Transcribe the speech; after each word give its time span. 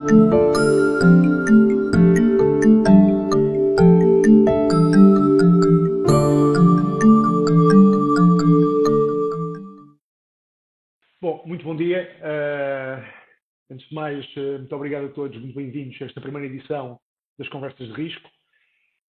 Bom, 0.00 0.06
muito 11.46 11.64
bom 11.64 11.74
dia. 11.74 12.08
Uh, 12.20 13.02
antes 13.72 13.88
de 13.88 13.94
mais, 13.94 14.24
uh, 14.36 14.58
muito 14.58 14.76
obrigado 14.76 15.06
a 15.06 15.08
todos, 15.08 15.36
muito 15.36 15.56
bem-vindos 15.56 16.00
a 16.00 16.04
esta 16.04 16.20
primeira 16.20 16.46
edição 16.46 17.00
das 17.36 17.48
Conversas 17.48 17.88
de 17.88 17.92
Risco. 17.92 18.30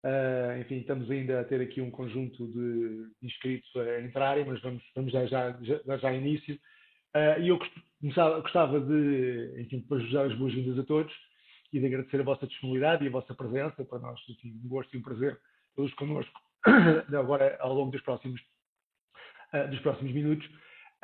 Uh, 0.05 0.61
enfim, 0.61 0.77
estamos 0.77 1.11
ainda 1.11 1.41
a 1.41 1.45
ter 1.45 1.61
aqui 1.61 1.81
um 1.81 1.91
conjunto 1.91 2.47
de 2.47 3.11
inscritos 3.23 3.75
a 3.75 4.03
entrarem, 4.03 4.45
mas 4.45 4.63
vamos, 4.63 4.85
vamos 4.95 5.13
dar 5.13 5.27
já, 5.27 5.59
já, 5.63 5.97
já 5.97 6.15
início. 6.15 6.57
E 7.41 7.49
eu 7.49 7.59
gostava, 8.43 8.81
de, 8.81 9.55
enfim, 9.61 9.81
depois 9.81 10.11
dar 10.13 10.27
as 10.27 10.35
boas-vindas 10.35 10.79
a 10.79 10.85
todos 10.85 11.13
e 11.73 11.81
de 11.81 11.87
agradecer 11.87 12.21
a 12.21 12.25
vossa 12.25 12.47
disponibilidade 12.47 13.05
e 13.05 13.09
a 13.09 13.11
vossa 13.11 13.35
presença. 13.35 13.85
Para 13.85 13.99
nós, 13.99 14.21
enfim, 14.29 14.61
um 14.65 14.69
gosto 14.69 14.95
e 14.95 14.99
um 14.99 15.03
prazer 15.03 15.39
todos 15.75 15.93
connosco 15.95 16.41
agora 17.19 17.57
ao 17.61 17.75
longo 17.75 17.91
dos 17.91 18.03
próximos, 18.03 18.41
dos 19.71 19.81
próximos 19.81 20.13
minutos. 20.13 20.47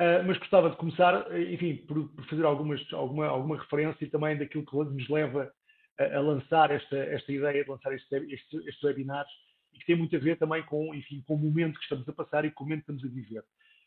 Uh, 0.01 0.25
mas 0.25 0.39
gostava 0.39 0.71
de 0.71 0.75
começar, 0.77 1.27
enfim, 1.37 1.77
por, 1.87 2.11
fazer 2.27 2.43
algumas, 2.43 2.81
alguma, 2.91 3.27
alguma 3.27 3.59
referência 3.59 4.09
também 4.09 4.35
daquilo 4.35 4.65
que 4.65 4.75
nos 4.75 5.07
leva 5.07 5.53
a, 5.99 6.17
a 6.17 6.19
lançar 6.19 6.71
esta, 6.71 6.97
esta 6.97 7.31
ideia 7.31 7.63
de 7.63 7.69
lançar 7.69 7.93
estes, 7.93 8.11
estes, 8.11 8.65
estes, 8.65 8.83
webinars 8.83 9.29
e 9.71 9.77
que 9.77 9.85
tem 9.85 9.95
muito 9.95 10.15
a 10.15 10.19
ver 10.19 10.37
também 10.39 10.63
com, 10.63 10.95
enfim, 10.95 11.23
com 11.27 11.35
o 11.35 11.37
momento 11.37 11.77
que 11.77 11.83
estamos 11.83 12.09
a 12.09 12.13
passar 12.13 12.43
e 12.43 12.51
com 12.51 12.63
o 12.63 12.67
momento 12.67 12.85
que 12.85 12.91
estamos 12.91 13.05
a 13.05 13.15
viver. 13.15 13.43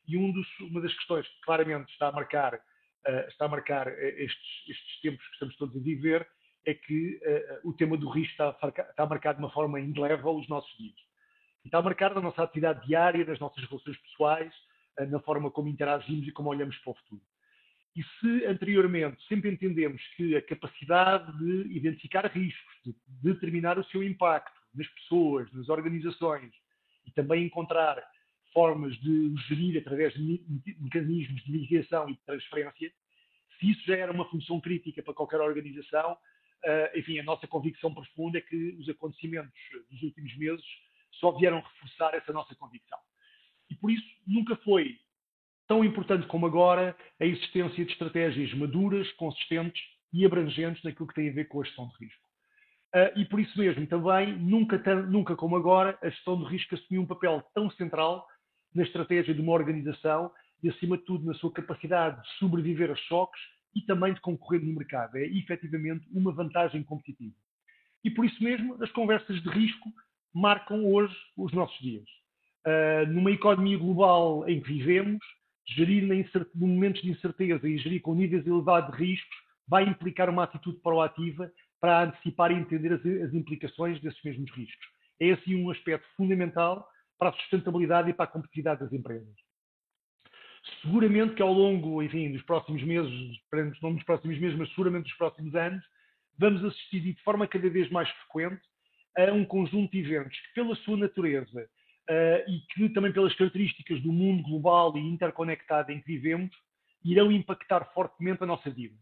E 0.07 0.17
um 0.17 0.33
dos, 0.33 0.47
uma 0.61 0.81
das 0.81 0.95
questões 0.95 1.27
que 1.27 1.41
claramente 1.43 1.91
está 1.93 2.09
a 2.09 2.13
marcar, 2.13 2.55
uh, 2.55 3.29
está 3.29 3.47
a 3.47 3.49
marcar 3.49 3.89
estes, 3.89 4.69
estes, 4.69 5.01
tempos 5.01 5.27
que 5.27 5.33
estamos 5.33 5.57
todos 5.57 5.77
a 5.77 5.81
viver 5.81 6.27
é 6.65 6.75
que 6.75 7.21
uh, 7.63 7.69
o 7.69 7.73
tema 7.73 7.97
do 7.97 8.09
risco 8.09 8.33
está 8.33 8.57
a, 8.61 8.69
está 8.69 9.03
a 9.03 9.07
marcar 9.07 9.35
de 9.35 9.41
uma 9.41 9.51
forma 9.51 9.81
indelével 9.81 10.37
os 10.37 10.49
nossos 10.49 10.77
dias. 10.77 10.97
Está 11.65 11.79
a 11.79 11.83
marcar 11.83 12.15
na 12.15 12.21
nossa 12.21 12.43
atividade 12.43 12.87
diária, 12.87 13.25
nas 13.25 13.41
nossas 13.41 13.65
relações 13.65 13.97
pessoais, 13.99 14.53
na 15.09 15.19
forma 15.21 15.51
como 15.51 15.69
interagimos 15.69 16.27
e 16.27 16.33
como 16.33 16.49
olhamos 16.49 16.77
para 16.79 16.93
o 16.93 16.95
futuro. 16.95 17.23
E 17.97 18.03
se 18.21 18.45
anteriormente 18.45 19.27
sempre 19.27 19.51
entendemos 19.51 20.03
que 20.17 20.37
a 20.37 20.43
capacidade 20.43 21.33
de 21.39 21.75
identificar 21.75 22.27
riscos, 22.27 22.75
de 22.85 22.95
determinar 23.23 23.79
o 23.79 23.85
seu 23.85 24.03
impacto 24.03 24.53
nas 24.75 24.87
pessoas, 24.89 25.51
nas 25.55 25.71
organizações 25.71 26.53
e 27.07 27.11
também 27.13 27.47
encontrar 27.47 27.97
formas 28.57 28.99
de 29.01 29.35
gerir 29.49 29.79
através 29.79 30.15
de 30.15 30.41
mecanismos 30.81 31.45
de 31.45 31.53
mitigação 31.53 32.09
e 32.09 32.15
de 32.15 32.21
transferência, 32.25 32.91
se 33.61 33.71
isso 33.71 33.83
já 33.87 33.97
era 33.97 34.11
uma 34.11 34.25
função 34.31 34.59
crítica 34.59 35.03
para 35.03 35.13
qualquer 35.13 35.43
organização, 35.43 36.17
enfim, 36.95 37.19
a 37.19 37.23
nossa 37.23 37.47
convicção 37.47 37.93
profunda 37.93 38.39
é 38.39 38.41
que 38.41 38.75
os 38.81 38.89
acontecimentos 38.89 39.53
dos 39.91 40.03
últimos 40.03 40.35
meses 40.39 40.65
só 41.21 41.33
vieram 41.33 41.61
reforçar 41.61 42.15
essa 42.15 42.33
nossa 42.33 42.55
convicção. 42.55 42.99
E 43.71 43.75
por 43.75 43.91
isso 43.91 44.07
nunca 44.27 44.57
foi 44.57 44.99
tão 45.69 45.85
importante 45.85 46.27
como 46.27 46.47
agora 46.47 46.97
a 47.21 47.27
existência 47.27 47.85
de 47.85 47.93
estratégias 47.93 48.55
maduras, 48.55 49.11
consistentes 49.13 49.83
e 50.15 50.25
abrangentes 50.25 50.83
naquilo 50.83 51.09
que 51.09 51.15
tem 51.15 51.29
a 51.29 51.33
ver 51.33 51.47
com 51.49 51.61
a 51.61 51.65
gestão 51.65 51.89
de 51.89 52.07
risco. 52.07 52.27
Uh, 52.95 53.19
e 53.19 53.25
por 53.27 53.39
isso 53.39 53.59
mesmo 53.59 53.87
também, 53.87 54.35
nunca, 54.39 54.79
nunca 55.03 55.37
como 55.37 55.57
agora, 55.57 55.99
a 56.03 56.09
gestão 56.09 56.43
de 56.43 56.49
risco 56.49 56.75
assumiu 56.75 57.03
um 57.03 57.07
papel 57.07 57.43
tão 57.53 57.71
central 57.73 58.27
na 58.77 58.83
estratégia 58.83 59.35
de 59.35 59.41
uma 59.41 59.53
organização 59.53 60.31
e, 60.63 60.69
acima 60.69 60.97
de 60.97 61.05
tudo, 61.05 61.27
na 61.27 61.35
sua 61.35 61.53
capacidade 61.53 62.21
de 62.23 62.29
sobreviver 62.39 62.91
a 62.91 62.97
choques 62.97 63.41
e 63.75 63.81
também 63.83 64.15
de 64.15 64.21
concorrer 64.21 64.63
no 64.63 64.75
mercado. 64.75 65.17
É 65.17 65.27
efetivamente 65.27 66.07
uma 66.13 66.33
vantagem 66.33 66.83
competitiva. 66.83 67.35
E 68.05 68.11
por 68.11 68.25
isso 68.25 68.43
mesmo, 68.43 68.83
as 68.83 68.91
conversas 68.93 69.43
de 69.43 69.49
risco 69.49 69.91
marcam 70.35 70.85
hoje 70.87 71.17
os 71.37 71.53
nossos 71.53 71.79
dias 71.81 72.05
uh, 72.67 73.13
numa 73.13 73.31
economia 73.31 73.79
global 73.79 74.49
em 74.49 74.61
que 74.61 74.73
vivemos, 74.73 75.25
gerir 75.69 76.05
momentos 76.55 77.03
de 77.03 77.11
incerteza 77.11 77.69
e 77.69 77.79
gerir 77.79 78.01
com 78.03 78.15
níveis 78.15 78.47
elevados 78.47 78.97
de 78.97 79.05
riscos 79.05 79.37
vai 79.69 79.85
implicar 79.85 80.29
uma 80.29 80.45
atitude 80.45 80.79
proativa 80.81 81.51
para 81.81 82.05
antecipar 82.05 82.51
e 82.51 82.55
entender 82.55 82.93
as, 82.93 83.01
as 83.01 83.35
implicações 83.35 84.01
desses 84.01 84.23
mesmos 84.23 84.51
riscos. 84.53 84.87
É 85.21 85.33
assim 85.33 85.57
um 85.57 85.71
aspecto 85.71 86.07
fundamental 86.17 86.87
para 87.19 87.31
a 87.31 87.33
sustentabilidade 87.33 88.11
e 88.11 88.15
para 88.15 88.25
a 88.25 88.29
competitividade 88.29 88.81
das 88.81 88.93
empresas. 88.93 89.35
Seguramente 90.83 91.35
que 91.35 91.43
ao 91.43 91.53
longo, 91.53 92.03
enfim, 92.03 92.33
dos 92.33 92.43
próximos 92.43 92.83
meses, 92.83 93.13
não 93.83 93.95
dos 93.95 94.05
próximos 94.05 94.39
meses, 94.39 94.59
mas 94.59 94.69
seguramente 94.71 95.05
dos 95.05 95.17
próximos 95.17 95.55
anos, 95.55 95.85
vamos 96.39 96.65
assistir 96.65 97.01
de 97.01 97.23
forma 97.23 97.47
cada 97.47 97.69
vez 97.71 97.89
mais 97.91 98.09
frequente 98.11 98.63
a 99.17 99.33
um 99.33 99.45
conjunto 99.45 99.93
de 99.93 100.01
eventos 100.01 100.39
que, 100.39 100.55
pela 100.55 100.75
sua 100.77 100.97
natureza, 100.97 101.69
uh, 102.11 102.51
e 102.51 102.61
que 102.73 102.89
também 102.91 103.13
pelas 103.13 103.35
características 103.35 104.01
do 104.03 104.13
mundo 104.13 104.43
global 104.43 104.97
e 104.97 105.01
interconectado 105.01 105.93
em 105.93 106.01
que 106.01 106.07
vivemos, 106.07 106.51
irão 107.05 107.31
impactar 107.31 107.85
fortemente 107.95 108.43
a 108.43 108.47
nossa 108.47 108.71
vida. 108.71 108.97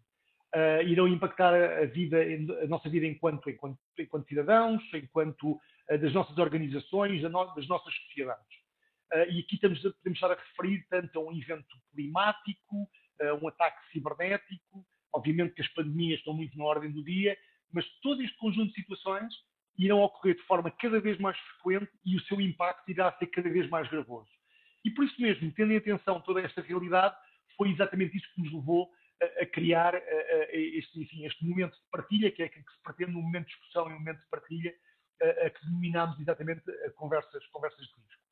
Uh, 0.54 0.86
irão 0.86 1.08
impactar 1.08 1.52
a, 1.52 1.84
vida, 1.86 2.18
a 2.62 2.66
nossa 2.68 2.88
vida 2.88 3.06
enquanto, 3.06 3.50
enquanto, 3.50 3.78
enquanto 3.98 4.28
cidadãos, 4.28 4.82
enquanto 4.94 5.58
das 5.88 6.12
nossas 6.12 6.36
organizações, 6.38 7.22
das 7.22 7.68
nossas 7.68 7.94
sociedades. 8.06 8.56
e 9.30 9.40
aqui 9.40 9.54
estamos, 9.54 9.80
podemos 9.80 10.16
estar 10.16 10.30
a 10.30 10.34
referir 10.34 10.86
tanto 10.88 11.18
a 11.18 11.22
um 11.22 11.32
evento 11.32 11.76
climático, 11.92 12.88
um 13.42 13.48
ataque 13.48 13.78
cibernético, 13.92 14.84
obviamente 15.12 15.54
que 15.54 15.62
as 15.62 15.68
pandemias 15.68 16.18
estão 16.18 16.34
muito 16.34 16.56
na 16.56 16.64
ordem 16.64 16.90
do 16.90 17.04
dia, 17.04 17.36
mas 17.72 17.86
todo 18.02 18.22
este 18.22 18.36
conjunto 18.36 18.68
de 18.68 18.80
situações 18.80 19.34
irão 19.78 20.00
ocorrer 20.00 20.36
de 20.36 20.42
forma 20.42 20.70
cada 20.70 21.00
vez 21.00 21.18
mais 21.18 21.36
frequente 21.38 21.90
e 22.04 22.16
o 22.16 22.20
seu 22.22 22.40
impacto 22.40 22.88
irá 22.90 23.12
ser 23.18 23.26
cada 23.26 23.50
vez 23.50 23.68
mais 23.68 23.88
gravoso. 23.88 24.30
E 24.84 24.90
por 24.90 25.04
isso 25.04 25.20
mesmo, 25.20 25.50
tendo 25.52 25.72
em 25.72 25.76
atenção 25.76 26.20
toda 26.20 26.40
esta 26.40 26.60
realidade, 26.60 27.16
foi 27.56 27.70
exatamente 27.70 28.16
isso 28.16 28.26
que 28.34 28.42
nos 28.42 28.52
levou 28.52 28.90
a, 29.20 29.42
a 29.42 29.46
criar 29.46 29.94
a, 29.94 29.98
a 29.98 30.56
este, 30.56 31.00
enfim, 31.00 31.24
este, 31.24 31.44
momento 31.44 31.74
de 31.74 31.90
partilha, 31.90 32.30
que 32.30 32.42
é 32.42 32.46
aquilo 32.46 32.64
que 32.64 32.72
se 32.72 32.82
pretende 32.82 33.12
no 33.12 33.22
momento 33.22 33.46
de 33.46 33.52
discussão 33.52 33.90
e 33.90 33.94
um 33.94 33.98
momento 33.98 34.20
de 34.20 34.28
partilha, 34.28 34.74
a, 35.22 35.50
que 35.50 35.64
denominamos 35.66 36.18
exatamente 36.20 36.62
conversas, 36.96 37.46
conversas 37.48 37.80
de 37.80 37.92
risco. 37.94 38.24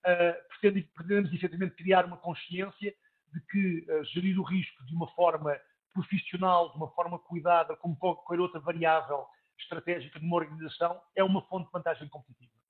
Uh, 0.00 0.94
pretendemos 0.94 1.32
efetivamente 1.32 1.74
criar 1.74 2.06
uma 2.06 2.16
consciência 2.16 2.94
de 3.32 3.40
que 3.50 3.90
uh, 3.90 4.04
gerir 4.04 4.38
o 4.38 4.42
risco 4.42 4.84
de 4.86 4.94
uma 4.94 5.08
forma 5.08 5.58
profissional, 5.92 6.70
de 6.70 6.76
uma 6.76 6.90
forma 6.92 7.18
cuidada, 7.18 7.76
como 7.76 7.96
qualquer 7.96 8.40
outra 8.40 8.60
variável 8.60 9.26
estratégica 9.58 10.18
de 10.18 10.24
uma 10.24 10.36
organização 10.36 11.00
é 11.14 11.22
uma 11.22 11.42
fonte 11.42 11.66
de 11.66 11.72
vantagem 11.72 12.08
competitiva. 12.08 12.60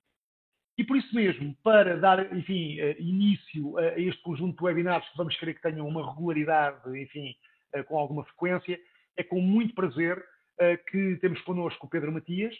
E 0.76 0.84
por 0.84 0.96
isso 0.96 1.14
mesmo, 1.14 1.54
para 1.62 1.98
dar, 1.98 2.34
enfim, 2.34 2.80
eh, 2.80 2.96
início 2.98 3.76
a 3.76 3.98
este 3.98 4.22
conjunto 4.22 4.56
de 4.56 4.64
webinars 4.64 5.06
que 5.10 5.16
vamos 5.16 5.36
querer 5.36 5.54
que 5.54 5.62
tenham 5.62 5.86
uma 5.86 6.08
regularidade, 6.10 6.98
enfim, 6.98 7.34
eh, 7.74 7.82
com 7.82 7.98
alguma 7.98 8.24
frequência, 8.24 8.80
é 9.16 9.22
com 9.22 9.40
muito 9.40 9.74
prazer 9.74 10.24
eh, 10.58 10.76
que 10.78 11.18
temos 11.20 11.40
connosco 11.42 11.86
o 11.86 11.90
Pedro 11.90 12.12
Matias 12.12 12.54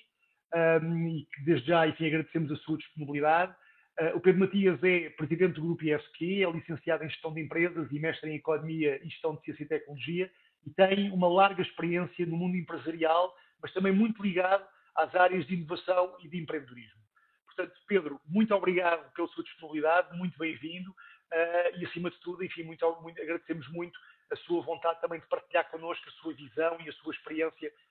ehm, 0.55 1.09
e 1.09 1.27
que 1.27 1.45
desde 1.45 1.69
já, 1.69 1.87
enfim, 1.87 2.07
agradecemos 2.07 2.51
a 2.53 2.57
sua 2.57 2.79
disponibilidade. 2.79 3.55
O 4.15 4.21
Pedro 4.21 4.41
Matias 4.41 4.83
é 4.83 5.11
presidente 5.11 5.57
do 5.57 5.63
Grupo 5.63 5.85
ISQ, 5.85 6.43
é 6.43 6.51
licenciado 6.51 7.05
em 7.05 7.11
Gestão 7.11 7.35
de 7.35 7.43
Empresas 7.43 7.87
e 7.93 7.99
mestre 7.99 8.31
em 8.31 8.37
Economia 8.37 8.99
e 9.05 9.11
Gestão 9.11 9.35
de 9.35 9.43
Ciência 9.43 9.65
e 9.65 9.69
Tecnologia 9.69 10.31
e 10.67 10.71
tem 10.71 11.11
uma 11.11 11.29
larga 11.29 11.61
experiência 11.61 12.25
no 12.25 12.37
mundo 12.37 12.57
empresarial 12.57 13.35
mas 13.63 13.73
também 13.73 13.93
muito 13.93 14.23
ligado 14.23 14.67
às 14.95 15.15
áreas 15.15 15.47
de 15.47 15.55
inovação 15.55 16.17
e 16.21 16.29
de 16.29 16.39
empreendedorismo. 16.39 17.01
Portanto, 17.47 17.75
Pedro, 17.87 18.21
muito 18.27 18.55
obrigado 18.55 19.13
pela 19.13 19.29
sua 19.29 19.45
disponibilidade, 19.45 20.17
muito 20.17 20.39
bem-vindo 20.39 20.91
uh, 20.91 21.79
e, 21.79 21.87
acima 21.87 22.11
de 22.11 22.19
tudo, 22.21 22.45
enfim, 22.45 22.63
muito, 22.63 23.01
muito, 23.03 23.21
agradecemos 23.21 23.69
muito 23.69 23.99
a 24.33 24.37
sua 24.37 24.63
vontade 24.63 25.01
também 25.01 25.21
de 25.21 25.27
partilhar 25.27 25.69
connosco 25.71 26.09
a 26.09 26.13
sua 26.13 26.33
visão 26.35 26.79
e 26.81 26.89
a 26.89 26.93
sua 26.93 27.13
experiência 27.13 27.69
uh, 27.69 27.73
uh, 27.73 27.90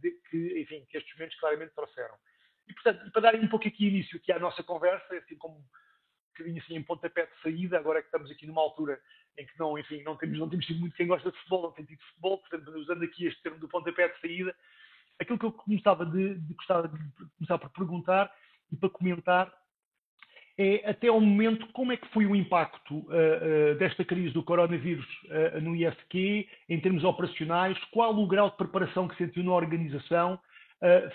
de, 0.00 0.10
que, 0.30 0.60
enfim, 0.60 0.84
que 0.88 0.98
estes 0.98 1.14
momentos 1.16 1.38
claramente 1.38 1.74
trouxeram. 1.74 2.14
E, 2.68 2.74
portanto, 2.74 3.10
para 3.10 3.22
dar 3.22 3.34
um 3.34 3.48
pouco 3.48 3.66
aqui 3.66 3.88
início 3.88 4.16
aqui 4.16 4.32
à 4.32 4.38
nossa 4.38 4.62
conversa, 4.62 5.14
assim 5.16 5.36
como 5.36 5.58
um 5.58 5.64
bocadinho 6.32 6.62
assim 6.62 6.76
em 6.76 6.82
pontapé 6.82 7.26
de 7.26 7.42
saída, 7.42 7.78
agora 7.78 8.00
que 8.00 8.06
estamos 8.06 8.30
aqui 8.30 8.46
numa 8.46 8.62
altura 8.62 9.00
em 9.38 9.46
que 9.46 9.58
não, 9.58 9.78
enfim, 9.78 10.02
não 10.02 10.16
temos, 10.16 10.38
não 10.38 10.48
temos 10.48 10.66
tido 10.66 10.80
muito 10.80 10.96
quem 10.96 11.06
gosta 11.06 11.30
de 11.30 11.36
futebol, 11.38 11.62
não 11.62 11.72
tem 11.72 11.84
tido 11.84 12.02
futebol, 12.02 12.38
portanto, 12.38 12.68
usando 12.78 13.04
aqui 13.04 13.26
este 13.26 13.42
termo 13.42 13.58
do 13.58 13.68
pontapé 13.68 14.08
de 14.08 14.20
saída, 14.20 14.54
aquilo 15.18 15.38
que 15.38 15.46
eu 15.46 15.52
começava, 15.52 16.06
de, 16.06 16.34
de, 16.34 16.54
gostava 16.54 16.88
de 16.88 16.98
começar 17.36 17.58
por 17.58 17.70
perguntar 17.70 18.34
e 18.70 18.76
para 18.76 18.90
comentar 18.90 19.61
é 20.58 20.90
até 20.90 21.08
ao 21.08 21.20
momento 21.20 21.66
como 21.68 21.92
é 21.92 21.96
que 21.96 22.08
foi 22.08 22.26
o 22.26 22.36
impacto 22.36 22.94
uh, 22.94 23.04
uh, 23.06 23.78
desta 23.78 24.04
crise 24.04 24.34
do 24.34 24.42
coronavírus 24.42 25.06
uh, 25.24 25.60
no 25.60 25.74
ISQ 25.74 26.46
em 26.68 26.80
termos 26.80 27.04
operacionais, 27.04 27.78
qual 27.90 28.14
o 28.14 28.26
grau 28.26 28.50
de 28.50 28.56
preparação 28.56 29.08
que 29.08 29.16
sentiu 29.16 29.42
na 29.42 29.52
organização 29.52 30.38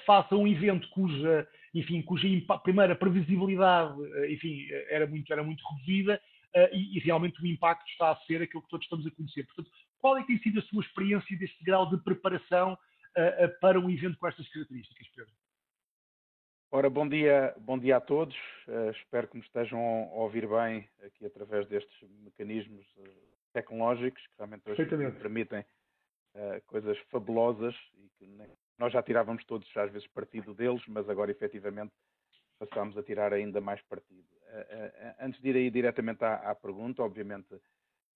face 0.05 0.33
a 0.33 0.37
um 0.37 0.47
evento 0.47 0.87
cuja, 0.91 1.45
enfim, 1.73 2.01
cuja 2.01 2.25
primeira 2.63 2.95
previsibilidade, 2.95 3.95
enfim, 4.29 4.65
era 4.89 5.05
muito, 5.05 5.33
era 5.33 5.43
muito 5.43 5.61
reduzida 5.69 6.21
e, 6.71 6.95
e, 6.95 6.99
realmente 7.01 7.43
o 7.43 7.45
impacto 7.45 7.85
está 7.89 8.11
a 8.11 8.15
ser 8.19 8.41
aquilo 8.41 8.63
que 8.63 8.69
todos 8.69 8.85
estamos 8.85 9.05
a 9.05 9.11
conhecer. 9.11 9.43
Portanto, 9.43 9.69
qual 9.99 10.17
é 10.17 10.21
que 10.21 10.27
tem 10.27 10.39
sido 10.39 10.59
a 10.59 10.63
sua 10.63 10.81
experiência 10.81 11.37
deste 11.37 11.61
grau 11.65 11.89
de 11.89 11.97
preparação 11.97 12.77
para 13.59 13.77
um 13.77 13.89
evento 13.89 14.17
com 14.17 14.27
estas 14.29 14.47
características, 14.47 15.05
Pedro? 15.13 15.33
Ora, 16.69 16.89
bom 16.89 17.07
dia, 17.07 17.55
bom 17.59 17.79
dia 17.79 17.95
a 17.95 18.01
todos. 18.01 18.35
Uh, 18.67 18.91
espero 18.91 19.29
que 19.29 19.37
me 19.37 19.43
estejam 19.43 19.79
a 19.79 20.15
ouvir 20.15 20.45
bem 20.45 20.87
aqui 21.01 21.25
através 21.25 21.65
destes 21.67 22.09
mecanismos 22.23 22.85
tecnológicos 23.53 24.21
que 24.27 24.33
realmente 24.37 24.69
hoje 24.69 24.85
permitem 24.85 25.65
coisas 26.67 26.97
fabulosas 27.09 27.73
e 27.95 28.09
que 28.19 28.27
nós 28.77 28.93
já 28.93 29.01
tirávamos 29.01 29.43
todos 29.45 29.65
às 29.75 29.91
vezes 29.91 30.07
partido 30.09 30.53
deles, 30.53 30.83
mas 30.87 31.09
agora 31.09 31.31
efetivamente 31.31 31.93
passamos 32.59 32.95
a 32.97 33.01
tirar 33.01 33.33
ainda 33.33 33.59
mais 33.59 33.81
partido. 33.83 34.27
antes 35.19 35.41
de 35.41 35.49
ir 35.49 35.55
aí 35.55 35.71
diretamente 35.71 36.23
à, 36.23 36.35
à 36.51 36.53
pergunta, 36.53 37.01
obviamente 37.01 37.59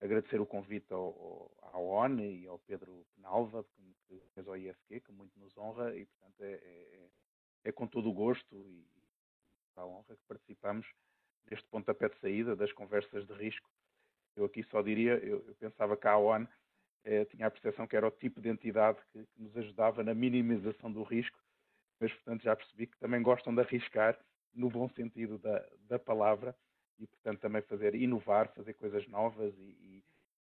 agradecer 0.02 0.42
o 0.42 0.46
convite 0.46 0.92
ao, 0.92 1.52
ao, 1.62 1.86
ONI 1.86 2.44
e 2.44 2.48
ao 2.48 2.60
Pedro 2.60 3.06
Penalva, 3.16 3.64
que, 3.64 3.96
que 4.08 4.22
fez 4.36 4.48
ao 4.48 4.58
ISQ, 4.58 5.00
que 5.00 5.12
muito 5.12 5.40
nos 5.40 5.58
honra, 5.58 5.96
e 5.96 6.06
portanto 6.06 6.42
é, 6.42 6.54
é, 6.54 7.10
é 7.64 7.72
com 7.72 7.88
todo 7.88 8.10
o 8.10 8.14
gosto 8.14 8.56
e 8.56 8.86
a 9.76 9.86
honra 9.86 10.16
que 10.16 10.24
participamos 10.28 10.88
deste 11.46 11.68
pontapé 11.70 12.10
de 12.10 12.20
saída 12.20 12.56
das 12.56 12.72
conversas 12.72 13.26
de 13.26 13.34
risco. 13.34 13.70
Eu 14.36 14.46
aqui 14.46 14.64
só 14.64 14.82
diria, 14.82 15.14
eu, 15.14 15.46
eu 15.48 15.56
pensava 15.56 15.98
que 15.98 16.08
a 16.08 16.18
ONU 16.18 16.48
eh, 17.04 17.26
tinha 17.26 17.48
a 17.48 17.52
percepção 17.52 17.88
que 17.88 17.96
era 17.96 18.08
o 18.08 18.12
tipo 18.12 18.40
de 18.40 18.50
entidade 18.50 19.00
que, 19.12 19.26
que, 19.26 19.42
nos 19.42 19.56
ajudava 19.58 20.04
na 20.04 20.14
minimização 20.14 20.92
do 20.92 21.04
risco, 21.04 21.38
mas 22.00 22.14
portanto 22.14 22.44
já 22.44 22.56
percebi 22.56 22.88
que 22.88 22.98
também 22.98 23.22
gostam 23.22 23.54
de 23.54 23.62
arriscar, 23.62 24.18
no 24.54 24.70
bom 24.70 24.90
sentido 24.90 25.38
da, 25.38 25.66
da 25.88 26.00
palavra, 26.00 26.56
e, 27.02 27.08
portanto, 27.08 27.40
também 27.40 27.62
fazer, 27.64 27.96
inovar, 27.96 28.54
fazer 28.54 28.74
coisas 28.74 29.08
novas 29.08 29.54
e, 29.58 29.62
e, 29.62 30.04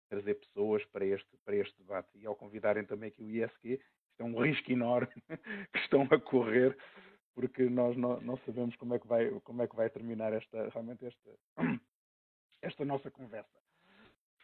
trazer 0.09 0.35
pessoas 0.35 0.85
para 0.85 1.05
este, 1.05 1.37
para 1.43 1.55
este 1.55 1.77
debate. 1.77 2.09
E 2.15 2.25
ao 2.25 2.35
convidarem 2.35 2.85
também 2.85 3.09
aqui 3.09 3.21
o 3.21 3.29
ISQ, 3.29 3.79
isto 4.17 4.23
é 4.23 4.25
um 4.25 4.41
risco 4.41 4.71
enorme 4.71 5.07
que 5.71 5.79
estão 5.79 6.01
a 6.09 6.19
correr, 6.19 6.75
porque 7.35 7.69
nós 7.69 7.95
não, 7.95 8.19
não, 8.21 8.37
sabemos 8.37 8.75
como 8.75 8.95
é, 8.95 8.99
que 8.99 9.07
vai, 9.07 9.29
como 9.41 9.61
é 9.61 9.67
que 9.67 9.75
vai 9.75 9.89
terminar 9.89 10.33
esta, 10.33 10.69
realmente 10.69 11.05
esta, 11.05 11.29
esta 12.61 12.83
nossa 12.83 13.11
conversa. 13.11 13.57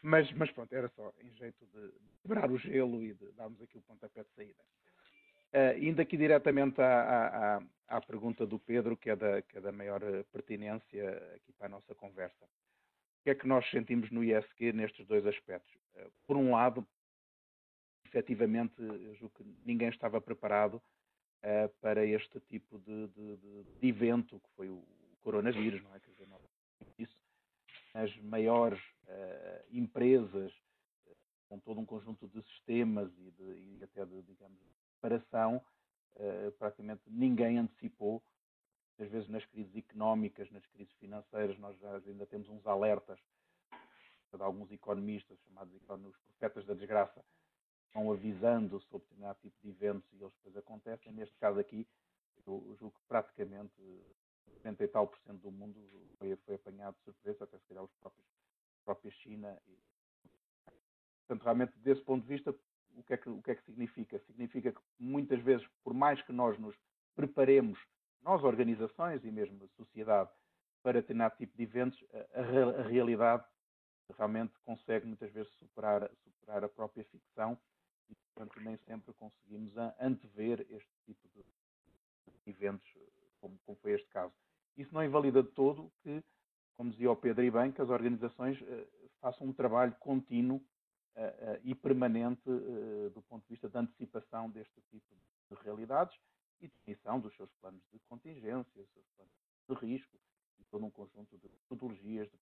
Mas, 0.04 0.32
mas 0.34 0.52
pronto, 0.52 0.72
era 0.74 0.90
só 0.90 1.12
em 1.20 1.32
jeito 1.34 1.66
de 1.66 1.92
quebrar 2.22 2.52
o 2.52 2.58
gelo 2.58 3.04
e 3.04 3.14
de 3.14 3.32
darmos 3.32 3.62
aqui 3.62 3.78
o 3.78 3.82
pontapé 3.82 4.22
de 4.24 4.30
saída. 4.36 4.64
Uh, 5.54 5.78
indo 5.84 6.02
aqui 6.02 6.18
diretamente 6.18 6.82
à, 6.82 7.58
à, 7.58 7.64
à, 7.88 8.02
pergunta 8.02 8.46
do 8.46 8.60
Pedro, 8.60 8.98
que 8.98 9.10
é, 9.10 9.16
da, 9.16 9.42
que 9.42 9.58
é 9.58 9.62
da 9.62 9.72
maior 9.72 10.02
eh, 10.02 10.24
pertinência 10.32 11.10
aqui 11.36 11.54
para 11.54 11.68
a 11.68 11.70
nossa 11.70 11.94
conversa. 11.94 12.46
O 12.46 13.24
que 13.24 13.30
é 13.30 13.36
que 13.36 13.48
nós 13.48 13.70
sentimos 13.70 14.10
no 14.10 14.24
ISQ 14.24 14.74
nestes 14.74 15.06
dois 15.06 15.26
aspectos? 15.26 15.72
Uh, 15.96 16.12
por 16.26 16.38
um 16.38 16.52
lado, 16.52 16.86
efetivamente, 18.14 18.76
eu 18.80 19.16
julgo 19.16 19.36
que 19.36 19.44
ninguém 19.66 19.90
estava 19.90 20.22
preparado 20.22 20.76
uh, 20.76 21.70
para 21.82 22.06
este 22.06 22.40
tipo 22.42 22.78
de, 22.80 23.08
de, 23.08 23.38
de, 23.80 23.88
evento, 23.88 24.40
que 24.40 24.50
foi 24.56 24.70
o 24.70 24.84
coronavírus, 25.22 25.82
não 25.82 25.96
é? 25.96 26.00
Quer 26.00 26.12
dizer, 26.12 26.28
isso, 27.00 27.18
as 27.94 28.16
maiores 28.18 28.82
empresas, 29.72 30.52
com 31.48 31.60
todo 31.60 31.80
um 31.80 31.86
conjunto 31.86 32.28
de 32.28 32.42
sistemas 32.44 33.12
e, 33.18 33.32
de, 33.32 33.44
e 33.44 33.84
até 33.84 34.06
de, 34.06 34.22
digamos, 34.24 34.60
preparação, 35.00 35.62
uh, 36.16 36.52
praticamente 36.54 37.02
ninguém 37.08 37.58
antecipou. 37.58 38.24
Às 39.00 39.10
vezes 39.10 39.28
nas 39.28 39.44
crises 39.46 39.76
económicas, 39.76 40.50
nas 40.52 40.66
crises 40.68 40.94
financeiras, 40.94 41.58
nós 41.58 41.78
já 41.80 41.96
ainda 42.06 42.26
temos 42.28 42.48
uns 42.48 42.66
alertas 42.66 43.20
de 44.32 44.42
alguns 44.42 44.72
economistas, 44.72 45.38
chamados 45.46 45.74
os 45.76 46.18
profetas 46.18 46.66
da 46.66 46.74
desgraça, 46.74 47.24
estão 47.94 48.12
avisando 48.12 48.82
sobre 48.82 49.06
determinado 49.06 49.38
tipo 49.40 49.56
de 49.62 49.70
eventos 49.70 50.12
e 50.12 50.16
eles 50.16 50.34
depois 50.34 50.58
acontecem. 50.58 51.14
Neste 51.14 51.38
caso 51.38 51.60
aqui, 51.60 51.88
eu 52.48 52.76
julgo 52.80 52.92
que 52.92 53.08
praticamente 53.08 53.72
70 54.56 54.84
e 54.84 54.88
tal 54.88 55.08
por 55.08 55.20
cento 55.20 55.42
do 55.42 55.52
mundo 55.52 55.80
foi, 56.18 56.36
foi 56.38 56.56
apanhado 56.56 56.96
de 56.96 57.04
surpresa, 57.04 57.44
até 57.44 57.58
se 57.60 57.68
calhar 57.68 57.84
os 57.84 57.94
próprios, 58.00 58.26
a 58.82 58.86
própria 58.86 59.12
China. 59.12 59.62
E, 59.68 59.78
portanto, 61.20 61.44
realmente, 61.44 61.78
desse 61.78 62.02
ponto 62.02 62.24
de 62.24 62.28
vista, 62.28 62.56
o 62.96 63.04
que, 63.04 63.14
é 63.14 63.18
que, 63.18 63.30
o 63.30 63.42
que 63.44 63.52
é 63.52 63.56
que 63.56 63.64
significa? 63.64 64.20
Significa 64.26 64.72
que 64.72 64.82
muitas 65.00 65.40
vezes, 65.42 65.68
por 65.84 65.94
mais 65.94 66.20
que 66.24 66.32
nós 66.32 66.58
nos 66.58 66.76
preparemos, 67.16 67.80
nós 68.24 68.44
organizações 68.44 69.24
e 69.24 69.32
mesmo 69.32 69.64
a 69.64 69.68
sociedade, 69.76 70.32
para 70.82 71.00
determinado 71.00 71.38
tipo 71.38 71.56
de 71.56 71.64
eventos, 71.64 72.04
a, 72.34 72.40
a, 72.40 72.88
realidade 72.88 73.46
realmente 74.18 74.54
consegue 74.66 75.06
muitas 75.06 75.32
vezes 75.32 75.52
superar, 75.54 76.10
superar 76.24 76.64
a 76.64 76.70
própria 76.70 77.06
ficção 77.06 77.58
portanto, 78.34 78.60
nem 78.62 78.78
sempre 78.78 79.14
conseguimos 79.14 79.74
antever 80.00 80.66
este 80.70 80.92
tipo 81.06 81.28
de 81.30 81.44
eventos, 82.46 82.88
como, 83.40 83.58
como 83.66 83.78
foi 83.78 83.94
este 83.94 84.08
caso. 84.10 84.34
Isso 84.76 84.94
não 84.94 85.04
invalida 85.04 85.44
de 85.44 85.50
todo 85.50 85.92
que, 86.02 86.24
como 86.76 86.92
dizia 86.92 87.12
o 87.12 87.16
Pedro 87.16 87.44
e 87.44 87.52
bem, 87.52 87.72
que 87.72 87.82
as 87.82 87.90
organizações 87.90 88.60
uh, 88.62 88.88
façam 89.22 89.48
um 89.48 89.54
trabalho 89.54 89.96
contínuo 90.00 90.58
uh, 90.58 91.60
e 91.64 91.76
permanente 91.76 92.42
do 93.14 93.22
ponto 93.22 93.44
de 93.44 93.50
vista 93.50 93.70
da 93.70 93.82
antecipação 93.82 94.50
deste 94.50 94.82
tipo 94.90 95.16
de 95.50 95.56
realidades 95.64 96.18
e 96.60 96.68
definição 96.68 97.20
dos 97.20 97.36
seus 97.36 97.52
planos 97.62 97.82
de 97.92 98.00
contingência, 98.08 98.82
dos 98.82 98.92
seus 98.94 99.06
planos 99.16 99.34
de 99.70 99.76
risco 99.76 100.18
e 100.60 100.64
todo 100.66 100.86
um 100.86 100.92
conjunto 100.92 101.38
de 101.38 101.50
metodologias 101.50 102.30
de 102.30 102.38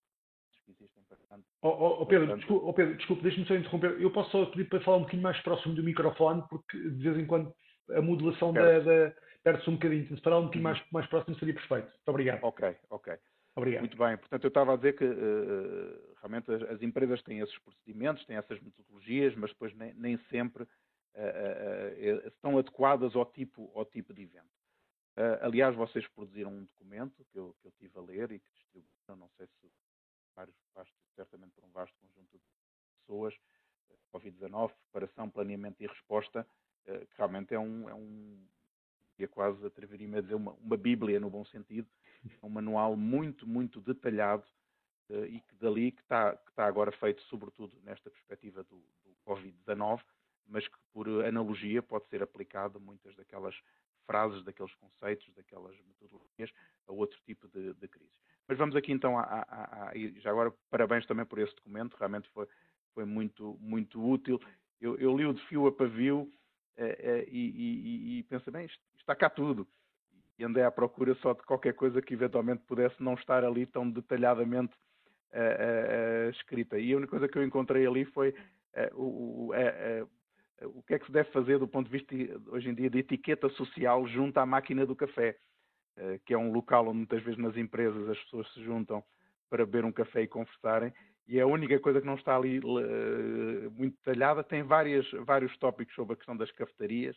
existem 0.71 1.03
bastante. 1.09 1.45
Oh, 1.62 1.69
oh, 1.69 2.01
oh 2.01 2.06
Pedro, 2.06 2.27
bastante... 2.27 2.39
desculpe, 2.39 2.65
oh 2.65 2.73
Pedro, 2.73 2.97
desculpe 2.97 3.23
deixe-me 3.23 3.45
só 3.45 3.56
interromper. 3.56 4.01
Eu 4.01 4.12
posso 4.12 4.31
só 4.31 4.45
pedir 4.47 4.69
para 4.69 4.81
falar 4.81 4.97
um 4.97 5.01
bocadinho 5.01 5.23
mais 5.23 5.39
próximo 5.41 5.75
do 5.75 5.83
microfone, 5.83 6.44
porque 6.50 6.77
de 6.77 7.03
vez 7.03 7.18
em 7.18 7.25
quando 7.25 7.53
a 7.91 8.01
modulação 8.01 8.53
da, 8.53 8.79
da 8.79 9.13
perde-se 9.44 9.69
um 9.69 9.73
bocadinho. 9.73 10.07
Se 10.07 10.21
falar 10.21 10.39
um 10.39 10.45
bocadinho 10.45 10.68
uhum. 10.68 10.73
mais, 10.73 10.91
mais 10.91 11.07
próximo 11.07 11.38
seria 11.38 11.53
perfeito. 11.53 11.85
Muito 11.88 12.07
obrigado. 12.07 12.44
Ok, 12.44 12.75
ok. 12.89 13.13
Obrigado. 13.56 13.81
Muito 13.81 13.97
bem. 13.97 14.18
Portanto, 14.18 14.44
eu 14.44 14.47
estava 14.47 14.73
a 14.73 14.75
dizer 14.77 14.95
que 14.95 15.03
uh, 15.03 16.15
realmente 16.21 16.51
as, 16.51 16.62
as, 16.69 16.81
empresas 16.81 17.21
têm 17.24 17.39
esses 17.39 17.57
procedimentos, 17.59 18.25
têm 18.25 18.38
essas 18.38 18.62
metodologias, 18.62 19.35
mas 19.35 19.51
depois 19.51 19.74
nem, 19.75 19.94
nem 19.95 20.17
sempre 20.29 20.63
uh, 20.63 20.67
uh, 21.17 22.27
estão 22.27 22.57
adequadas 22.57 23.15
ao 23.15 23.25
tipo, 23.25 23.69
ao 23.75 23.85
tipo 23.85 24.13
de 24.13 24.24
evento. 24.24 24.50
aliás, 25.41 25.75
vocês 25.75 26.07
produziram 26.07 26.51
um 26.51 26.63
documento 26.63 27.25
que 27.31 27.38
eu, 27.38 27.53
que 27.62 27.67
eu 27.67 27.71
tive 27.77 27.97
a 27.97 28.01
ler 28.01 28.31
e 28.31 28.39
que 28.39 28.53
distribuíram, 28.53 29.17
não 29.17 29.29
sei 29.35 29.47
se 29.47 29.71
vários, 30.41 30.55
vasto, 30.73 30.95
certamente 31.15 31.51
por 31.51 31.63
um 31.63 31.71
vasto 31.71 31.95
conjunto 31.99 32.38
de 32.38 32.43
pessoas, 32.99 33.33
Covid-19, 34.13 34.73
preparação, 34.91 35.29
planeamento 35.29 35.81
e 35.83 35.88
resposta, 35.88 36.47
que 36.83 37.17
realmente 37.17 37.53
é 37.53 37.59
um, 37.59 37.89
é 37.89 37.93
um 37.93 38.47
ia 39.19 39.27
quase 39.27 39.63
atreveria-me 39.65 40.17
a 40.17 40.21
dizer 40.21 40.33
uma, 40.33 40.53
uma 40.53 40.77
bíblia 40.77 41.19
no 41.19 41.29
bom 41.29 41.45
sentido, 41.45 41.88
um 42.41 42.50
manual 42.50 42.95
muito, 42.95 43.48
muito 43.48 43.79
detalhado 43.79 44.45
uh, 45.10 45.25
e 45.25 45.39
que 45.41 45.55
dali 45.55 45.91
que 45.91 46.01
está, 46.01 46.36
que 46.36 46.50
está 46.50 46.65
agora 46.65 46.91
feito, 46.91 47.21
sobretudo 47.24 47.77
nesta 47.83 48.10
perspectiva 48.10 48.63
do, 48.63 48.77
do 49.03 49.15
Covid-19, 49.27 50.01
mas 50.48 50.67
que 50.67 50.77
por 50.91 51.07
analogia 51.24 51.83
pode 51.83 52.07
ser 52.07 52.24
aplicado 52.24 52.79
muitas 52.79 53.15
daquelas 53.15 53.55
frases, 54.07 54.43
daqueles 54.43 54.74
conceitos, 54.75 55.31
daquelas 55.36 55.79
metodologias 55.81 56.51
a 56.88 56.91
outro 56.91 57.19
tipo 57.21 57.48
de, 57.48 57.74
de 57.75 57.88
crises. 57.88 58.19
Mas 58.48 58.57
vamos 58.57 58.75
aqui 58.75 58.91
então 58.91 59.17
a, 59.17 59.24
a, 59.24 59.89
a, 59.89 59.91
já 60.17 60.29
agora 60.29 60.53
parabéns 60.69 61.05
também 61.05 61.25
por 61.25 61.39
esse 61.39 61.55
documento, 61.55 61.95
realmente 61.98 62.29
foi, 62.29 62.48
foi 62.93 63.05
muito, 63.05 63.57
muito 63.62 64.03
útil. 64.03 64.39
Eu, 64.79 64.98
eu 64.98 65.15
li 65.15 65.25
o 65.25 65.33
de 65.33 65.41
fio 65.48 65.67
a 65.67 65.71
pavio 65.71 66.31
eh, 66.77 66.98
eh, 67.00 67.25
e, 67.29 67.50
e, 67.50 68.19
e 68.19 68.24
pensa, 68.24 68.50
bem, 68.50 68.67
está 68.98 69.15
cá 69.15 69.29
tudo 69.29 69.67
e 70.38 70.43
andei 70.43 70.63
à 70.63 70.71
procura 70.71 71.13
só 71.15 71.33
de 71.33 71.43
qualquer 71.43 71.74
coisa 71.74 72.01
que 72.01 72.13
eventualmente 72.13 72.63
pudesse 72.63 73.01
não 73.01 73.13
estar 73.13 73.43
ali 73.43 73.65
tão 73.65 73.89
detalhadamente 73.89 74.74
uh, 75.33 76.29
escrita. 76.31 76.79
E 76.79 76.93
a 76.93 76.98
única 76.98 77.12
coisa 77.12 77.27
que 77.27 77.38
eu 77.38 77.43
encontrei 77.43 77.86
ali 77.86 78.05
foi 78.05 78.33
o, 78.93 79.51
o 80.63 80.83
que 80.83 80.95
é 80.95 81.00
que 81.00 81.05
se 81.05 81.12
deve 81.12 81.29
fazer 81.31 81.60
do 81.60 81.67
ponto 81.67 81.89
de 81.89 81.91
vista, 81.91 82.15
hoje 82.51 82.69
em 82.69 82.74
dia, 82.74 82.89
de 82.89 83.00
etiqueta 83.00 83.50
social 83.50 84.07
junto 84.07 84.38
à 84.39 84.45
máquina 84.45 84.86
do 84.86 84.95
café, 84.95 85.38
que 86.25 86.33
é 86.33 86.38
um 86.38 86.51
local 86.51 86.88
onde 86.88 86.98
muitas 86.98 87.21
vezes 87.24 87.39
nas 87.39 87.55
empresas 87.57 88.10
as 88.10 88.19
pessoas 88.24 88.51
se 88.53 88.63
juntam 88.63 89.03
para 89.50 89.65
beber 89.65 89.86
um 89.86 89.91
café 89.91 90.21
e 90.21 90.27
conversarem. 90.27 90.93
E 91.27 91.39
é 91.39 91.41
a 91.41 91.48
única 91.48 91.79
coisa 91.79 92.01
que 92.01 92.07
não 92.07 92.15
está 92.15 92.36
ali 92.36 92.60
muito 93.71 93.95
detalhada 93.98 94.43
tem 94.43 94.63
várias, 94.63 95.10
vários 95.25 95.55
tópicos 95.57 95.93
sobre 95.95 96.13
a 96.13 96.15
questão 96.17 96.36
das 96.36 96.51
cafetarias, 96.51 97.15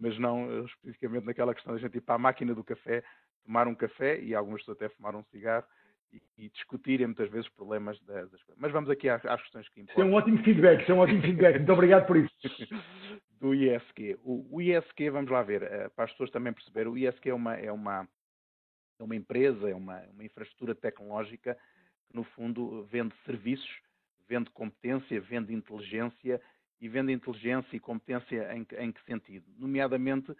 mas 0.00 0.18
não 0.18 0.50
eh, 0.50 0.64
especificamente 0.64 1.24
naquela 1.24 1.54
questão 1.54 1.74
da 1.74 1.80
gente 1.80 1.98
ir 1.98 2.00
para 2.00 2.16
a 2.16 2.18
máquina 2.18 2.54
do 2.54 2.64
café, 2.64 3.02
tomar 3.44 3.68
um 3.68 3.74
café 3.74 4.20
e 4.20 4.34
algumas 4.34 4.60
pessoas 4.60 4.76
até 4.78 4.88
fumar 4.88 5.14
um 5.14 5.22
cigarro 5.24 5.64
e, 6.12 6.20
e 6.38 6.48
discutirem 6.48 7.06
muitas 7.06 7.30
vezes 7.30 7.48
problemas 7.50 8.00
das, 8.00 8.30
das 8.30 8.42
coisas. 8.42 8.60
Mas 8.60 8.72
vamos 8.72 8.90
aqui 8.90 9.08
às, 9.08 9.24
às 9.24 9.40
questões 9.42 9.68
que 9.68 9.80
importam. 9.80 10.04
Isso 10.04 10.10
é 10.10 10.12
um 10.12 10.16
ótimo 10.16 10.42
feedback, 10.42 10.82
isso 10.82 10.92
é 10.92 10.94
um 10.94 10.98
ótimo 10.98 11.22
feedback. 11.22 11.56
Muito 11.56 11.72
obrigado 11.72 12.06
por 12.06 12.16
isso. 12.16 12.34
do 13.40 13.54
ISQ. 13.54 14.18
O, 14.22 14.56
o, 14.56 14.60
ISQ, 14.60 15.10
vamos 15.10 15.30
lá 15.30 15.42
ver, 15.42 15.62
eh, 15.62 15.88
para 15.90 16.04
as 16.04 16.10
pessoas 16.12 16.30
também 16.30 16.52
perceber, 16.52 16.88
o 16.88 16.96
ISQ 16.96 17.30
é 17.30 17.34
uma, 17.34 17.54
é 17.54 17.72
uma, 17.72 18.08
é 18.98 19.02
uma 19.02 19.16
empresa, 19.16 19.68
é 19.68 19.74
uma, 19.74 20.00
uma 20.12 20.24
infraestrutura 20.24 20.74
tecnológica 20.74 21.58
que, 22.08 22.16
no 22.16 22.24
fundo, 22.24 22.84
vende 22.84 23.14
serviços, 23.24 23.80
vende 24.28 24.50
competência, 24.50 25.20
vende 25.20 25.52
inteligência 25.52 26.40
e 26.80 26.88
vendo 26.88 27.10
inteligência 27.10 27.76
e 27.76 27.80
competência 27.80 28.54
em, 28.54 28.66
em 28.78 28.92
que 28.92 29.04
sentido? 29.04 29.46
Nomeadamente 29.56 30.34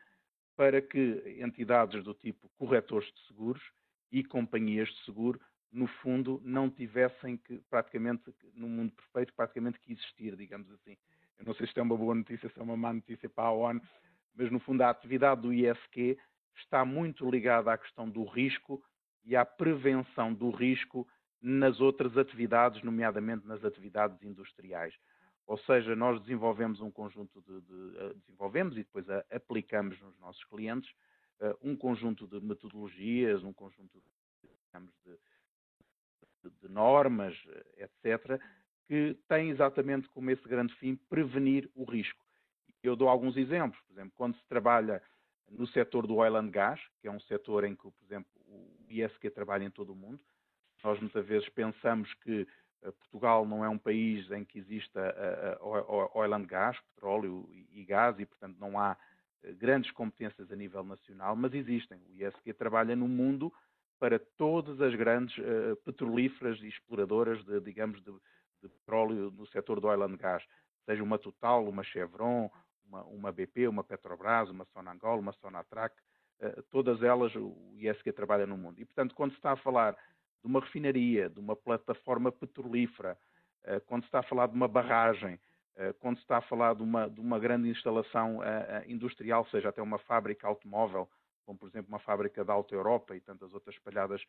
para 0.57 0.81
que 0.81 1.37
entidades 1.43 2.03
do 2.05 2.15
tipo 2.15 2.49
corretores 2.57 3.13
de 3.13 3.27
seguros 3.27 3.63
e 4.11 4.23
companhias 4.23 4.89
de 4.89 5.05
seguro, 5.05 5.41
no 5.73 5.89
fundo, 5.89 6.41
não 6.45 6.71
tivessem 6.71 7.37
que, 7.37 7.59
praticamente, 7.69 8.33
no 8.55 8.69
mundo 8.69 8.93
perfeito, 8.93 9.35
praticamente 9.35 9.81
que 9.81 9.93
existir, 9.93 10.37
digamos 10.37 10.71
assim. 10.71 10.97
Eu 11.39 11.45
não 11.47 11.55
sei 11.55 11.67
se 11.67 11.79
é 11.79 11.83
uma 11.83 11.97
boa 11.97 12.15
notícia, 12.15 12.49
se 12.49 12.59
é 12.59 12.63
uma 12.63 12.77
má 12.77 12.93
notícia 12.93 13.29
para 13.29 13.45
a 13.45 13.53
ONU, 13.53 13.81
mas 14.35 14.51
no 14.51 14.59
fundo 14.61 14.83
a 14.83 14.91
atividade 14.91 15.43
do 15.43 15.53
ISQ 15.53 16.19
está 16.57 16.85
muito 16.85 17.29
ligada 17.29 17.73
à 17.73 17.79
questão 17.79 18.09
do 18.09 18.25
risco 18.25 18.83
e 19.25 19.35
à 19.35 19.45
prevenção 19.45 20.33
do 20.33 20.51
risco 20.51 21.07
nas 21.41 21.81
outras 21.81 22.17
atividades, 22.17 22.83
nomeadamente 22.83 23.47
nas 23.47 23.65
atividades 23.65 24.23
industriais. 24.23 24.95
Ou 25.47 25.59
seja, 25.59 25.95
nós 25.95 26.21
desenvolvemos 26.23 26.81
um 26.81 26.91
conjunto 26.91 27.43
de, 27.43 27.61
de 27.61 27.73
uh, 27.73 28.15
desenvolvemos 28.15 28.75
e 28.75 28.79
depois 28.79 29.09
a, 29.11 29.25
aplicamos 29.31 30.01
nos 30.01 30.19
nossos 30.19 30.43
clientes 30.45 30.91
uh, 31.41 31.57
um 31.63 31.77
conjunto 31.77 32.27
de 32.27 32.41
metodologias, 32.41 33.45
um 33.45 33.53
conjunto 33.53 34.01
de, 34.01 34.49
digamos, 34.67 34.95
de, 35.05 36.51
de 36.63 36.69
normas, 36.69 37.37
etc., 37.77 38.41
que 38.87 39.17
tem 39.29 39.51
exatamente 39.51 40.09
como 40.09 40.31
esse 40.31 40.47
grande 40.49 40.75
fim 40.77 40.97
prevenir 41.09 41.71
o 41.75 41.85
risco. 41.85 42.25
Eu 42.83 42.95
dou 42.95 43.09
alguns 43.09 43.37
exemplos. 43.37 43.81
Por 43.87 43.93
exemplo, 43.95 44.13
quando 44.15 44.37
se 44.37 44.47
trabalha 44.47 45.03
no 45.51 45.67
setor 45.67 46.07
do 46.07 46.17
oil 46.17 46.37
and 46.37 46.51
gas, 46.51 46.81
que 47.01 47.09
é 47.09 47.11
um 47.11 47.21
setor 47.21 47.65
em 47.65 47.75
que, 47.75 47.83
por 47.83 48.05
exemplo, 48.05 48.31
o 48.47 48.87
ISQ 48.89 49.31
trabalha 49.31 49.65
em 49.65 49.71
todo 49.71 49.93
o 49.93 49.97
mundo, 49.97 50.21
nós 50.83 51.01
muitas 51.01 51.25
vezes 51.27 51.49
pensamos 51.49 52.13
que 52.15 52.47
eh, 52.83 52.91
Portugal 52.93 53.47
não 53.47 53.65
é 53.65 53.69
um 53.69 53.79
país 53.79 54.31
em 54.31 54.45
que 54.45 54.59
exista 54.59 55.01
eh, 55.01 55.59
eh, 55.59 56.09
oil 56.15 56.35
and 56.35 56.45
gas, 56.45 56.79
petróleo 56.95 57.49
e 57.73 57.85
gás, 57.85 58.19
e 58.19 58.27
portanto 58.27 58.57
não 58.59 58.79
há 58.79 58.97
grandes 59.59 59.91
competências 59.91 60.51
a 60.51 60.57
nível 60.57 60.85
nacional, 60.85 61.35
mas 61.37 61.53
existem. 61.55 61.99
O 62.09 62.15
ISQ 62.15 62.53
trabalha 62.55 62.95
no 62.95 63.09
mundo 63.09 63.53
para 63.99 64.19
todas 64.19 64.81
as 64.81 64.95
grandes 64.95 65.35
petrolíferas 65.85 66.59
e 66.63 66.69
exploradoras, 66.69 67.43
de, 67.45 67.61
digamos, 67.61 68.03
de, 68.03 68.13
de, 68.65 68.69
petróleo 68.69 69.31
no 69.31 69.47
setor 69.47 69.81
do 69.81 69.89
oil 69.89 70.03
and 70.03 70.17
gas, 70.17 70.43
seja 70.85 71.03
uma 71.03 71.19
Total, 71.19 71.67
uma 71.67 71.83
Chevron, 71.83 72.51
uma, 72.87 73.03
uma 73.05 73.33
BP, 73.33 73.69
uma 73.69 73.85
Petrobras, 73.85 74.51
uma 74.51 74.65
Sonangol, 74.67 75.19
uma 75.19 75.33
Sonatrach, 75.33 75.95
todas 76.71 77.03
elas 77.03 77.35
o 77.37 77.73
ISQ 77.79 78.13
trabalha 78.13 78.47
no 78.47 78.57
mundo. 78.57 78.81
E 78.81 78.85
portanto, 78.85 79.15
quando 79.15 79.31
se 79.31 79.37
está 79.37 79.53
a 79.53 79.57
falar 79.57 79.93
de 79.93 80.47
uma 80.51 80.61
refinaria, 80.61 81.31
de 81.31 81.41
uma 81.41 81.57
plataforma 81.57 82.31
petrolífera, 82.31 83.17
eh, 83.65 83.81
quando 83.81 84.03
se 84.03 84.09
está 84.09 84.21
a 84.21 84.23
falar 84.23 84.47
de 84.47 84.55
uma 84.55 84.69
barragem, 84.69 85.41
eh, 85.77 85.95
quando 85.95 86.17
se 86.17 86.23
está 86.23 86.37
a 86.37 86.43
falar 86.43 86.75
de 86.75 86.83
uma, 86.83 87.09
de 87.09 87.19
uma 87.21 87.39
grande 87.39 87.69
instalação 87.69 88.43
eh, 88.45 88.85
industrial, 88.87 89.47
seja 89.47 89.71
até 89.71 89.81
uma 89.81 89.99
fábrica 89.99 90.47
automóvel, 90.47 91.09
como 91.47 91.59
por 91.59 91.69
exemplo 91.69 91.89
uma 91.89 91.99
fábrica 91.99 92.45
da 92.45 92.53
Alta 92.53 92.75
Europa 92.75 93.17
e 93.17 93.21
tantas 93.21 93.53
outras 93.55 93.75
espalhadas 93.75 94.23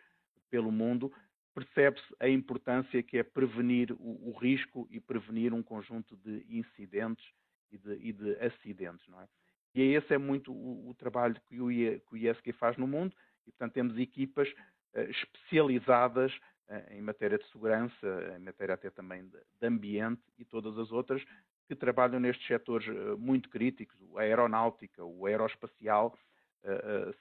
pelo 0.49 0.71
mundo, 0.71 1.11
percebe-se 1.55 2.05
a 2.19 2.27
importância 2.27 3.01
que 3.01 3.17
é 3.17 3.23
prevenir 3.23 3.93
o, 3.93 4.29
o, 4.29 4.37
risco 4.37 4.85
e 4.91 4.99
prevenir 4.99 5.53
um 5.53 5.63
conjunto 5.63 6.17
de 6.17 6.45
incidentes 6.49 7.25
e 7.71 7.77
de, 7.77 7.93
e 7.95 8.11
de 8.11 8.35
acidentes, 8.45 9.07
não 9.07 9.21
é? 9.21 9.27
E 9.73 9.81
esse 9.93 10.13
é 10.13 10.17
muito 10.17 10.53
o, 10.53 10.89
o 10.89 10.93
trabalho 10.93 11.39
que 11.47 11.59
o, 11.59 11.71
ISQ 11.71 12.51
faz 12.53 12.77
no 12.77 12.85
mundo, 12.85 13.15
e 13.47 13.51
portanto 13.51 13.73
temos 13.73 13.97
equipas 13.97 14.53
eh, 14.93 15.09
especializadas 15.09 16.37
eh, 16.67 16.97
em 16.97 17.01
matéria 17.01 17.37
de 17.37 17.45
segurança, 17.51 18.35
em 18.35 18.39
matéria 18.39 18.75
até 18.75 18.89
também 18.89 19.25
de 19.27 19.67
ambiente 19.67 20.21
e 20.37 20.45
todas 20.45 20.77
as 20.77 20.91
outras 20.91 21.23
que 21.67 21.75
trabalham 21.75 22.19
nestes 22.19 22.45
setores 22.47 22.87
eh, 22.87 23.15
muito 23.17 23.49
críticos. 23.49 23.97
A 24.15 24.21
aeronáutica, 24.21 25.03
o 25.03 25.25
aeroespacial, 25.25 26.17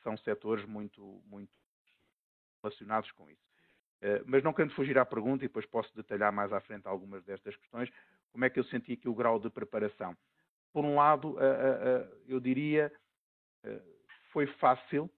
são 0.03 0.17
setores 0.17 0.64
muito, 0.64 1.23
muito 1.26 1.53
relacionados 2.62 3.12
com 3.12 3.31
isso. 3.31 3.54
Mas 4.27 4.43
não 4.43 4.53
querendo 4.53 4.75
fugir 4.75 4.99
à 4.99 5.05
pergunta, 5.05 5.45
e 5.45 5.49
depois 5.49 5.67
posso 5.67 5.95
detalhar 5.95 6.33
mais 6.33 6.53
à 6.53 6.61
frente 6.61 6.87
algumas 6.87 7.25
destas 7.25 7.57
questões, 7.57 7.91
como 8.33 8.45
é 8.45 8.51
que 8.51 8.59
eu 8.59 8.65
senti 8.65 8.93
aqui 8.93 9.09
o 9.09 9.15
grau 9.15 9.39
de 9.39 9.49
preparação? 9.49 10.17
Por 10.73 10.85
um 10.85 10.97
lado, 10.97 11.37
eu 12.27 12.41
diria, 12.41 12.93
foi 14.33 14.47
fácil, 14.47 15.09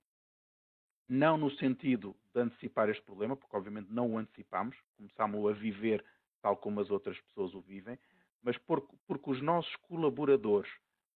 não 1.09 1.37
no 1.37 1.51
sentido 1.53 2.15
de 2.35 2.41
antecipar 2.41 2.89
este 2.89 3.03
problema, 3.03 3.37
porque 3.37 3.57
obviamente 3.57 3.89
não 3.91 4.13
o 4.13 4.19
antecipamos, 4.19 4.77
começámos 4.97 5.51
a 5.51 5.53
viver 5.53 6.05
tal 6.43 6.57
como 6.57 6.81
as 6.81 6.91
outras 6.91 7.19
pessoas 7.23 7.55
o 7.55 7.61
vivem, 7.61 7.99
mas 8.43 8.57
porque, 8.59 8.95
porque 9.07 9.31
os 9.31 9.41
nossos 9.41 9.75
colaboradores 9.77 10.71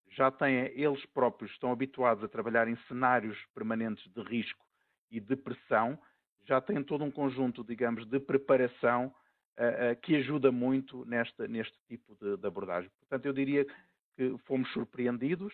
já 0.08 0.30
têm, 0.30 0.72
eles 0.74 1.04
próprios 1.06 1.52
estão 1.52 1.70
habituados 1.70 2.24
a 2.24 2.28
trabalhar 2.28 2.66
em 2.66 2.76
cenários 2.88 3.38
permanentes 3.54 4.10
de 4.12 4.22
risco 4.22 4.66
e 5.10 5.20
de 5.20 5.36
pressão, 5.36 5.96
já 6.44 6.60
têm 6.60 6.82
todo 6.82 7.04
um 7.04 7.10
conjunto, 7.10 7.64
digamos, 7.64 8.06
de 8.06 8.18
preparação 8.18 9.06
uh, 9.06 9.92
uh, 9.92 10.00
que 10.02 10.16
ajuda 10.16 10.50
muito 10.50 11.04
neste 11.04 11.78
tipo 11.88 12.16
de, 12.16 12.36
de 12.36 12.46
abordagem. 12.46 12.90
Portanto, 13.00 13.26
eu 13.26 13.32
diria 13.32 13.64
que 14.16 14.36
fomos 14.46 14.70
surpreendidos, 14.72 15.52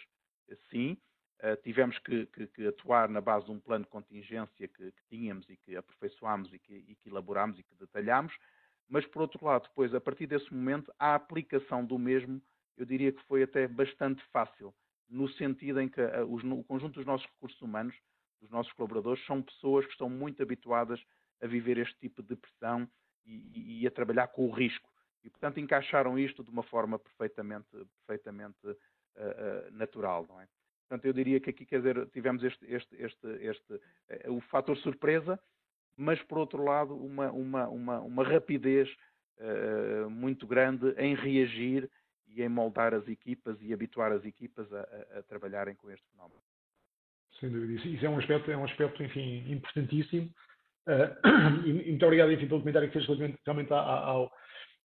sim, 0.71 0.97
Uh, 1.37 1.55
tivemos 1.62 1.99
que, 1.99 2.25
que, 2.28 2.47
que, 2.47 2.66
atuar 2.66 3.11
na 3.11 3.21
base 3.21 3.45
de 3.45 3.52
um 3.52 3.61
plano 3.61 3.85
de 3.85 3.90
contingência 3.90 4.66
que, 4.69 4.90
que 4.90 5.05
tínhamos 5.11 5.47
e 5.50 5.57
que 5.59 5.76
aperfeiçoámos 5.76 6.50
e 6.50 6.57
e 6.66 6.95
que 6.95 7.11
elaborámos 7.11 7.59
e 7.59 7.62
que 7.62 7.75
detalhámos, 7.75 8.35
mas 8.88 9.05
por 9.07 9.23
outro 9.23 9.45
lado, 9.45 9.64
depois, 9.69 9.95
a 9.95 10.00
partir 10.00 10.26
desse 10.26 10.52
momento, 10.52 10.93
a 10.99 11.14
aplicação 11.14 11.85
do 11.85 11.99
mesmo, 11.99 12.40
eu 12.76 12.87
diria 12.87 13.12
que 13.12 13.23
foi 13.25 13.43
até 13.43 13.66
bastante 13.66 14.25
fácil, 14.33 14.75
no 15.09 15.28
sentido 15.28 15.81
em 15.81 15.88
que 15.88 16.00
os, 16.28 16.43
o 16.45 16.64
conjunto 16.64 16.95
dos 16.95 17.07
nossos 17.07 17.26
recursos 17.26 17.61
humanos, 17.61 17.95
dos 18.40 18.50
nossos 18.50 18.73
colaboradores, 18.73 19.25
são 19.26 19.43
pessoas 19.43 19.85
que 19.87 19.93
estão 19.93 20.09
muito 20.09 20.43
habituadas 20.43 21.00
a 21.40 21.47
viver 21.47 21.78
este 21.78 21.97
tipo 21.99 22.23
de 22.23 22.37
pressão 22.37 22.88
e, 23.25 23.83
e 23.83 23.87
a 23.87 23.90
trabalhar 23.90 24.28
com 24.28 24.47
o 24.47 24.50
risco. 24.50 24.90
E, 25.25 25.31
portanto, 25.31 25.59
encaixaram 25.59 26.19
isto 26.19 26.45
de 26.45 26.50
uma 26.50 26.62
forma 26.62 26.99
perfeitamente, 26.99 27.69
perfeitamente 28.07 28.66
uh, 28.66 29.73
natural, 29.73 30.25
não 30.28 30.40
é? 30.40 30.49
Portanto, 30.88 31.05
eu 31.05 31.12
diria 31.12 31.40
que 31.40 31.50
aqui, 31.50 31.66
quer 31.66 31.78
dizer, 31.78 32.07
tivemos 32.11 32.45
este, 32.45 32.64
este, 32.73 32.95
este, 33.02 33.26
este 33.45 33.81
eh, 34.09 34.31
o 34.31 34.40
fator 34.40 34.76
surpresa, 34.76 35.38
mas 35.97 36.23
por 36.23 36.38
outro 36.38 36.62
lado, 36.62 36.95
uma, 36.95 37.33
uma, 37.33 37.69
uma, 37.69 38.00
uma 38.00 38.23
rapidez 38.23 38.88
uh, 39.38 40.09
muito 40.09 40.47
grande 40.47 40.90
em 40.97 41.16
reagir 41.16 41.90
e 42.28 42.40
em 42.40 42.49
moldar 42.49 42.95
as 42.95 43.09
equipas 43.09 43.61
e 43.61 43.73
habituar 43.73 44.12
as 44.12 44.25
equipas 44.25 44.73
a, 44.73 44.81
a, 44.81 45.19
a 45.19 45.23
trabalharem 45.25 45.75
com 45.75 45.90
este 45.90 46.07
fenómeno. 46.11 46.40
Sem 47.40 47.50
dúvida. 47.50 47.88
Isso 47.88 48.05
é 48.05 48.09
um 48.09 48.19
aspecto, 48.19 48.50
é 48.50 48.57
um 48.57 48.64
aspecto 48.64 49.02
enfim, 49.02 49.45
importantíssimo. 49.50 50.31
Uh, 50.88 51.66
e, 51.66 51.73
muito 51.73 52.05
obrigado 52.05 52.33
enfim, 52.33 52.47
pelo 52.47 52.61
comentário 52.61 52.88
que 52.88 52.95
fez 52.95 53.07
relativamente 53.07 53.40
realmente 53.45 53.73
ao, 53.73 54.33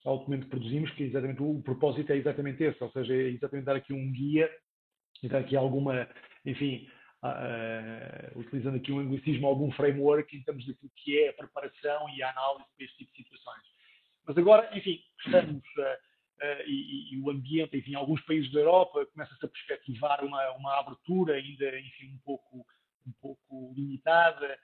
ao 0.05 0.19
documento 0.19 0.45
que 0.45 0.51
produzimos, 0.51 0.91
que 0.93 1.05
exatamente 1.05 1.43
o, 1.43 1.59
o 1.59 1.63
propósito 1.63 2.11
é 2.13 2.17
exatamente 2.17 2.63
esse, 2.65 2.83
ou 2.83 2.91
seja, 2.91 3.15
é 3.15 3.29
exatamente 3.29 3.67
dar 3.67 3.77
aqui 3.77 3.93
um 3.93 4.11
guia 4.13 4.51
então, 5.23 5.39
aqui 5.39 5.57
alguma, 5.57 6.09
enfim, 6.45 6.89
uh, 7.23 8.39
utilizando 8.39 8.77
aqui 8.77 8.93
um 8.93 9.01
anglicismo, 9.01 9.47
algum 9.47 9.71
framework 9.73 10.35
em 10.35 10.43
termos 10.43 10.67
daquilo 10.67 10.91
que 10.97 11.19
é 11.19 11.29
a 11.29 11.35
preparação 11.35 12.09
e 12.11 12.23
a 12.23 12.31
análise 12.31 12.65
para 12.77 12.85
este 12.85 12.99
tipo 12.99 13.13
de 13.13 13.17
situações. 13.19 13.63
Mas 14.27 14.39
agora, 14.39 14.77
enfim, 14.77 15.01
estamos, 15.25 15.57
uh, 15.57 16.10
e, 16.67 17.15
e, 17.15 17.21
o 17.21 17.31
ambiente, 17.31 17.77
enfim, 17.77 17.95
alguns 17.95 18.21
países 18.23 18.51
da 18.53 18.61
Europa 18.61 19.05
começa-se 19.07 19.45
a 19.45 19.49
perspectivar 19.49 20.25
uma, 20.25 20.51
uma 20.53 20.79
abertura 20.79 21.35
ainda, 21.35 21.79
enfim, 21.79 22.15
um 22.15 22.19
pouco, 22.25 22.67
um 23.07 23.13
pouco 23.21 23.75
limitada. 23.77 24.59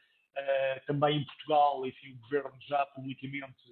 também 0.87 1.18
em 1.18 1.25
Portugal, 1.25 1.87
enfim, 1.87 2.12
o 2.12 2.18
governo 2.21 2.59
já 2.66 2.85
publicamente 2.87 3.62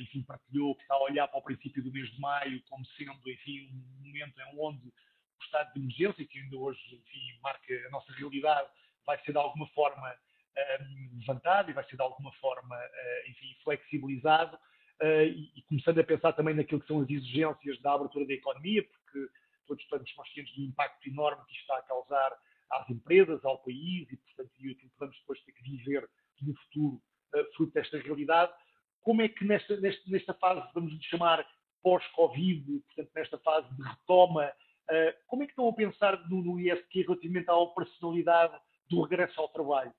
enfim, 0.00 0.22
partilhou 0.22 0.74
que 0.74 0.82
está 0.82 0.94
a 0.94 1.02
olhar 1.02 1.28
para 1.28 1.38
o 1.38 1.42
princípio 1.42 1.82
do 1.82 1.92
mês 1.92 2.10
de 2.10 2.20
maio 2.20 2.60
como 2.68 2.84
sendo, 2.96 3.30
enfim, 3.30 3.70
um 3.72 4.06
momento 4.06 4.38
em 4.40 4.60
onde 4.60 4.88
o 4.88 5.44
estado 5.44 5.72
de 5.72 5.80
emergência, 5.80 6.26
que 6.26 6.38
ainda 6.38 6.56
hoje 6.56 6.80
enfim, 6.92 7.38
marca 7.40 7.72
a 7.86 7.90
nossa 7.90 8.12
realidade, 8.14 8.68
vai 9.06 9.16
ser 9.22 9.30
de 9.30 9.38
alguma 9.38 9.68
forma 9.68 10.14
levantado 11.18 11.70
e 11.70 11.74
vai 11.74 11.84
ser 11.84 11.96
de 11.96 12.02
alguma 12.02 12.32
forma 12.34 12.76
uh, 12.76 13.30
enfim, 13.30 13.54
flexibilizado. 13.62 14.58
Uh, 15.02 15.26
e, 15.26 15.62
começando 15.68 15.98
a 15.98 16.04
pensar 16.04 16.32
também 16.34 16.54
naquilo 16.54 16.80
que 16.80 16.86
são 16.86 17.00
as 17.00 17.10
exigências 17.10 17.80
da 17.82 17.94
abertura 17.94 18.26
da 18.26 18.32
economia, 18.32 18.82
porque 18.82 19.28
todos 19.66 19.82
estamos 19.82 20.10
conscientes 20.12 20.54
do 20.54 20.62
impacto 20.62 21.08
enorme 21.08 21.44
que 21.46 21.52
isto 21.52 21.62
está 21.62 21.78
a 21.78 21.82
causar 21.82 22.32
às 22.70 22.88
empresas, 22.88 23.44
ao 23.44 23.58
país 23.58 24.10
e, 24.10 24.16
portanto, 24.16 24.50
e 24.60 24.74
que 24.74 24.90
vamos 24.98 25.18
depois 25.18 25.42
ter 25.42 25.52
que 25.52 25.62
viver 25.62 26.08
no 26.42 26.54
futuro 26.54 27.02
uh, 27.34 27.56
fruto 27.56 27.72
desta 27.72 27.98
realidade. 27.98 28.52
Como 29.02 29.20
é 29.20 29.28
que 29.28 29.44
nesta, 29.44 29.76
nesta, 29.80 30.10
nesta 30.10 30.34
fase, 30.34 30.66
vamos 30.72 30.92
chamar 31.04 31.46
pós-Covid, 31.82 32.80
portanto, 32.86 33.10
nesta 33.14 33.38
fase 33.38 33.74
de 33.74 33.82
retoma 33.82 34.52
Uh, 34.84 35.16
como 35.26 35.42
é 35.42 35.46
que 35.46 35.52
estão 35.52 35.66
a 35.66 35.72
pensar 35.72 36.28
no, 36.28 36.42
no 36.42 36.60
ISQ 36.60 37.04
relativamente 37.04 37.48
à 37.48 37.56
operacionalidade 37.56 38.54
do 38.90 39.00
regresso 39.00 39.40
ao 39.40 39.48
trabalho? 39.48 39.90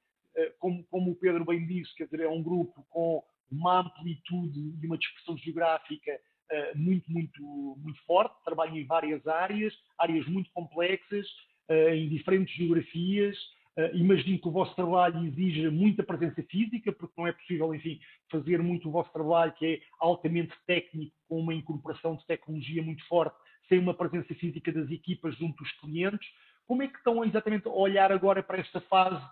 Como, 0.60 0.84
como, 0.92 1.12
o 1.12 1.16
Pedro 1.16 1.46
bem 1.46 1.66
disse, 1.66 1.96
quer 1.96 2.06
dizer, 2.06 2.20
é 2.20 2.28
um 2.28 2.44
grupo 2.44 2.86
com 2.90 3.24
uma 3.52 3.80
amplitude 3.80 4.60
e 4.82 4.86
uma 4.86 4.98
dispersão 4.98 5.38
geográfica 5.38 6.20
uh, 6.52 6.78
muito, 6.78 7.12
muito, 7.12 7.78
muito 7.78 8.02
forte, 8.06 8.36
trabalho 8.44 8.78
em 8.78 8.86
várias 8.86 9.26
áreas, 9.28 9.74
áreas 9.98 10.26
muito 10.28 10.50
complexas, 10.52 11.28
uh, 11.70 11.90
em 11.90 12.10
diferentes 12.10 12.56
geografias. 12.56 13.38
Uh, 13.78 13.94
imagino 13.94 14.40
que 14.40 14.48
o 14.48 14.52
vosso 14.52 14.74
trabalho 14.76 15.26
exija 15.26 15.70
muita 15.70 16.04
presença 16.04 16.42
física, 16.44 16.92
porque 16.94 17.14
não 17.18 17.28
é 17.28 17.34
possível, 17.34 17.74
enfim, 17.76 18.00
fazer 18.32 18.62
muito 18.62 18.88
o 18.88 18.92
vosso 18.92 19.12
trabalho, 19.12 19.54
que 19.54 19.66
é 19.66 19.82
altamente 20.00 20.54
técnico, 20.66 21.16
com 21.28 21.40
uma 21.40 21.54
incorporação 21.54 22.16
de 22.16 22.26
tecnologia 22.26 22.82
muito 22.82 23.06
forte, 23.08 23.36
sem 23.68 23.80
uma 23.80 23.94
presença 23.94 24.34
física 24.36 24.72
das 24.72 24.90
equipas 24.90 25.36
junto 25.38 25.62
dos 25.62 25.72
clientes. 25.80 26.28
Como 26.66 26.84
é 26.84 26.88
que 26.88 26.98
estão 26.98 27.24
exatamente 27.24 27.68
a 27.68 27.72
olhar 27.72 28.12
agora 28.12 28.42
para 28.42 28.60
esta 28.60 28.80
fase 28.82 29.24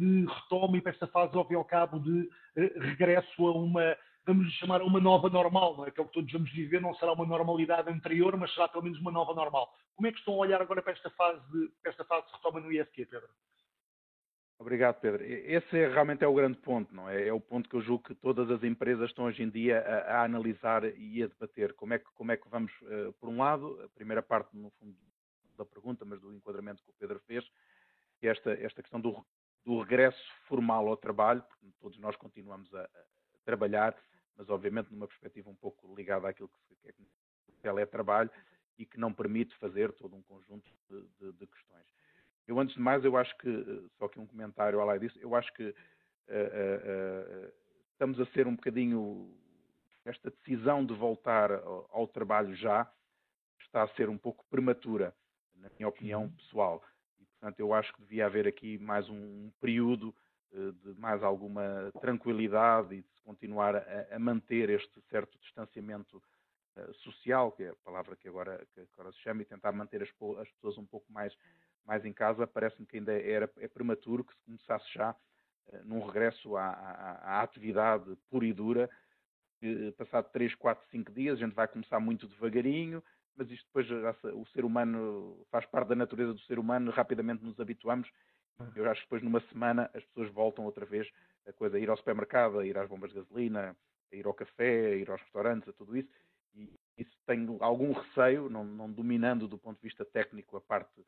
de 0.00 0.24
retoma 0.24 0.78
e 0.78 0.80
para 0.80 0.92
esta 0.92 1.06
fase, 1.06 1.36
ao 1.36 1.46
fim 1.46 1.52
e 1.52 1.56
ao 1.56 1.64
cabo, 1.64 2.00
de 2.00 2.28
regresso 2.56 3.46
a 3.46 3.52
uma 3.52 3.96
vamos 4.26 4.52
chamar 4.54 4.82
uma 4.82 5.00
nova 5.00 5.28
normal, 5.28 5.76
não 5.76 5.86
é? 5.86 5.90
que 5.90 5.98
é 5.98 6.02
o 6.02 6.06
que 6.06 6.12
todos 6.12 6.30
vamos 6.30 6.52
viver, 6.52 6.80
não 6.80 6.94
será 6.94 7.12
uma 7.12 7.26
normalidade 7.26 7.90
anterior, 7.90 8.36
mas 8.36 8.52
será 8.54 8.68
pelo 8.68 8.84
menos 8.84 9.00
uma 9.00 9.10
nova 9.10 9.34
normal. 9.34 9.74
Como 9.96 10.06
é 10.06 10.12
que 10.12 10.18
estão 10.18 10.34
a 10.34 10.38
olhar 10.38 10.60
agora 10.60 10.82
para 10.82 10.92
esta 10.92 11.10
fase 11.10 11.40
de, 11.50 11.68
para 11.82 11.90
esta 11.90 12.04
fase 12.04 12.26
de 12.26 12.32
retoma 12.32 12.60
no 12.60 12.72
ISQ, 12.72 13.06
Pedro? 13.06 13.28
Obrigado, 14.58 15.00
Pedro. 15.00 15.24
Esse 15.24 15.78
é, 15.78 15.88
realmente 15.88 16.22
é 16.22 16.28
o 16.28 16.34
grande 16.34 16.58
ponto, 16.58 16.94
não 16.94 17.08
é? 17.08 17.28
É 17.28 17.32
o 17.32 17.40
ponto 17.40 17.68
que 17.68 17.74
eu 17.74 17.80
julgo 17.80 18.04
que 18.04 18.14
todas 18.14 18.50
as 18.50 18.62
empresas 18.62 19.08
estão 19.08 19.24
hoje 19.24 19.42
em 19.42 19.48
dia 19.48 19.80
a, 19.80 20.18
a 20.18 20.24
analisar 20.24 20.84
e 20.84 21.22
a 21.22 21.26
debater. 21.26 21.72
Como 21.72 21.94
é 21.94 21.98
que, 21.98 22.04
como 22.14 22.30
é 22.30 22.36
que 22.36 22.48
vamos, 22.48 22.70
uh, 22.82 23.12
por 23.14 23.30
um 23.30 23.38
lado, 23.38 23.80
a 23.82 23.88
primeira 23.88 24.22
parte, 24.22 24.54
no 24.54 24.70
fundo, 24.72 24.94
da 25.56 25.64
pergunta, 25.64 26.04
mas 26.04 26.20
do 26.20 26.32
enquadramento 26.32 26.84
que 26.84 26.90
o 26.90 26.94
Pedro 26.98 27.18
fez, 27.26 27.44
é 28.22 28.28
esta, 28.28 28.52
esta 28.52 28.82
questão 28.82 29.00
do, 29.00 29.24
do 29.64 29.80
regresso 29.80 30.22
formal 30.46 30.88
ao 30.88 30.96
trabalho, 30.96 31.42
porque 31.42 31.66
todos 31.80 31.98
nós 31.98 32.16
continuamos 32.16 32.72
a, 32.74 32.82
a 32.82 33.38
trabalhar, 33.44 33.96
mas 34.36 34.48
obviamente 34.48 34.90
numa 34.90 35.06
perspectiva 35.06 35.50
um 35.50 35.54
pouco 35.54 35.94
ligada 35.94 36.28
àquilo 36.28 36.50
que 36.82 36.88
é 36.88 36.92
teletrabalho 37.62 38.30
e 38.78 38.86
que 38.86 38.98
não 38.98 39.12
permite 39.12 39.54
fazer 39.56 39.92
todo 39.92 40.16
um 40.16 40.22
conjunto 40.22 40.70
de, 40.88 41.02
de, 41.18 41.32
de, 41.32 41.46
questões. 41.46 41.86
Eu, 42.46 42.58
antes 42.58 42.74
de 42.74 42.80
mais, 42.80 43.04
eu 43.04 43.16
acho 43.16 43.36
que, 43.36 43.90
só 43.98 44.08
que 44.08 44.18
um 44.18 44.26
comentário 44.26 44.80
além 44.80 44.98
disso, 44.98 45.18
eu 45.20 45.34
acho 45.34 45.52
que 45.52 45.68
uh, 45.68 45.72
uh, 45.72 47.46
uh, 47.46 47.52
estamos 47.92 48.18
a 48.18 48.26
ser 48.32 48.46
um 48.46 48.56
bocadinho, 48.56 49.36
esta 50.04 50.30
decisão 50.30 50.84
de 50.84 50.94
voltar 50.94 51.52
ao, 51.52 51.88
ao, 51.92 52.08
trabalho 52.08 52.54
já 52.54 52.90
está 53.60 53.82
a 53.82 53.88
ser 53.88 54.08
um 54.08 54.16
pouco 54.16 54.44
prematura, 54.48 55.14
na 55.54 55.68
minha 55.76 55.88
opinião 55.88 56.22
uhum. 56.22 56.30
pessoal. 56.30 56.82
Portanto, 57.40 57.58
eu 57.58 57.72
acho 57.72 57.92
que 57.94 58.02
devia 58.02 58.26
haver 58.26 58.46
aqui 58.46 58.76
mais 58.78 59.08
um, 59.08 59.50
período 59.60 60.14
de 60.52 60.98
mais 60.98 61.22
alguma 61.22 61.90
tranquilidade 62.00 62.94
e 62.94 63.02
de 63.02 63.08
se 63.08 63.22
continuar 63.22 63.76
a, 63.76 64.06
a 64.10 64.18
manter 64.18 64.68
este 64.68 65.00
certo 65.08 65.38
distanciamento 65.38 66.22
uh, 66.76 66.94
social, 66.94 67.52
que 67.52 67.62
é 67.62 67.68
a 67.70 67.76
palavra 67.84 68.16
que 68.16 68.28
agora, 68.28 68.66
que 68.74 68.80
agora 68.92 69.12
se 69.12 69.20
chama, 69.20 69.42
e 69.42 69.44
tentar 69.44 69.72
manter 69.72 70.02
as, 70.02 70.08
as 70.40 70.50
pessoas 70.50 70.76
um 70.76 70.84
pouco 70.84 71.10
mais, 71.12 71.34
mais 71.86 72.04
em 72.04 72.12
casa, 72.12 72.46
parece-me 72.46 72.86
que 72.86 72.98
ainda 72.98 73.12
era, 73.12 73.50
é 73.58 73.68
prematuro 73.68 74.24
que 74.24 74.34
se 74.34 74.42
começasse 74.44 74.92
já 74.92 75.12
uh, 75.12 75.84
num 75.84 76.04
regresso 76.04 76.56
à, 76.56 76.66
à, 76.66 77.38
à, 77.38 77.42
atividade 77.42 78.16
pura 78.28 78.44
e 78.44 78.52
dura, 78.52 78.90
passado 79.96 80.30
3, 80.32 80.54
4, 80.54 80.88
5 80.90 81.12
dias, 81.12 81.36
a 81.36 81.44
gente 81.44 81.54
vai 81.54 81.68
começar 81.68 82.00
muito 82.00 82.26
devagarinho, 82.26 83.04
mas 83.36 83.50
isto 83.50 83.66
depois 83.66 83.88
o 84.34 84.44
ser 84.46 84.64
humano 84.64 85.46
faz 85.50 85.66
parte 85.66 85.88
da 85.88 85.94
natureza 85.94 86.32
do 86.32 86.40
ser 86.40 86.58
humano, 86.58 86.90
rapidamente 86.90 87.44
nos 87.44 87.58
habituamos 87.58 88.10
eu 88.74 88.90
acho 88.90 89.00
que 89.00 89.06
depois, 89.06 89.22
numa 89.22 89.40
semana, 89.48 89.90
as 89.94 90.04
pessoas 90.04 90.30
voltam 90.30 90.64
outra 90.64 90.84
vez 90.84 91.08
a 91.46 91.52
coisa, 91.52 91.76
a 91.76 91.80
ir 91.80 91.88
ao 91.88 91.96
supermercado, 91.96 92.58
a 92.58 92.66
ir 92.66 92.76
às 92.76 92.88
bombas 92.88 93.10
de 93.10 93.16
gasolina, 93.16 93.76
a 94.12 94.16
ir 94.16 94.26
ao 94.26 94.34
café, 94.34 94.86
a 94.86 94.96
ir 94.96 95.10
aos 95.10 95.20
restaurantes, 95.22 95.68
a 95.68 95.72
tudo 95.72 95.96
isso. 95.96 96.08
E 96.54 96.70
isso 96.98 97.16
tenho 97.26 97.56
algum 97.62 97.92
receio, 97.92 98.50
não, 98.50 98.64
não 98.64 98.90
dominando 98.90 99.48
do 99.48 99.58
ponto 99.58 99.76
de 99.76 99.82
vista 99.82 100.04
técnico 100.04 100.56
a 100.56 100.60
parte 100.60 101.04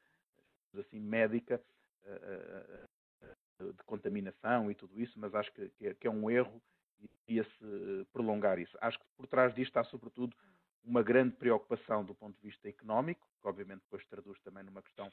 assim 0.78 0.98
médica 0.98 1.62
eh, 2.04 2.86
eh, 3.20 3.64
de 3.64 3.82
contaminação 3.84 4.70
e 4.70 4.74
tudo 4.74 4.98
isso, 4.98 5.18
mas 5.20 5.34
acho 5.34 5.52
que, 5.52 5.70
é, 5.82 5.94
que 5.94 6.06
é 6.06 6.10
um 6.10 6.30
erro 6.30 6.62
e 6.98 7.08
devia-se 7.08 8.06
prolongar 8.12 8.58
isso. 8.58 8.76
Acho 8.80 8.98
que 8.98 9.04
por 9.16 9.26
trás 9.26 9.54
disto 9.54 9.70
está, 9.70 9.84
sobretudo, 9.84 10.34
uma 10.84 11.02
grande 11.02 11.34
preocupação 11.36 12.04
do 12.04 12.14
ponto 12.14 12.36
de 12.36 12.48
vista 12.48 12.68
económico, 12.68 13.26
que 13.40 13.48
obviamente 13.48 13.82
depois 13.82 14.04
traduz 14.06 14.40
também 14.40 14.64
numa 14.64 14.82
questão 14.82 15.10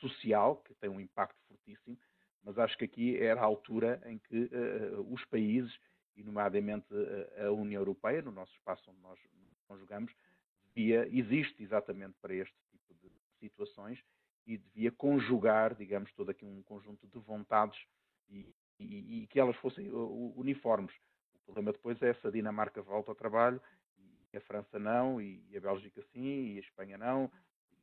social, 0.00 0.56
que 0.56 0.74
tem 0.74 0.90
um 0.90 1.00
impacto 1.00 1.38
fortíssimo, 1.48 1.98
mas 2.42 2.58
acho 2.58 2.76
que 2.78 2.84
aqui 2.84 3.16
era 3.16 3.40
a 3.40 3.44
altura 3.44 4.00
em 4.06 4.18
que 4.18 4.44
uh, 4.44 5.12
os 5.12 5.24
países, 5.26 5.76
e 6.16 6.22
nomeadamente 6.22 6.86
a 7.44 7.52
União 7.52 7.80
Europeia, 7.80 8.20
no 8.22 8.32
nosso 8.32 8.52
espaço 8.54 8.90
onde 8.90 9.00
nós 9.00 9.18
conjugamos, 9.68 10.12
devia, 10.74 11.08
existe 11.12 11.62
exatamente 11.62 12.16
para 12.20 12.34
este 12.34 12.56
tipo 12.72 12.92
de 12.94 13.10
situações 13.38 14.02
e 14.44 14.58
devia 14.58 14.90
conjugar, 14.90 15.74
digamos, 15.74 16.12
todo 16.14 16.30
aqui 16.30 16.44
um 16.44 16.62
conjunto 16.62 17.06
de 17.06 17.18
vontades 17.20 17.78
e, 18.28 18.52
e, 18.80 19.22
e 19.22 19.26
que 19.28 19.38
elas 19.38 19.54
fossem 19.56 19.90
uniformes. 19.90 20.92
O 21.34 21.38
problema 21.44 21.72
depois 21.72 22.00
é 22.02 22.14
se 22.14 22.26
a 22.26 22.30
Dinamarca 22.30 22.82
volta 22.82 23.10
ao 23.10 23.14
trabalho 23.14 23.60
a 24.36 24.40
França 24.40 24.78
não, 24.78 25.20
e 25.20 25.42
a 25.56 25.60
Bélgica 25.60 26.02
sim, 26.12 26.54
e 26.54 26.56
a 26.58 26.60
Espanha 26.60 26.98
não, 26.98 27.30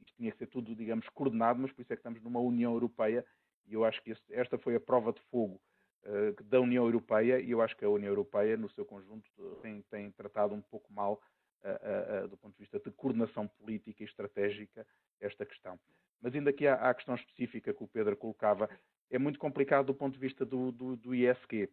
isto 0.06 0.16
tinha 0.18 0.32
que 0.32 0.38
ser 0.38 0.48
tudo, 0.48 0.76
digamos, 0.76 1.08
coordenado, 1.10 1.60
mas 1.60 1.72
por 1.72 1.82
isso 1.82 1.92
é 1.92 1.96
que 1.96 2.00
estamos 2.00 2.22
numa 2.22 2.40
União 2.40 2.74
Europeia 2.74 3.26
e 3.68 3.74
eu 3.74 3.84
acho 3.84 4.02
que 4.02 4.12
este, 4.12 4.34
esta 4.34 4.58
foi 4.58 4.76
a 4.76 4.80
prova 4.80 5.12
de 5.12 5.22
fogo 5.32 5.60
uh, 6.04 6.44
da 6.44 6.60
União 6.60 6.86
Europeia 6.86 7.40
e 7.40 7.52
eu 7.52 7.62
acho 7.62 7.76
que 7.76 7.84
a 7.84 7.90
União 7.90 8.10
Europeia, 8.10 8.56
no 8.56 8.70
seu 8.70 8.86
conjunto, 8.86 9.30
tem, 9.62 9.82
tem 9.84 10.12
tratado 10.12 10.54
um 10.54 10.62
pouco 10.62 10.92
mal, 10.94 11.20
uh, 11.64 12.26
uh, 12.26 12.28
do 12.28 12.38
ponto 12.38 12.54
de 12.54 12.60
vista 12.60 12.80
de 12.80 12.92
coordenação 12.92 13.48
política 13.48 14.04
e 14.04 14.06
estratégica, 14.06 14.86
esta 15.20 15.46
questão. 15.46 15.80
Mas 16.22 16.34
ainda 16.34 16.50
aqui 16.50 16.68
à, 16.68 16.94
questão 16.94 17.16
específica 17.16 17.74
que 17.74 17.84
o 17.84 17.88
Pedro 17.88 18.16
colocava, 18.16 18.70
é 19.12 19.20
muito 19.20 19.38
complicado 19.38 19.88
do 19.88 19.94
ponto 19.94 20.14
de 20.14 20.20
vista 20.20 20.46
do, 20.46 20.72
do, 20.72 20.96
do 20.96 21.14
ISQ. 21.14 21.70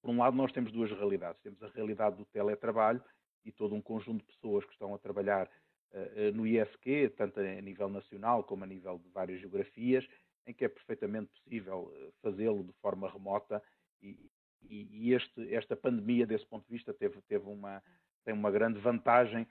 Por 0.00 0.10
um 0.10 0.18
lado, 0.18 0.36
nós 0.36 0.50
temos 0.52 0.72
duas 0.72 0.90
realidades. 0.90 1.40
Temos 1.42 1.62
a 1.62 1.68
realidade 1.68 2.16
do 2.16 2.24
teletrabalho 2.24 3.02
e 3.44 3.52
todo 3.52 3.74
um 3.74 3.80
conjunto 3.80 4.24
de 4.24 4.32
pessoas 4.32 4.64
que 4.64 4.72
estão 4.72 4.94
a 4.94 4.98
trabalhar 4.98 5.46
uh, 5.46 6.32
no 6.34 6.46
ISQ, 6.46 7.14
tanto 7.16 7.40
a 7.40 7.60
nível 7.60 7.88
nacional 7.88 8.44
como 8.44 8.64
a 8.64 8.66
nível 8.66 8.98
de 8.98 9.08
várias 9.10 9.40
geografias, 9.40 10.06
em 10.46 10.52
que 10.52 10.64
é 10.64 10.68
perfeitamente 10.68 11.30
possível 11.30 11.92
eh, 11.94 12.10
fazê-lo 12.20 12.64
de 12.64 12.72
forma 12.80 13.08
remota 13.08 13.62
e, 14.02 14.18
e, 14.68 15.14
este, 15.14 15.54
esta 15.54 15.76
pandemia, 15.76 16.26
desse 16.26 16.44
ponto 16.46 16.66
de 16.66 16.72
vista, 16.72 16.92
teve, 16.92 17.20
teve 17.28 17.48
uma, 17.48 17.80
tem 18.24 18.34
uma 18.34 18.50
grande 18.50 18.80
vantagem, 18.80 19.46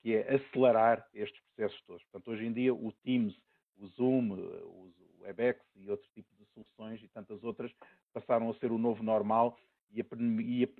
que 0.00 0.14
é 0.14 0.34
acelerar 0.34 1.04
estes 1.12 1.40
processos 1.40 1.80
todos. 1.82 2.02
Portanto, 2.04 2.30
hoje 2.30 2.46
em 2.46 2.52
dia, 2.52 2.72
o 2.72 2.92
Teams, 3.02 3.36
o 3.76 3.86
Zoom, 3.88 4.32
o 4.32 4.92
WebEx 5.20 5.60
e 5.76 5.90
outro 5.90 6.08
tipo 6.14 6.28
de 6.36 6.44
soluções 6.46 7.02
e 7.02 7.08
tantas 7.08 7.42
outras 7.44 7.72
passaram 8.12 8.50
a 8.50 8.54
ser 8.54 8.72
o 8.72 8.78
novo 8.78 9.02
normal 9.02 9.58
e 9.90 10.00
a, 10.00 10.04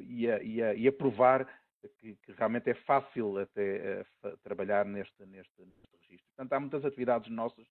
e 0.01 0.29
a, 0.31 0.43
e 0.43 0.63
a, 0.63 0.75
e 0.75 0.89
a 0.89 0.93
provar 0.93 1.47
que, 1.99 2.17
que 2.17 2.33
realmente 2.33 2.71
é 2.71 2.75
fácil 2.75 3.39
até 3.39 4.05
uh, 4.25 4.37
trabalhar 4.39 4.85
neste, 4.85 5.25
neste, 5.27 5.61
neste 5.61 5.97
registro. 6.01 6.27
Portanto, 6.35 6.53
há 6.53 6.61
muitas 6.61 6.85
atividades 6.85 7.31
nossas 7.31 7.67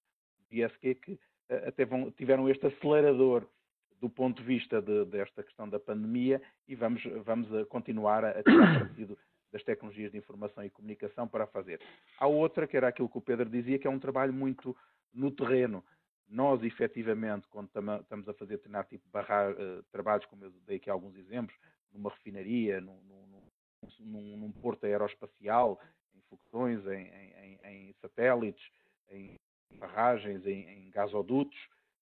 de 0.50 0.64
ISQ 0.64 0.96
que 0.96 1.14
uh, 1.14 1.68
até 1.68 1.86
vão, 1.86 2.12
tiveram 2.12 2.50
este 2.50 2.68
acelerador 2.68 3.46
do 4.00 4.10
ponto 4.10 4.42
de 4.42 4.48
vista 4.48 4.82
de, 4.82 5.06
desta 5.06 5.44
questão 5.44 5.68
da 5.68 5.80
pandemia 5.80 6.42
e 6.68 6.76
vamos, 6.76 7.04
vamos 7.26 7.54
a 7.54 7.66
continuar 7.66 8.24
a, 8.24 8.30
a 8.30 8.44
tirar 8.44 8.80
partido 8.80 9.18
das 9.52 9.64
tecnologias 9.64 10.12
de 10.12 10.18
informação 10.18 10.64
e 10.64 10.70
comunicação 10.70 11.28
para 11.28 11.48
fazer. 11.48 11.82
Há 12.20 12.28
outra, 12.28 12.68
que 12.68 12.78
era 12.78 12.90
aquilo 12.90 13.10
que 13.10 13.18
o 13.18 13.22
Pedro 13.22 13.50
dizia, 13.50 13.80
que 13.80 13.88
é 13.88 13.90
um 13.90 14.00
trabalho 14.00 14.34
muito 14.34 14.76
no 15.14 15.32
terreno. 15.32 15.84
Nós, 16.28 16.62
efetivamente, 16.64 17.48
quando 17.48 17.70
estamos 18.02 18.28
a 18.28 18.34
fazer 18.34 18.60
tipo 18.90 19.08
uh, 19.08 19.84
trabalhos, 19.92 20.26
como 20.26 20.44
eu 20.44 20.52
dei 20.66 20.78
aqui 20.78 20.90
alguns 20.90 21.16
exemplos, 21.16 21.58
numa 21.92 22.10
refinaria, 22.10 22.82
num, 22.82 23.00
num, 23.04 23.28
num 24.00 24.52
porto 24.52 24.86
aeroespacial, 24.86 25.80
em 26.16 26.22
foguetões, 26.30 26.86
em, 26.88 27.08
em, 27.08 27.60
em, 27.64 27.94
satélites, 28.02 28.64
em 29.10 29.36
barragens, 29.78 30.46
em, 30.46 30.68
em 30.70 30.90
gasodutos, 30.90 31.58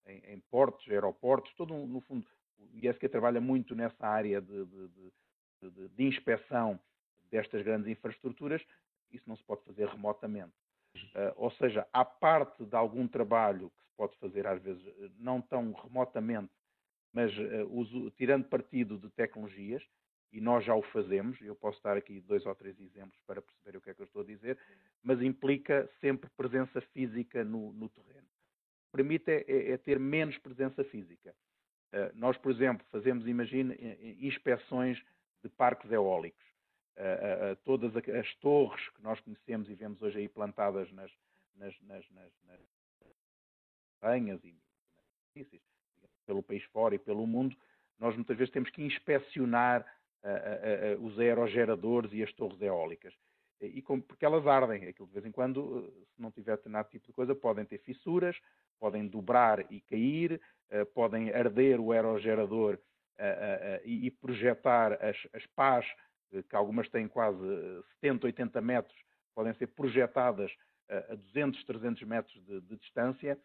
em, 0.06 0.38
portos, 0.50 0.88
aeroportos, 0.88 1.52
todo 1.54 1.74
um, 1.74 1.86
no 1.86 2.00
fundo, 2.00 2.26
o 2.58 2.78
ISQ 2.78 3.08
trabalha 3.08 3.40
muito 3.40 3.74
nessa 3.74 4.06
área 4.06 4.40
de, 4.40 4.64
de, 4.64 4.88
de, 5.62 5.88
de, 5.88 6.04
inspeção 6.04 6.78
destas 7.30 7.62
grandes 7.62 7.88
infraestruturas, 7.88 8.62
isso 9.10 9.28
não 9.28 9.36
se 9.36 9.44
pode 9.44 9.64
fazer 9.64 9.88
remotamente. 9.88 10.54
Uh, 10.96 11.32
ou 11.36 11.50
seja, 11.50 11.86
há 11.92 12.04
parte 12.04 12.64
de 12.64 12.74
algum 12.74 13.06
trabalho 13.06 13.70
que 13.70 13.84
se 13.84 13.92
pode 13.96 14.16
fazer, 14.18 14.46
às 14.46 14.62
vezes, 14.62 14.82
não 15.18 15.42
tão 15.42 15.72
remotamente, 15.72 16.52
mas 17.12 17.36
uh, 17.36 17.68
uso, 17.70 18.10
tirando 18.12 18.48
partido 18.48 18.96
de 18.98 19.10
tecnologias, 19.10 19.82
e 20.32 20.40
nós 20.40 20.64
já 20.64 20.74
o 20.74 20.82
fazemos, 20.82 21.40
eu 21.40 21.54
posso 21.54 21.82
dar 21.82 21.96
aqui 21.96 22.20
dois 22.20 22.44
ou 22.44 22.54
três 22.54 22.78
exemplos 22.80 23.18
para 23.26 23.40
perceber 23.40 23.78
o 23.78 23.80
que 23.80 23.90
é 23.90 23.94
que 23.94 24.02
eu 24.02 24.06
estou 24.06 24.22
a 24.22 24.24
dizer, 24.26 24.58
mas 25.02 25.22
implica 25.22 25.88
sempre 26.00 26.28
presença 26.36 26.80
física 26.80 27.44
no, 27.44 27.72
no 27.72 27.88
terreno. 27.88 28.26
Permite 28.92 29.30
é, 29.30 29.44
é, 29.46 29.70
é, 29.72 29.76
ter 29.76 29.98
menos 29.98 30.36
presença 30.38 30.82
física. 30.84 31.34
Uh, 31.92 32.10
nós, 32.14 32.36
por 32.36 32.50
exemplo, 32.50 32.84
fazemos, 32.90 33.26
imagine, 33.26 33.76
inspeções 34.20 35.02
de 35.42 35.48
parques 35.48 35.90
eólicos. 35.90 36.44
uh, 36.96 37.56
todas 37.64 37.94
as 37.96 38.34
torres 38.36 38.88
que 38.90 39.02
nós 39.02 39.20
conhecemos 39.20 39.68
e 39.68 39.74
vemos 39.74 40.00
hoje 40.02 40.18
aí 40.18 40.28
plantadas 40.28 40.90
nas, 40.92 41.12
nas, 41.54 41.80
nas, 41.82 42.10
nas, 42.10 42.32
nas 42.46 42.60
penhas 44.00 44.42
e 44.44 44.54
pelo 46.26 46.42
país 46.42 46.62
fora 46.64 46.94
e 46.94 46.98
pelo 46.98 47.26
mundo, 47.26 47.56
nós 47.98 48.14
muitas 48.14 48.36
vezes 48.36 48.52
temos 48.52 48.70
que 48.70 48.82
inspecionar 48.82 49.86
os 51.00 51.18
aerogeradores 51.18 52.12
e 52.12 52.22
as 52.22 52.32
torres 52.32 52.60
eólicas. 52.60 53.14
E 53.60 53.80
com, 53.80 54.00
porque 54.00 54.24
elas 54.24 54.46
ardem, 54.46 54.86
aquilo 54.86 55.08
de 55.08 55.14
vez 55.14 55.24
em 55.24 55.32
quando, 55.32 55.90
se 56.14 56.20
não 56.20 56.30
tiver 56.30 56.56
determinado 56.56 56.90
tipo 56.90 57.06
de 57.06 57.12
coisa, 57.12 57.34
podem 57.34 57.64
ter 57.64 57.78
fissuras, 57.78 58.36
podem 58.78 59.06
dobrar 59.06 59.70
e 59.72 59.80
cair, 59.80 60.40
podem 60.92 61.30
arder 61.30 61.80
o 61.80 61.92
aerogerador 61.92 62.78
e, 63.84 64.06
e, 64.06 64.10
projetar 64.10 64.92
as, 65.02 65.16
as 65.32 65.46
pás, 65.46 65.86
que 66.50 66.54
algumas 66.54 66.88
têm 66.90 67.08
quase 67.08 67.38
70, 68.00 68.26
80 68.26 68.60
metros, 68.60 68.98
podem 69.34 69.54
ser 69.54 69.68
projetadas 69.68 70.52
a 70.88 71.14
200, 71.14 71.64
300 71.64 72.02
metros 72.02 72.44
de, 72.44 72.60
de 72.60 72.76
distância, 72.76 73.38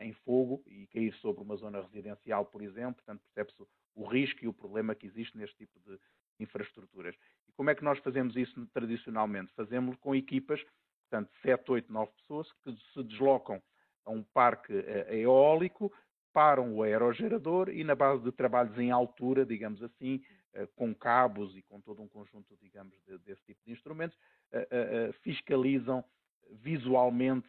em 0.00 0.12
fogo 0.12 0.62
e 0.66 0.86
cair 0.86 1.12
sobre 1.14 1.42
uma 1.42 1.56
zona 1.56 1.80
residencial, 1.80 2.46
por 2.46 2.62
exemplo. 2.62 2.96
Portanto, 2.96 3.22
percebe-se 3.22 3.70
o 3.94 4.06
risco 4.06 4.44
e 4.44 4.48
o 4.48 4.52
problema 4.52 4.94
que 4.94 5.06
existe 5.06 5.36
neste 5.36 5.56
tipo 5.56 5.78
de 5.80 5.98
infraestruturas. 6.40 7.14
E 7.48 7.52
como 7.52 7.70
é 7.70 7.74
que 7.74 7.84
nós 7.84 7.98
fazemos 7.98 8.36
isso 8.36 8.66
tradicionalmente? 8.72 9.52
Fazemos 9.54 9.96
com 9.96 10.14
equipas, 10.14 10.62
portanto, 11.02 11.30
7, 11.42 11.70
8, 11.70 11.92
9 11.92 12.12
pessoas 12.12 12.52
que 12.64 12.76
se 12.92 13.02
deslocam 13.04 13.62
a 14.04 14.10
um 14.10 14.22
parque 14.22 14.72
eh, 14.72 15.20
eólico, 15.20 15.92
param 16.32 16.74
o 16.74 16.82
aerogerador 16.82 17.68
e 17.68 17.84
na 17.84 17.94
base 17.94 18.22
de 18.22 18.32
trabalhos 18.32 18.76
em 18.78 18.90
altura, 18.90 19.46
digamos 19.46 19.82
assim, 19.82 20.22
eh, 20.52 20.66
com 20.74 20.94
cabos 20.94 21.56
e 21.56 21.62
com 21.62 21.80
todo 21.80 22.02
um 22.02 22.08
conjunto, 22.08 22.56
digamos, 22.60 22.94
desse 23.24 23.42
tipo 23.44 23.60
de 23.64 23.72
instrumentos, 23.72 24.18
eh, 24.52 25.10
fiscalizam 25.22 26.04
visualmente 26.50 27.48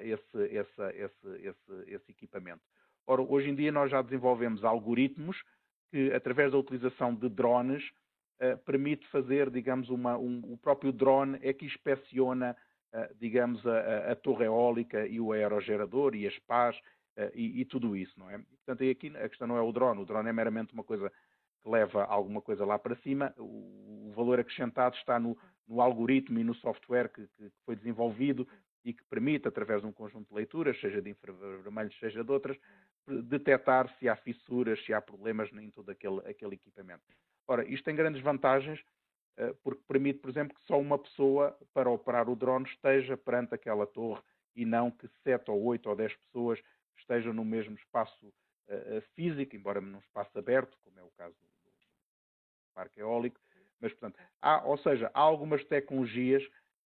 esse, 0.00 0.38
esse, 0.44 0.82
esse, 0.94 1.86
esse, 1.86 2.10
equipamento. 2.10 2.62
Ora, 3.06 3.20
hoje 3.20 3.50
em 3.50 3.54
dia 3.54 3.70
nós 3.70 3.90
já 3.90 4.00
desenvolvemos 4.00 4.64
algoritmos 4.64 5.36
que, 5.90 6.10
através 6.12 6.52
da 6.52 6.58
utilização 6.58 7.14
de 7.14 7.28
drones, 7.28 7.84
uh, 8.40 8.58
permite 8.64 9.06
fazer, 9.08 9.50
digamos, 9.50 9.88
uma, 9.90 10.16
um, 10.16 10.40
o 10.44 10.56
próprio 10.56 10.92
drone 10.92 11.38
é 11.42 11.52
que 11.52 11.64
inspeciona, 11.64 12.56
uh, 12.92 13.14
digamos, 13.18 13.64
a, 13.66 14.12
a, 14.12 14.16
torre 14.16 14.46
eólica 14.46 15.06
e 15.06 15.20
o 15.20 15.32
aerogerador 15.32 16.14
e 16.14 16.26
as 16.26 16.38
pás 16.40 16.76
uh, 17.18 17.30
e, 17.34 17.60
e, 17.60 17.64
tudo 17.64 17.96
isso, 17.96 18.18
não 18.18 18.30
é? 18.30 18.38
Portanto, 18.38 18.90
aqui 18.90 19.12
a 19.16 19.28
questão 19.28 19.46
não 19.46 19.56
é 19.56 19.62
o 19.62 19.72
drone, 19.72 20.00
o 20.00 20.04
drone 20.04 20.28
é 20.28 20.32
meramente 20.32 20.72
uma 20.72 20.84
coisa 20.84 21.10
que 21.62 21.68
leva 21.68 22.04
alguma 22.04 22.42
coisa 22.42 22.64
lá 22.64 22.78
para 22.78 22.96
cima, 22.96 23.34
o, 23.38 24.08
o 24.08 24.12
valor 24.14 24.38
acrescentado 24.38 24.96
está 24.96 25.18
no, 25.18 25.36
no, 25.66 25.80
algoritmo 25.80 26.38
e 26.38 26.44
no 26.44 26.54
software 26.54 27.08
que, 27.08 27.26
que, 27.26 27.50
foi 27.64 27.74
desenvolvido 27.74 28.46
e 28.84 28.92
que 28.92 29.02
permite, 29.04 29.48
através 29.48 29.80
de 29.80 29.86
um 29.86 29.92
conjunto 29.92 30.28
de 30.28 30.34
leituras, 30.34 30.78
seja 30.78 31.00
de 31.00 31.08
infravermelhos, 31.08 31.98
seja 31.98 32.22
de 32.22 32.30
outras, 32.30 32.58
detectar 33.06 33.88
se 33.98 34.08
há 34.08 34.16
fissuras, 34.16 34.82
se 34.84 34.92
há 34.92 35.00
problemas 35.00 35.50
em 35.54 35.70
todo 35.70 35.90
aquele, 35.90 36.20
aquele 36.28 36.54
equipamento. 36.54 37.02
Ora, 37.46 37.66
isto 37.68 37.84
tem 37.84 37.94
grandes 37.94 38.22
vantagens, 38.22 38.82
eh, 39.36 39.54
porque 39.62 39.82
permite, 39.86 40.20
por 40.20 40.30
exemplo, 40.30 40.56
que 40.56 40.66
só 40.66 40.80
uma 40.80 40.98
pessoa 40.98 41.56
para 41.72 41.90
operar 41.90 42.28
o 42.28 42.36
drone 42.36 42.66
esteja 42.66 43.16
perante 43.16 43.54
aquela 43.54 43.86
torre 43.86 44.22
e 44.54 44.64
não 44.64 44.90
que 44.90 45.08
sete 45.22 45.50
ou 45.50 45.62
oito 45.64 45.88
ou 45.88 45.96
dez 45.96 46.14
pessoas 46.16 46.60
estejam 46.96 47.32
no 47.32 47.44
mesmo 47.44 47.74
espaço 47.74 48.26
uh, 48.26 49.00
físico, 49.14 49.56
embora 49.56 49.80
num 49.80 49.98
espaço 49.98 50.38
aberto, 50.38 50.78
como 50.84 50.98
é 50.98 51.02
o 51.02 51.10
caso 51.10 51.34
do, 51.40 51.48
parque 52.74 53.00
eólico. 53.00 53.40
Mas, 53.80 53.92
portanto, 53.92 54.18
há, 54.42 54.64
ou 54.64 54.76
seja, 54.76 55.10
há 55.14 55.20
algumas 55.20 55.64
tecnologias 55.64 56.42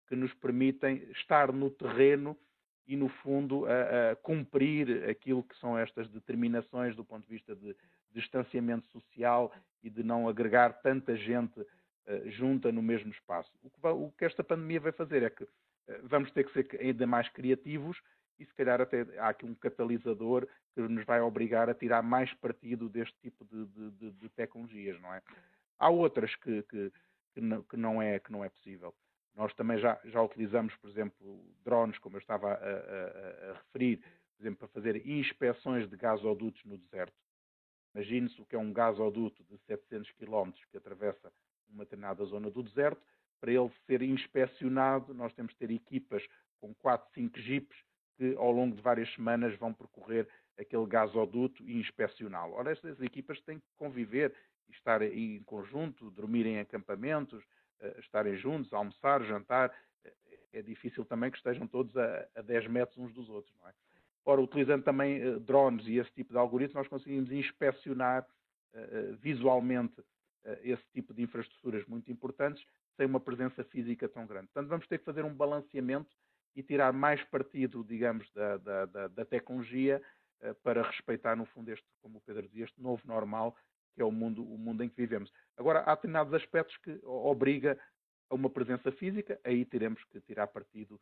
que 0.07 0.15
nos 0.15 0.33
permitem 0.33 0.97
estar 1.11 1.51
no 1.51 1.69
terreno 1.69 2.37
e, 2.85 2.95
no 2.95 3.09
fundo, 3.09 3.65
a, 3.65 4.11
a, 4.11 4.15
cumprir 4.17 5.09
aquilo 5.09 5.43
que 5.43 5.55
são 5.57 5.77
estas 5.77 6.09
determinações 6.09 6.95
do 6.95 7.05
ponto 7.05 7.25
de 7.25 7.33
vista 7.33 7.55
de, 7.55 7.75
distanciamento 8.13 8.87
social 8.87 9.53
e 9.83 9.89
de 9.89 10.03
não 10.03 10.27
agregar 10.27 10.81
tanta 10.81 11.15
gente 11.15 11.59
uh, 11.59 12.29
junta 12.29 12.71
no 12.71 12.81
mesmo 12.81 13.11
espaço. 13.11 13.51
O 13.63 13.69
que, 13.69 13.79
vai, 13.79 13.91
o 13.91 14.11
que, 14.17 14.25
esta 14.25 14.43
pandemia 14.43 14.79
vai 14.79 14.91
fazer 14.91 15.23
é 15.23 15.29
que 15.29 15.43
uh, 15.43 15.49
vamos 16.03 16.31
ter 16.31 16.45
que 16.45 16.53
ser 16.53 16.81
ainda 16.81 17.05
mais 17.05 17.29
criativos 17.29 18.01
e, 18.39 18.45
se 18.45 18.53
calhar, 18.53 18.79
até 18.79 19.01
há 19.19 19.29
aqui 19.29 19.45
um 19.45 19.55
catalisador 19.55 20.47
que 20.73 20.81
nos 20.81 21.05
vai 21.05 21.21
obrigar 21.21 21.69
a 21.69 21.73
tirar 21.73 22.03
mais 22.03 22.31
partido 22.35 22.87
deste 22.87 23.17
tipo 23.19 23.43
de, 23.45 23.65
de, 23.65 23.91
de, 23.91 24.11
de 24.11 24.29
tecnologias, 24.29 24.99
não 25.01 25.13
é? 25.13 25.21
Há 25.79 25.89
outras 25.89 26.35
que, 26.35 26.61
que, 26.63 26.91
não, 27.35 27.63
que, 27.63 27.77
não, 27.77 28.01
é, 28.01 28.19
que 28.19 28.31
não 28.31 28.43
é 28.43 28.49
possível. 28.49 28.93
Nós 29.35 29.53
também 29.53 29.77
já, 29.77 29.99
já 30.05 30.21
utilizamos, 30.21 30.75
por 30.77 30.89
exemplo, 30.89 31.43
drones, 31.63 31.97
como 31.99 32.15
eu 32.15 32.19
estava 32.19 32.53
a, 32.53 32.53
a, 32.53 33.49
a 33.49 33.53
referir, 33.53 34.01
por 34.35 34.43
exemplo, 34.43 34.59
para 34.59 34.67
fazer 34.67 35.07
inspeções 35.07 35.87
de 35.89 35.95
gasodutos 35.95 36.63
no 36.65 36.77
deserto. 36.77 37.13
Imagine-se 37.97 38.39
o 38.39 38.45
que 38.45 38.55
é 38.55 38.59
um 38.59 38.71
gasoduto 38.71 39.43
de 39.45 39.57
700 39.65 40.11
km 40.11 40.51
que 40.69 40.77
atravessa 40.77 41.33
uma 41.67 41.83
determinada 41.83 42.23
zona 42.25 42.51
do 42.51 42.61
deserto. 42.61 43.01
Para 43.41 43.51
ele 43.51 43.71
ser 43.87 44.03
inspecionado, 44.03 45.15
nós 45.15 45.33
temos 45.33 45.51
de 45.53 45.57
ter 45.57 45.71
equipas 45.71 46.23
com 46.61 46.75
4, 46.75 47.11
5 47.15 47.39
jipes 47.39 47.75
que 48.15 48.35
ao 48.35 48.51
longo 48.51 48.75
de 48.75 48.81
várias 48.83 49.11
semanas 49.15 49.57
vão 49.57 49.73
percorrer 49.73 50.29
aquele 50.59 50.85
gasoduto 50.85 51.63
e 51.63 51.79
inspecioná-lo. 51.79 52.53
Ora, 52.53 52.71
estas 52.71 53.01
equipas 53.01 53.41
têm 53.41 53.57
que 53.57 53.65
conviver 53.77 54.31
estar 54.69 55.01
em 55.01 55.41
conjunto, 55.41 56.11
dormir 56.11 56.45
em 56.45 56.59
acampamentos, 56.59 57.43
eh, 57.79 57.95
estarem 57.99 58.35
juntos, 58.37 58.73
almoçar, 58.73 59.23
jantar, 59.23 59.73
eh, 60.03 60.13
é 60.53 60.61
difícil 60.61 61.03
também 61.03 61.31
que 61.31 61.37
estejam 61.37 61.67
todos 61.67 61.97
a, 61.97 62.27
a 62.35 62.41
10 62.43 62.67
metros 62.67 62.97
uns 62.99 63.13
dos 63.13 63.27
outros, 63.27 63.55
não 63.59 63.67
é? 63.67 63.73
Ora, 64.29 64.41
utilizando 64.41 64.83
também 64.83 65.25
uh, 65.25 65.39
drones 65.39 65.87
e 65.87 65.97
esse 65.97 66.11
tipo 66.11 66.33
de 66.33 66.37
algoritmos, 66.37 66.75
nós 66.75 66.87
conseguimos 66.89 67.31
inspecionar 67.31 68.27
uh, 68.73 69.15
visualmente 69.15 70.03
esse 70.63 70.83
tipo 70.93 71.13
de 71.13 71.21
infraestruturas 71.21 71.85
muito 71.87 72.09
importantes 72.09 72.65
sem 72.95 73.05
uma 73.05 73.19
presença 73.19 73.65
física 73.65 74.07
tão 74.07 74.25
grande. 74.25 74.47
Portanto, 74.47 74.69
vamos 74.69 74.87
ter 74.87 74.97
que 74.97 75.03
fazer 75.03 75.25
um 75.25 75.33
balanceamento 75.33 76.15
e 76.55 76.63
tirar 76.63 76.93
mais 76.93 77.21
partido, 77.25 77.83
digamos, 77.83 78.31
da, 78.31 78.55
da, 78.55 78.85
da, 78.85 79.07
da 79.09 79.25
tecnologia 79.25 80.01
para 80.63 80.83
respeitar, 80.83 81.35
no 81.35 81.45
fundo, 81.47 81.69
este, 81.69 81.85
como 82.01 82.19
o 82.19 82.21
Pedro 82.21 82.43
dizia, 82.43 82.63
este 82.63 82.81
novo 82.81 83.01
normal 83.05 83.57
que 83.93 84.01
é 84.01 84.05
o 84.05 84.11
mundo, 84.11 84.43
o 84.43 84.57
mundo 84.57 84.83
em 84.83 84.89
que 84.89 84.95
vivemos. 84.95 85.33
Agora, 85.57 85.81
há 85.81 85.95
determinados 85.95 86.31
aspectos 86.33 86.77
que 86.77 86.99
obriga 87.03 87.77
a 88.29 88.35
uma 88.35 88.49
presença 88.49 88.91
física, 88.91 89.39
aí 89.43 89.65
teremos 89.65 90.03
que 90.05 90.21
tirar 90.21 90.45
partido 90.47 91.01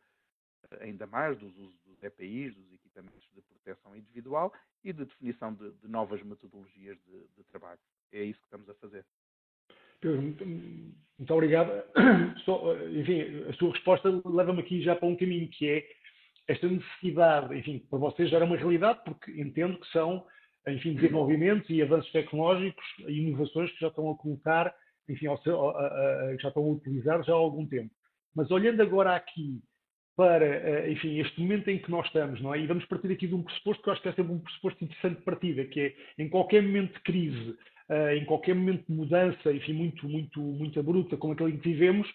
ainda 0.80 1.06
mais 1.06 1.38
dos 1.38 1.56
usos 1.56 1.76
dos 1.84 2.02
EPIs, 2.02 2.54
dos 2.54 2.72
equipamentos 2.72 3.28
de 3.34 3.42
proteção 3.42 3.96
individual 3.96 4.52
e 4.84 4.92
de 4.92 5.04
definição 5.04 5.54
de, 5.54 5.70
de 5.72 5.88
novas 5.88 6.22
metodologias 6.22 6.96
de, 7.06 7.20
de, 7.36 7.44
trabalho. 7.44 7.80
É 8.12 8.22
isso 8.22 8.38
que 8.40 8.46
estamos 8.46 8.68
a 8.68 8.74
fazer. 8.74 9.04
Pedro, 10.00 10.22
muito, 10.22 10.46
muito 10.46 11.34
obrigado. 11.34 11.70
Só, 12.44 12.74
eh, 12.76 13.00
enfim, 13.00 13.48
a 13.48 13.52
sua 13.54 13.72
resposta 13.72 14.08
leva-me 14.24 14.60
aqui 14.60 14.82
já 14.82 14.94
para 14.94 15.08
um 15.08 15.16
caminho 15.16 15.48
que 15.48 15.68
é 15.68 15.88
esta 16.48 16.68
necessidade, 16.68 17.56
enfim, 17.56 17.80
para 17.90 17.98
vocês 17.98 18.30
já 18.30 18.36
era 18.36 18.44
uma 18.44 18.56
realidade, 18.56 19.00
porque 19.04 19.32
entendo 19.32 19.80
que 19.80 19.88
são 19.88 20.24
enfim, 20.68 20.94
desenvolvimentos 20.94 21.68
e 21.70 21.82
avanços 21.82 22.10
tecnológicos 22.12 22.84
e 23.06 23.20
inovações 23.20 23.70
que 23.72 23.80
já 23.80 23.88
estão 23.88 24.10
a 24.10 24.16
colocar, 24.16 24.74
enfim, 25.08 25.26
ao 25.26 25.40
seu, 25.42 25.70
a, 25.70 25.86
a, 25.86 26.36
já 26.36 26.48
estão 26.48 26.64
a 26.64 26.68
utilizar 26.68 27.22
já 27.24 27.32
há 27.32 27.36
algum 27.36 27.66
tempo. 27.66 27.94
Mas 28.34 28.50
olhando 28.50 28.82
agora 28.82 29.14
aqui 29.14 29.60
para, 30.16 30.46
eh, 30.46 30.92
enfim, 30.92 31.20
este 31.20 31.38
momento 31.40 31.68
em 31.68 31.78
que 31.78 31.90
nós 31.90 32.06
estamos, 32.06 32.40
não 32.40 32.54
é? 32.54 32.60
E 32.60 32.66
vamos 32.66 32.84
partir 32.86 33.12
aqui 33.12 33.26
de 33.26 33.34
um 33.34 33.42
pressuposto 33.42 33.82
que 33.82 33.88
eu 33.88 33.92
acho 33.92 34.02
que 34.02 34.08
é 34.08 34.12
sempre 34.12 34.32
um 34.32 34.38
pressuposto 34.38 34.82
interessante 34.82 35.18
de 35.18 35.24
partida, 35.24 35.64
que 35.66 35.80
é, 35.80 35.94
em 36.18 36.28
qualquer 36.28 36.62
momento 36.62 36.94
de 36.94 37.00
crise, 37.00 37.54
eh, 37.90 38.16
em 38.16 38.24
qualquer 38.24 38.54
momento 38.54 38.86
de 38.88 38.92
mudança, 38.94 39.52
enfim, 39.52 39.74
muito, 39.74 40.08
muito, 40.08 40.40
muito 40.40 40.80
abrupta, 40.80 41.18
como 41.18 41.34
aquele 41.34 41.52
em 41.52 41.58
que 41.58 41.68
vivemos, 41.68 42.08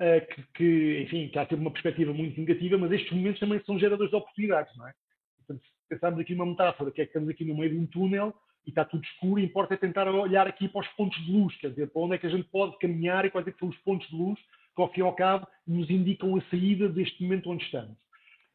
eh, 0.00 0.20
que, 0.20 0.42
que, 0.54 1.02
enfim, 1.02 1.28
que 1.28 1.38
há 1.38 1.46
ter 1.46 1.54
uma 1.54 1.70
perspectiva 1.70 2.12
muito 2.12 2.38
negativa, 2.40 2.76
mas 2.76 2.90
estes 2.90 3.12
momentos 3.12 3.38
também 3.38 3.62
são 3.64 3.78
geradores 3.78 4.10
de 4.10 4.16
oportunidades, 4.16 4.76
não 4.76 4.88
é? 4.88 4.92
Portanto, 5.38 5.64
pensarmos 5.88 6.20
aqui 6.20 6.34
numa 6.34 6.46
metáfora, 6.46 6.90
que 6.90 7.02
é 7.02 7.04
que 7.04 7.10
estamos 7.10 7.28
aqui 7.28 7.44
no 7.44 7.56
meio 7.56 7.70
de 7.70 7.78
um 7.78 7.86
túnel 7.86 8.34
e 8.66 8.70
está 8.70 8.84
tudo 8.84 9.04
escuro, 9.04 9.38
importa 9.38 9.74
é 9.74 9.76
tentar 9.76 10.08
olhar 10.08 10.48
aqui 10.48 10.66
para 10.66 10.80
os 10.80 10.88
pontos 10.88 11.24
de 11.24 11.30
luz, 11.30 11.54
quer 11.58 11.70
dizer, 11.70 11.88
para 11.90 12.02
onde 12.02 12.14
é 12.16 12.18
que 12.18 12.26
a 12.26 12.30
gente 12.30 12.48
pode 12.48 12.76
caminhar 12.78 13.24
e 13.24 13.30
quais 13.30 13.46
é 13.46 13.52
que 13.52 13.58
são 13.60 13.68
os 13.68 13.76
pontos 13.78 14.08
de 14.08 14.16
luz 14.16 14.40
que, 14.74 14.82
ao 14.82 14.92
fim 14.92 15.00
e 15.00 15.04
ao 15.04 15.14
cabo, 15.14 15.46
nos 15.66 15.88
indicam 15.90 16.36
a 16.36 16.42
saída 16.50 16.88
deste 16.88 17.22
momento 17.22 17.50
onde 17.50 17.64
estamos. 17.64 17.96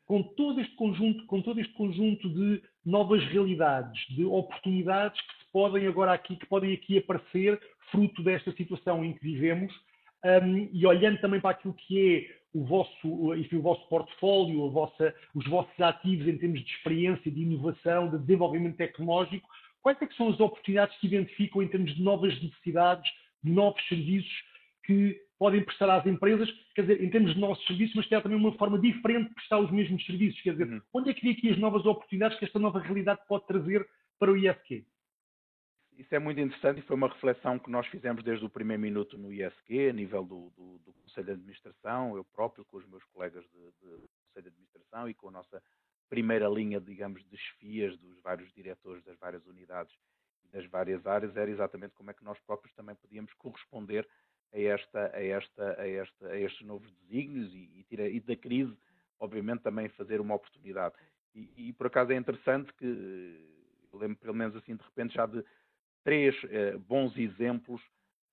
Com 0.05 0.23
todo 0.23 0.59
este 0.59 0.75
conjunto, 0.75 1.25
com 1.27 1.41
todo 1.41 1.59
este 1.59 1.73
conjunto 1.73 2.29
de 2.29 2.61
novas 2.85 3.23
realidades, 3.25 3.99
de 4.09 4.25
oportunidades 4.25 5.19
que 5.21 5.33
se 5.45 5.51
podem 5.51 5.85
agora 5.87 6.13
aqui, 6.13 6.35
que 6.35 6.47
podem 6.47 6.73
aqui 6.73 6.97
aparecer 6.97 7.59
fruto 7.91 8.23
desta 8.23 8.51
situação 8.53 9.05
em 9.05 9.13
que 9.13 9.23
vivemos, 9.23 9.71
um, 10.25 10.69
e 10.73 10.85
olhando 10.85 11.21
também 11.21 11.39
para 11.39 11.51
aquilo 11.51 11.73
que 11.73 11.99
é 11.99 12.39
o 12.53 12.65
vosso, 12.65 13.35
enfim, 13.35 13.57
o 13.57 13.61
vosso 13.61 13.87
portfólio, 13.87 14.69
vossa, 14.71 15.13
os 15.35 15.47
vossos 15.47 15.79
ativos 15.79 16.27
em 16.27 16.37
termos 16.37 16.61
de 16.61 16.71
experiência, 16.71 17.31
de 17.31 17.41
inovação, 17.41 18.09
de 18.09 18.17
desenvolvimento 18.17 18.77
tecnológico, 18.77 19.47
quais 19.81 20.01
é 20.01 20.07
que 20.07 20.15
são 20.15 20.29
as 20.29 20.39
oportunidades 20.39 20.97
que 20.97 21.07
identificam 21.07 21.61
em 21.61 21.67
termos 21.67 21.95
de 21.95 22.01
novas 22.01 22.33
necessidades, 22.41 23.09
de 23.43 23.51
novos 23.51 23.81
serviços 23.87 24.43
que 24.83 25.19
podem 25.39 25.63
prestar 25.63 25.89
às 25.89 26.05
empresas, 26.05 26.51
quer 26.75 26.81
dizer, 26.81 27.01
em 27.01 27.09
termos 27.09 27.33
de 27.33 27.39
nossos 27.39 27.65
serviços, 27.65 27.95
mas 27.95 28.11
há 28.11 28.21
também 28.21 28.37
uma 28.37 28.55
forma 28.57 28.77
diferente 28.77 29.29
de 29.29 29.35
prestar 29.35 29.59
os 29.59 29.71
mesmos 29.71 30.05
serviços. 30.05 30.41
Quer 30.41 30.51
dizer, 30.51 30.67
uhum. 30.67 30.81
onde 30.93 31.09
é 31.09 31.13
que 31.13 31.21
vê 31.21 31.31
aqui 31.31 31.49
as 31.49 31.57
novas 31.57 31.85
oportunidades 31.85 32.37
que 32.37 32.43
esta 32.43 32.59
nova 32.59 32.79
realidade 32.79 33.21
pode 33.27 33.47
trazer 33.47 33.87
para 34.19 34.31
o 34.31 34.37
ISQ? 34.37 34.85
Isso 35.97 36.13
é 36.13 36.19
muito 36.19 36.39
interessante 36.39 36.79
e 36.79 36.83
foi 36.83 36.95
uma 36.95 37.07
reflexão 37.07 37.57
que 37.57 37.71
nós 37.71 37.87
fizemos 37.87 38.23
desde 38.23 38.45
o 38.45 38.49
primeiro 38.49 38.81
minuto 38.81 39.17
no 39.17 39.33
ISQ, 39.33 39.89
a 39.89 39.93
nível 39.93 40.23
do, 40.23 40.49
do, 40.51 40.77
do 40.79 40.93
Conselho 40.93 41.25
de 41.25 41.31
Administração, 41.33 42.15
eu 42.15 42.23
próprio, 42.23 42.65
com 42.65 42.77
os 42.77 42.87
meus 42.87 43.03
colegas 43.05 43.43
de, 43.43 43.59
de, 43.59 43.97
do 43.97 44.09
Conselho 44.25 44.43
de 44.43 44.49
Administração 44.49 45.09
e 45.09 45.13
com 45.13 45.29
a 45.29 45.31
nossa 45.31 45.61
primeira 46.09 46.49
linha, 46.49 46.81
digamos, 46.81 47.23
de 47.29 47.37
chefias 47.37 47.97
dos 47.97 48.19
vários 48.21 48.51
diretores 48.53 49.03
das 49.03 49.17
várias 49.19 49.45
unidades 49.45 49.93
e 50.45 50.47
das 50.49 50.65
várias 50.67 51.05
áreas, 51.05 51.35
era 51.35 51.49
exatamente 51.49 51.93
como 51.95 52.11
é 52.11 52.13
que 52.13 52.23
nós 52.23 52.39
próprios 52.41 52.73
também 52.75 52.95
podíamos 52.95 53.33
corresponder 53.33 54.07
a, 54.53 54.59
esta, 54.59 55.11
a, 55.13 55.23
esta, 55.23 55.81
a, 55.81 55.87
esta, 55.87 56.27
a 56.27 56.39
estes 56.39 56.65
novos 56.65 56.91
desígnios 57.01 57.53
e, 57.53 57.85
e, 57.89 58.15
e, 58.15 58.19
da 58.19 58.35
crise, 58.35 58.75
obviamente, 59.19 59.61
também 59.61 59.89
fazer 59.89 60.19
uma 60.19 60.35
oportunidade. 60.35 60.95
E, 61.35 61.69
e, 61.69 61.73
por 61.73 61.87
acaso 61.87 62.11
é 62.11 62.15
interessante 62.15 62.73
que, 62.73 62.85
eu 63.91 63.99
lembro 63.99 64.17
pelo 64.17 64.33
menos 64.33 64.55
assim 64.55 64.75
de 64.75 64.83
repente 64.83 65.13
já 65.13 65.25
de 65.25 65.43
três 66.03 66.35
eh, 66.45 66.77
bons 66.77 67.15
exemplos 67.17 67.81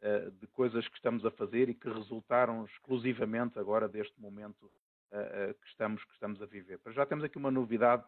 eh, 0.00 0.30
de 0.40 0.46
coisas 0.48 0.86
que 0.88 0.96
estamos 0.96 1.24
a 1.24 1.30
fazer 1.30 1.68
e 1.68 1.74
que 1.74 1.88
resultaram 1.88 2.64
exclusivamente 2.64 3.58
agora 3.58 3.88
deste 3.88 4.18
momento 4.20 4.70
eh, 5.10 5.54
que, 5.60 5.68
estamos, 5.68 6.04
que 6.04 6.12
estamos 6.12 6.40
a 6.40 6.46
viver. 6.46 6.80
Já 6.88 7.04
temos 7.04 7.24
aqui 7.24 7.36
uma 7.38 7.50
novidade 7.50 8.04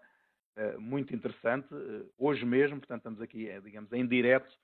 muito 0.77 1.14
interessante. 1.14 1.68
hoje 2.18 2.44
mesmo, 2.44 2.79
portanto, 2.79 2.99
estamos 2.99 3.21
aqui, 3.21 3.49
digamos, 3.61 3.92
em 3.92 4.05
direto 4.05 4.59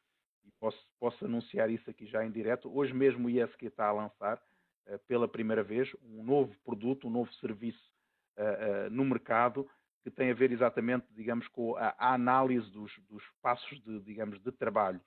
e 0.44 0.50
posso, 0.58 0.78
posso 0.98 1.24
anunciar 1.24 1.70
isso 1.70 1.88
aqui 1.88 2.06
já 2.06 2.24
em 2.24 2.30
direto. 2.30 2.70
Hoje 2.74 2.92
mesmo 2.92 3.26
o 3.26 3.30
ISQ 3.30 3.66
está 3.66 3.86
a 3.86 3.92
lançar, 3.92 4.40
uh, 4.86 4.98
pela 5.06 5.28
primeira 5.28 5.62
vez, 5.62 5.90
um 6.02 6.22
novo 6.22 6.54
produto, 6.64 7.08
um 7.08 7.10
novo 7.10 7.32
serviço 7.34 7.92
uh, 8.38 8.90
no 8.90 9.04
mercado 9.04 9.68
que 10.02 10.10
tem 10.10 10.30
a 10.30 10.34
ver 10.34 10.52
exatamente, 10.52 11.06
digamos, 11.12 11.48
com 11.48 11.76
a, 11.76 11.94
a 11.98 12.12
análise 12.12 12.70
dos, 12.70 12.92
dos, 13.08 13.24
passos 13.40 13.80
de, 13.82 14.00
digamos, 14.00 14.38
de 14.42 14.52
trabalho 14.52 15.00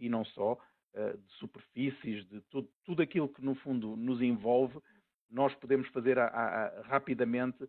e 0.00 0.08
não 0.08 0.24
só, 0.24 0.58
de 0.94 1.32
superfícies, 1.34 2.26
de 2.26 2.40
tudo, 2.50 2.66
tudo 2.82 3.02
aquilo 3.02 3.28
que 3.28 3.44
no 3.44 3.54
fundo 3.54 3.94
nos 3.94 4.22
envolve, 4.22 4.80
nós 5.30 5.54
podemos 5.54 5.86
fazer 5.88 6.18
a, 6.18 6.28
a, 6.28 6.82
rapidamente 6.82 7.68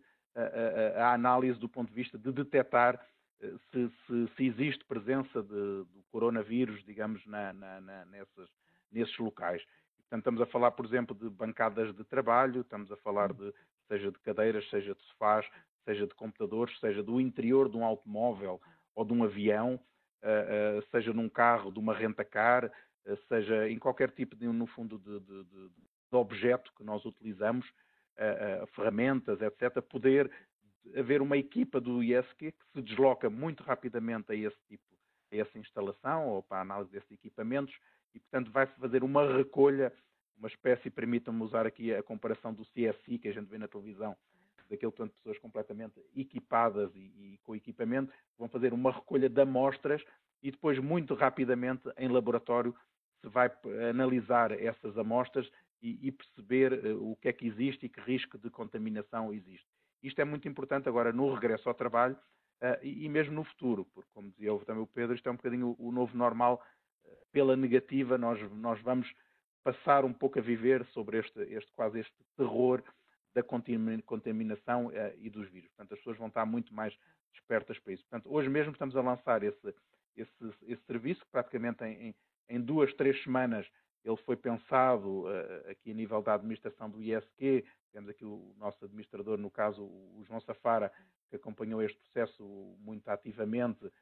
a, 0.96 1.12
análise 1.12 1.60
do 1.60 1.68
ponto 1.68 1.90
de 1.90 1.94
vista 1.94 2.18
de 2.18 2.32
detectar 2.32 2.98
se, 3.40 3.90
se, 4.06 4.28
se 4.36 4.46
existe 4.46 4.84
presença 4.84 5.42
de, 5.42 5.48
do 5.48 6.04
coronavírus, 6.10 6.84
digamos, 6.84 7.24
na, 7.26 7.52
na, 7.52 7.80
na, 7.80 8.04
nessas, 8.06 8.48
nesses 8.92 9.16
locais. 9.18 9.62
Portanto, 9.98 10.20
estamos 10.20 10.40
a 10.40 10.46
falar, 10.46 10.72
por 10.72 10.84
exemplo, 10.84 11.14
de 11.14 11.30
bancadas 11.30 11.94
de 11.94 12.04
trabalho, 12.04 12.62
estamos 12.62 12.90
a 12.90 12.96
falar 12.96 13.32
de, 13.32 13.52
seja 13.88 14.10
de 14.10 14.18
cadeiras, 14.20 14.68
seja 14.68 14.94
de 14.94 15.02
sofás, 15.04 15.46
seja 15.84 16.06
de 16.06 16.14
computadores, 16.14 16.78
seja 16.80 17.02
do 17.02 17.20
interior 17.20 17.68
de 17.68 17.76
um 17.76 17.84
automóvel 17.84 18.60
ou 18.94 19.04
de 19.04 19.12
um 19.12 19.24
avião, 19.24 19.74
uh, 20.22 20.78
uh, 20.78 20.82
seja 20.90 21.12
num 21.12 21.28
carro, 21.28 21.72
de 21.72 21.78
uma 21.78 21.94
renta-car, 21.94 22.66
uh, 22.66 23.16
seja 23.28 23.68
em 23.68 23.78
qualquer 23.78 24.10
tipo, 24.10 24.36
de, 24.36 24.46
no 24.46 24.66
fundo, 24.66 24.98
de, 24.98 25.20
de, 25.20 25.44
de 25.44 25.70
objeto 26.12 26.72
que 26.76 26.84
nós 26.84 27.04
utilizamos, 27.04 27.66
ferramentas, 28.74 29.40
etc., 29.40 29.80
poder 29.80 30.30
haver 30.94 31.22
uma 31.22 31.36
equipa 31.36 31.80
do 31.80 32.02
ISQ 32.02 32.52
que 32.52 32.66
se 32.72 32.82
desloca 32.82 33.28
muito 33.30 33.62
rapidamente 33.62 34.32
a 34.32 34.34
esse 34.34 34.56
tipo, 34.68 34.82
a 35.32 35.36
essa 35.36 35.58
instalação 35.58 36.28
ou 36.28 36.42
para 36.42 36.58
a 36.58 36.62
análise 36.62 36.90
desses 36.90 37.10
equipamentos 37.10 37.74
e, 38.14 38.20
portanto, 38.20 38.50
vai 38.50 38.66
fazer 38.66 39.04
uma 39.04 39.36
recolha, 39.36 39.92
uma 40.36 40.48
espécie, 40.48 40.90
permitam-me 40.90 41.42
usar 41.42 41.66
aqui 41.66 41.94
a 41.94 42.02
comparação 42.02 42.52
do 42.52 42.64
CSI 42.64 43.18
que 43.18 43.28
a 43.28 43.32
gente 43.32 43.48
vê 43.48 43.58
na 43.58 43.68
televisão, 43.68 44.16
daquele 44.68 44.92
tanto 44.92 45.10
de 45.10 45.16
pessoas 45.18 45.38
completamente 45.38 46.00
equipadas 46.16 46.90
e, 46.94 46.98
e, 46.98 47.40
com 47.44 47.54
equipamento, 47.54 48.12
vão 48.38 48.48
fazer 48.48 48.72
uma 48.72 48.92
recolha 48.92 49.28
de 49.28 49.40
amostras 49.40 50.02
e 50.42 50.50
depois, 50.50 50.78
muito 50.78 51.14
rapidamente, 51.14 51.82
em 51.98 52.08
laboratório, 52.08 52.74
se 53.20 53.28
vai 53.28 53.50
analisar 53.90 54.52
essas 54.52 54.96
amostras 54.96 55.48
e, 55.82 56.12
perceber 56.12 56.72
uh, 56.84 57.10
o 57.10 57.16
que 57.16 57.28
é 57.28 57.32
que 57.32 57.46
existe 57.46 57.86
e 57.86 57.88
que 57.88 58.00
risco 58.00 58.38
de 58.38 58.50
contaminação 58.50 59.32
existe. 59.32 59.66
Isto 60.02 60.20
é 60.20 60.24
muito 60.24 60.48
importante 60.48 60.88
agora 60.88 61.12
no 61.12 61.32
regresso 61.32 61.68
ao 61.68 61.74
trabalho 61.74 62.16
uh, 62.62 62.82
e, 62.84 63.04
e, 63.04 63.08
mesmo 63.08 63.34
no 63.34 63.44
futuro, 63.44 63.84
porque, 63.94 64.10
como 64.12 64.30
dizia 64.30 64.56
também 64.60 64.82
o 64.82 64.86
Pedro, 64.86 65.14
isto 65.14 65.28
é 65.28 65.32
um 65.32 65.36
bocadinho 65.36 65.76
o, 65.78 65.88
o 65.88 65.92
novo 65.92 66.16
normal. 66.16 66.62
Uh, 67.04 67.10
pela 67.32 67.56
negativa, 67.56 68.16
nós, 68.18 68.40
nós 68.52 68.80
vamos 68.80 69.12
passar 69.62 70.04
um 70.04 70.12
pouco 70.12 70.38
a 70.38 70.42
viver 70.42 70.84
sobre 70.86 71.18
este, 71.18 71.40
este 71.40 71.70
quase 71.72 72.00
este 72.00 72.14
terror 72.36 72.82
da 73.34 73.42
contaminação 73.42 74.86
uh, 74.86 74.92
e 75.18 75.30
dos 75.30 75.48
vírus. 75.48 75.68
Portanto, 75.70 75.92
as 75.92 75.98
pessoas 75.98 76.18
vão 76.18 76.28
estar 76.28 76.44
muito 76.44 76.74
mais 76.74 76.96
despertas 77.32 77.78
para 77.78 77.92
isso. 77.92 78.04
Portanto, 78.08 78.32
hoje 78.32 78.48
mesmo 78.48 78.72
estamos 78.72 78.96
a 78.96 79.02
lançar 79.02 79.42
esse, 79.42 79.74
esse, 80.16 80.54
esse 80.62 80.82
serviço, 80.84 81.20
que 81.24 81.30
praticamente 81.30 81.84
em, 81.84 82.14
em, 82.48 82.60
duas, 82.60 82.92
três 82.94 83.22
semanas 83.22 83.66
ele 84.04 84.16
foi 84.18 84.36
pensado 84.36 85.24
uh, 85.24 85.70
aqui 85.70 85.90
a 85.90 85.94
nível 85.94 86.22
da 86.22 86.34
administração 86.34 86.88
do 86.88 87.02
ISQ, 87.02 87.64
temos 87.92 88.08
aqui 88.08 88.24
o 88.24 88.54
nosso 88.58 88.84
administrador, 88.84 89.38
no 89.38 89.50
caso 89.50 89.82
o 89.82 90.22
João 90.26 90.40
Safara, 90.40 90.92
que 91.28 91.36
acompanhou 91.36 91.82
este 91.82 91.98
processo 91.98 92.44
muito 92.80 93.08
ativamente 93.08 93.84
uh, 93.84 93.92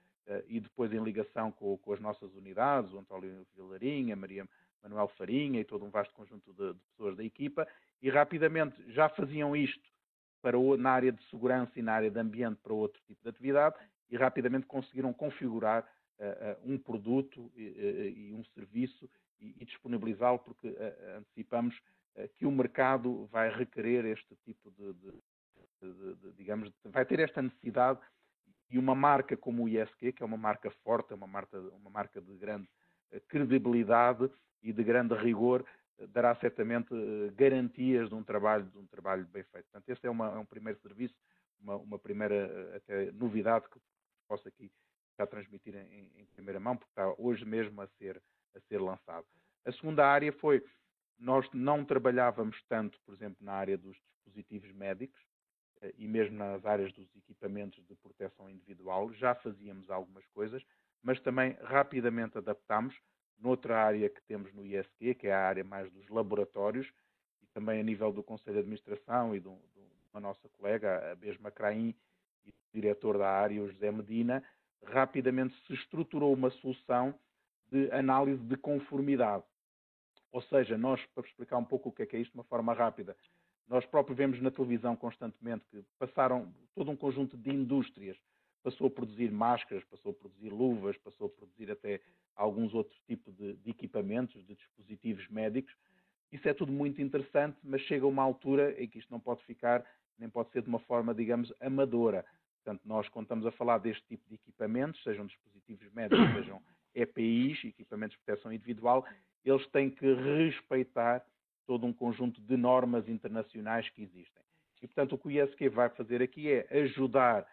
e 0.46 0.60
depois 0.60 0.92
em 0.92 1.02
ligação 1.02 1.50
com, 1.50 1.76
com, 1.78 1.92
as 1.92 2.00
nossas 2.00 2.32
unidades, 2.34 2.92
o 2.92 2.98
António 2.98 3.46
Vilarinha, 3.56 4.14
Maria 4.14 4.46
Manuel 4.82 5.08
Farinha 5.08 5.60
e 5.60 5.64
todo 5.64 5.84
um 5.84 5.90
vasto 5.90 6.14
conjunto 6.14 6.52
de, 6.52 6.74
de 6.74 6.80
pessoas 6.90 7.16
da 7.16 7.24
equipa, 7.24 7.66
e 8.00 8.10
rapidamente 8.10 8.80
já 8.92 9.08
faziam 9.08 9.56
isto 9.56 9.88
para 10.40 10.58
o, 10.58 10.76
na 10.76 10.90
área 10.90 11.12
de 11.12 11.22
segurança 11.28 11.72
e 11.76 11.82
na 11.82 11.92
área 11.92 12.10
de 12.10 12.18
ambiente 12.18 12.60
para 12.62 12.72
outro 12.72 13.00
tipo 13.06 13.22
de 13.22 13.28
atividade 13.28 13.76
e 14.08 14.16
rapidamente 14.16 14.66
conseguiram 14.66 15.12
configurar 15.12 15.82
uh, 16.18 16.72
um 16.72 16.78
produto 16.78 17.50
e, 17.56 18.32
um 18.32 18.44
serviço 18.54 19.10
e, 19.40 19.64
disponibilizá-lo 19.64 20.38
porque 20.38 20.74
antecipamos 21.16 21.78
eh, 22.18 22.28
que 22.36 22.44
o 22.44 22.50
mercado 22.50 23.26
vai 23.26 23.48
requerer 23.48 24.04
este 24.04 24.34
tipo 24.44 24.70
de, 24.72 24.92
de, 24.94 25.12
de, 25.80 26.14
de, 26.16 26.32
digamos, 26.32 26.72
vai 26.84 27.06
ter 27.06 27.20
esta 27.20 27.40
necessidade 27.40 28.00
e 28.70 28.78
uma 28.78 28.94
marca 28.94 29.36
como 29.36 29.64
o 29.64 29.68
ISQ, 29.68 30.12
que 30.12 30.22
é 30.22 30.26
uma 30.26 30.36
marca 30.36 30.70
forte, 30.82 31.14
uma 31.14 31.26
marca, 31.26 31.58
uma 31.58 31.90
marca 31.90 32.20
de 32.20 32.36
grande 32.36 32.68
eh, 33.12 33.20
credibilidade 33.28 34.28
e 34.62 34.72
de 34.72 34.82
grande 34.82 35.14
rigor, 35.14 35.64
eh, 35.98 36.06
dará 36.08 36.34
certamente 36.36 36.92
garantias 37.36 38.08
de 38.08 38.14
um 38.16 38.22
trabalho, 38.24 38.64
de 38.64 38.78
um 38.78 38.86
trabalho 38.86 39.24
bem 39.26 39.44
feito. 39.44 39.66
Portanto, 39.66 39.88
este 39.88 40.06
é, 40.06 40.10
uma, 40.10 40.34
é 40.34 40.38
um 40.38 40.44
primeiro 40.44 40.80
serviço, 40.80 41.14
uma, 41.60 41.76
uma, 41.76 41.98
primeira 41.98 42.76
até 42.76 43.12
novidade 43.12 43.68
que 43.68 43.80
posso 44.26 44.46
aqui 44.48 44.70
já 45.16 45.26
transmitir 45.26 45.74
em, 45.74 46.10
em, 46.16 46.26
primeira 46.26 46.60
mão, 46.60 46.76
porque 46.76 46.90
está 46.90 47.14
hoje 47.16 47.44
mesmo 47.44 47.80
a 47.80 47.86
ser, 47.98 48.20
a 48.54 48.60
ser 48.60 48.80
lançado. 48.80 49.26
A 49.64 49.72
segunda 49.88 50.06
área 50.06 50.30
foi 50.34 50.62
nós 51.18 51.48
não 51.54 51.82
trabalhávamos 51.82 52.62
tanto, 52.68 53.00
por 53.06 53.14
exemplo, 53.14 53.38
na 53.40 53.52
área 53.52 53.76
dos 53.78 53.96
dispositivos 53.96 54.70
médicos 54.72 55.18
eh, 55.80 55.94
e 55.96 56.06
mesmo 56.06 56.36
nas 56.36 56.64
áreas 56.66 56.92
dos 56.92 57.08
equipamentos 57.16 57.82
de 57.86 57.94
proteção 57.96 58.50
individual, 58.50 59.10
já 59.14 59.34
fazíamos 59.34 59.90
algumas 59.90 60.26
coisas, 60.28 60.62
mas 61.02 61.18
também 61.20 61.56
rapidamente 61.62 62.36
adaptámos 62.36 62.94
noutra 63.38 63.78
área 63.82 64.10
que 64.10 64.20
temos 64.22 64.52
no 64.52 64.64
ISQ, 64.66 65.14
que 65.14 65.26
é 65.26 65.32
a 65.32 65.48
área 65.48 65.64
mais 65.64 65.90
dos 65.90 66.06
laboratórios, 66.08 66.86
e 67.42 67.46
também 67.54 67.80
a 67.80 67.82
nível 67.82 68.12
do 68.12 68.22
Conselho 68.22 68.54
de 68.54 68.60
Administração 68.60 69.34
e 69.34 69.40
de 69.40 69.48
uma 69.48 70.20
nossa 70.20 70.48
colega, 70.50 71.12
a 71.12 71.14
Besma 71.16 71.50
Craim, 71.50 71.94
e 72.44 72.50
o 72.50 72.52
diretor 72.74 73.16
da 73.16 73.30
área, 73.30 73.62
o 73.62 73.70
José 73.70 73.90
Medina, 73.90 74.44
rapidamente 74.84 75.54
se 75.66 75.72
estruturou 75.72 76.34
uma 76.34 76.50
solução 76.50 77.14
de 77.70 77.90
análise 77.90 78.42
de 78.42 78.56
conformidade. 78.56 79.44
Ou 80.32 80.42
seja, 80.42 80.76
nós, 80.76 81.04
para 81.14 81.26
explicar 81.26 81.56
um 81.58 81.64
pouco 81.64 81.88
o 81.88 81.92
que 81.92 82.02
é, 82.02 82.06
que 82.06 82.16
é 82.16 82.20
isto 82.20 82.32
de 82.32 82.38
uma 82.38 82.44
forma 82.44 82.72
rápida, 82.74 83.16
nós 83.68 83.84
próprios 83.86 84.16
vemos 84.16 84.40
na 84.40 84.50
televisão 84.50 84.96
constantemente 84.96 85.64
que 85.70 85.84
passaram 85.98 86.52
todo 86.74 86.90
um 86.90 86.96
conjunto 86.96 87.36
de 87.36 87.50
indústrias, 87.50 88.16
passou 88.62 88.86
a 88.86 88.90
produzir 88.90 89.30
máscaras, 89.30 89.84
passou 89.84 90.12
a 90.12 90.14
produzir 90.14 90.50
luvas, 90.50 90.96
passou 90.98 91.26
a 91.26 91.30
produzir 91.30 91.70
até 91.70 92.00
alguns 92.34 92.72
outros 92.74 92.98
tipos 93.06 93.34
de, 93.36 93.54
de 93.54 93.70
equipamentos, 93.70 94.44
de 94.46 94.54
dispositivos 94.54 95.28
médicos. 95.28 95.74
Isso 96.32 96.48
é 96.48 96.54
tudo 96.54 96.72
muito 96.72 97.00
interessante, 97.00 97.58
mas 97.62 97.80
chega 97.82 98.06
uma 98.06 98.22
altura 98.22 98.74
em 98.82 98.88
que 98.88 98.98
isto 98.98 99.10
não 99.10 99.20
pode 99.20 99.42
ficar, 99.44 99.84
nem 100.18 100.28
pode 100.28 100.50
ser 100.50 100.62
de 100.62 100.68
uma 100.68 100.78
forma, 100.80 101.14
digamos, 101.14 101.52
amadora. 101.60 102.24
Portanto, 102.62 102.82
nós, 102.84 103.08
quando 103.08 103.24
estamos 103.24 103.46
a 103.46 103.52
falar 103.52 103.78
deste 103.78 104.04
tipo 104.06 104.28
de 104.28 104.34
equipamentos, 104.34 105.02
sejam 105.02 105.26
dispositivos 105.26 105.90
médicos, 105.92 106.18
sejam 106.34 106.62
EPIs, 106.94 107.64
equipamentos 107.64 108.16
de 108.16 108.24
proteção 108.24 108.52
individual, 108.52 109.06
eles 109.48 109.66
têm 109.68 109.90
que 109.90 110.06
respeitar 110.14 111.24
todo 111.66 111.86
um 111.86 111.92
conjunto 111.92 112.40
de 112.40 112.56
normas 112.56 113.08
internacionais 113.08 113.88
que 113.90 114.02
existem. 114.02 114.42
E, 114.82 114.86
portanto, 114.86 115.14
o 115.14 115.18
que 115.18 115.28
o 115.28 115.30
ISQ 115.30 115.68
vai 115.68 115.88
fazer 115.90 116.22
aqui 116.22 116.50
é 116.50 116.66
ajudar 116.82 117.46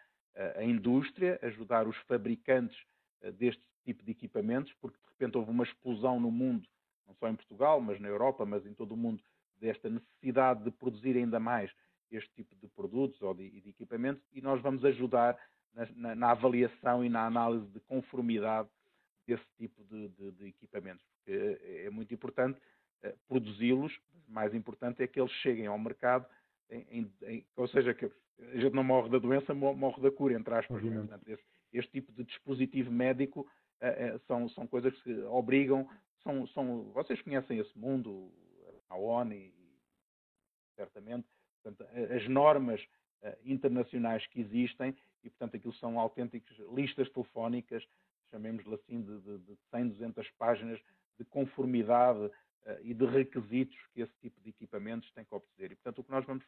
a 0.56 0.62
indústria, 0.62 1.38
ajudar 1.42 1.86
os 1.88 1.96
fabricantes 2.08 2.78
deste 3.34 3.62
tipo 3.84 4.04
de 4.04 4.12
equipamentos, 4.12 4.72
porque 4.80 4.98
de 4.98 5.08
repente 5.10 5.38
houve 5.38 5.50
uma 5.50 5.64
explosão 5.64 6.20
no 6.20 6.30
mundo, 6.30 6.68
não 7.06 7.14
só 7.14 7.28
em 7.28 7.34
Portugal, 7.34 7.80
mas 7.80 8.00
na 8.00 8.08
Europa, 8.08 8.44
mas 8.44 8.66
em 8.66 8.74
todo 8.74 8.92
o 8.92 8.96
mundo, 8.96 9.22
desta 9.58 9.88
necessidade 9.88 10.64
de 10.64 10.70
produzir 10.70 11.16
ainda 11.16 11.40
mais 11.40 11.70
este 12.10 12.30
tipo 12.34 12.54
de 12.56 12.68
produtos 12.68 13.20
ou 13.22 13.34
de, 13.34 13.60
de 13.60 13.70
equipamentos 13.70 14.22
e 14.32 14.40
nós 14.40 14.60
vamos 14.60 14.84
ajudar 14.84 15.36
na, 15.74 15.86
na, 15.96 16.14
na, 16.14 16.30
avaliação 16.30 17.04
e 17.04 17.08
na 17.08 17.26
análise 17.26 17.66
de 17.68 17.80
conformidade 17.80 18.68
desse 19.26 19.44
tipo 19.58 19.82
de, 19.84 20.08
de, 20.08 20.32
de 20.32 20.46
equipamentos, 20.46 21.04
porque 21.06 21.32
é, 21.32 21.86
é 21.86 21.90
muito 21.90 22.14
importante 22.14 22.58
uh, 23.04 23.12
produzi-los, 23.28 23.98
mais 24.28 24.54
importante 24.54 25.02
é 25.02 25.06
que 25.06 25.20
eles 25.20 25.32
cheguem 25.32 25.66
ao 25.66 25.78
mercado, 25.78 26.26
em, 26.70 27.12
em, 27.22 27.46
ou 27.56 27.68
seja, 27.68 27.94
que 27.94 28.06
a 28.06 28.58
gente 28.58 28.74
não 28.74 28.84
morre 28.84 29.08
da 29.08 29.18
doença, 29.18 29.54
morre 29.54 30.02
da 30.02 30.10
cura, 30.10 30.34
entre 30.34 30.54
aspas. 30.54 30.84
É? 30.84 30.90
Portanto, 30.90 31.28
esse, 31.28 31.42
este 31.72 31.92
tipo 31.92 32.12
de 32.12 32.24
dispositivo 32.24 32.90
médico 32.90 33.40
uh, 33.40 34.18
são, 34.26 34.48
são 34.50 34.66
coisas 34.66 34.94
que 35.02 35.12
obrigam, 35.24 35.88
são, 36.22 36.46
são, 36.48 36.84
vocês 36.92 37.20
conhecem 37.22 37.58
esse 37.58 37.78
mundo, 37.78 38.32
a 38.88 38.96
ONU, 38.96 39.52
certamente, 40.76 41.26
portanto, 41.62 41.88
as 42.14 42.28
normas 42.28 42.84
internacionais 43.44 44.24
que 44.28 44.40
existem 44.40 44.94
e, 45.24 45.30
portanto, 45.30 45.56
aquilo 45.56 45.72
são 45.74 45.98
autênticas 45.98 46.56
listas 46.72 47.08
telefónicas, 47.10 47.84
chamemos-lhe 48.30 48.74
assim, 48.74 49.02
de, 49.02 49.20
de, 49.20 49.38
de 49.38 49.58
100, 49.70 49.88
200 49.88 50.30
páginas 50.32 50.80
de 51.18 51.24
conformidade 51.24 52.20
uh, 52.20 52.32
e 52.82 52.92
de 52.94 53.06
requisitos 53.06 53.76
que 53.92 54.02
esse 54.02 54.12
tipo 54.20 54.40
de 54.40 54.50
equipamentos 54.50 55.10
tem 55.12 55.24
que 55.24 55.34
obedecer. 55.34 55.72
E, 55.72 55.76
portanto, 55.76 55.98
o 56.00 56.04
que 56.04 56.10
nós 56.10 56.24
vamos 56.24 56.44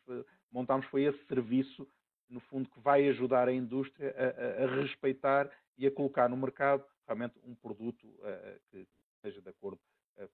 montamos 0.50 0.86
foi 0.86 1.04
esse 1.04 1.24
serviço, 1.26 1.88
no 2.28 2.40
fundo, 2.40 2.68
que 2.68 2.80
vai 2.80 3.08
ajudar 3.08 3.48
a 3.48 3.52
indústria 3.52 4.14
a, 4.16 4.62
a, 4.62 4.64
a 4.64 4.80
respeitar 4.82 5.50
e 5.76 5.86
a 5.86 5.90
colocar 5.90 6.28
no 6.28 6.36
mercado 6.36 6.84
realmente 7.06 7.38
um 7.42 7.54
produto 7.54 8.06
uh, 8.06 8.60
que 8.70 8.86
esteja 9.16 9.40
de 9.40 9.48
acordo 9.48 9.80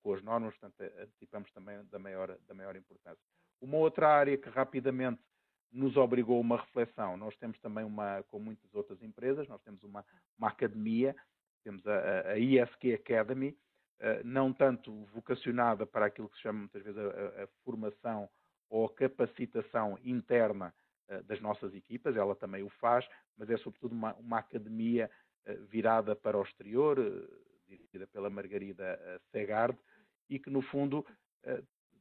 com 0.02 0.14
as 0.14 0.22
normas, 0.22 0.56
portanto, 0.56 0.80
antecipamos 0.98 1.50
também 1.52 1.84
da 1.90 1.98
maior, 1.98 2.38
da 2.48 2.54
maior 2.54 2.74
importância. 2.74 3.22
Uma 3.60 3.76
outra 3.76 4.08
área 4.08 4.36
que 4.36 4.48
rapidamente 4.48 5.20
nos 5.74 5.96
obrigou 5.96 6.40
uma 6.40 6.56
reflexão. 6.56 7.16
Nós 7.16 7.36
temos 7.36 7.58
também 7.58 7.84
uma, 7.84 8.22
com 8.24 8.38
muitas 8.38 8.72
outras 8.74 9.02
empresas, 9.02 9.48
nós 9.48 9.60
temos 9.62 9.82
uma, 9.82 10.04
uma 10.38 10.48
academia, 10.48 11.14
temos 11.64 11.84
a, 11.86 12.32
a 12.32 12.38
ISQ 12.38 12.92
Academy, 12.92 13.48
uh, 13.48 14.22
não 14.24 14.52
tanto 14.52 15.04
vocacionada 15.06 15.86
para 15.86 16.06
aquilo 16.06 16.28
que 16.28 16.36
se 16.36 16.42
chama 16.42 16.60
muitas 16.60 16.82
vezes 16.82 16.98
a, 16.98 17.42
a 17.42 17.46
formação 17.64 18.28
ou 18.68 18.86
a 18.86 18.94
capacitação 18.94 19.98
interna 20.04 20.72
uh, 21.08 21.22
das 21.24 21.40
nossas 21.40 21.74
equipas, 21.74 22.16
ela 22.16 22.36
também 22.36 22.62
o 22.62 22.68
faz, 22.68 23.08
mas 23.36 23.48
é 23.50 23.56
sobretudo 23.56 23.92
uma, 23.92 24.14
uma 24.16 24.38
academia 24.38 25.10
uh, 25.48 25.64
virada 25.64 26.14
para 26.14 26.38
o 26.38 26.42
exterior, 26.42 26.98
dirigida 27.66 28.06
pela 28.06 28.28
Margarida 28.28 29.00
Segard, 29.32 29.76
e 30.28 30.38
que 30.38 30.50
no 30.50 30.60
fundo 30.62 31.04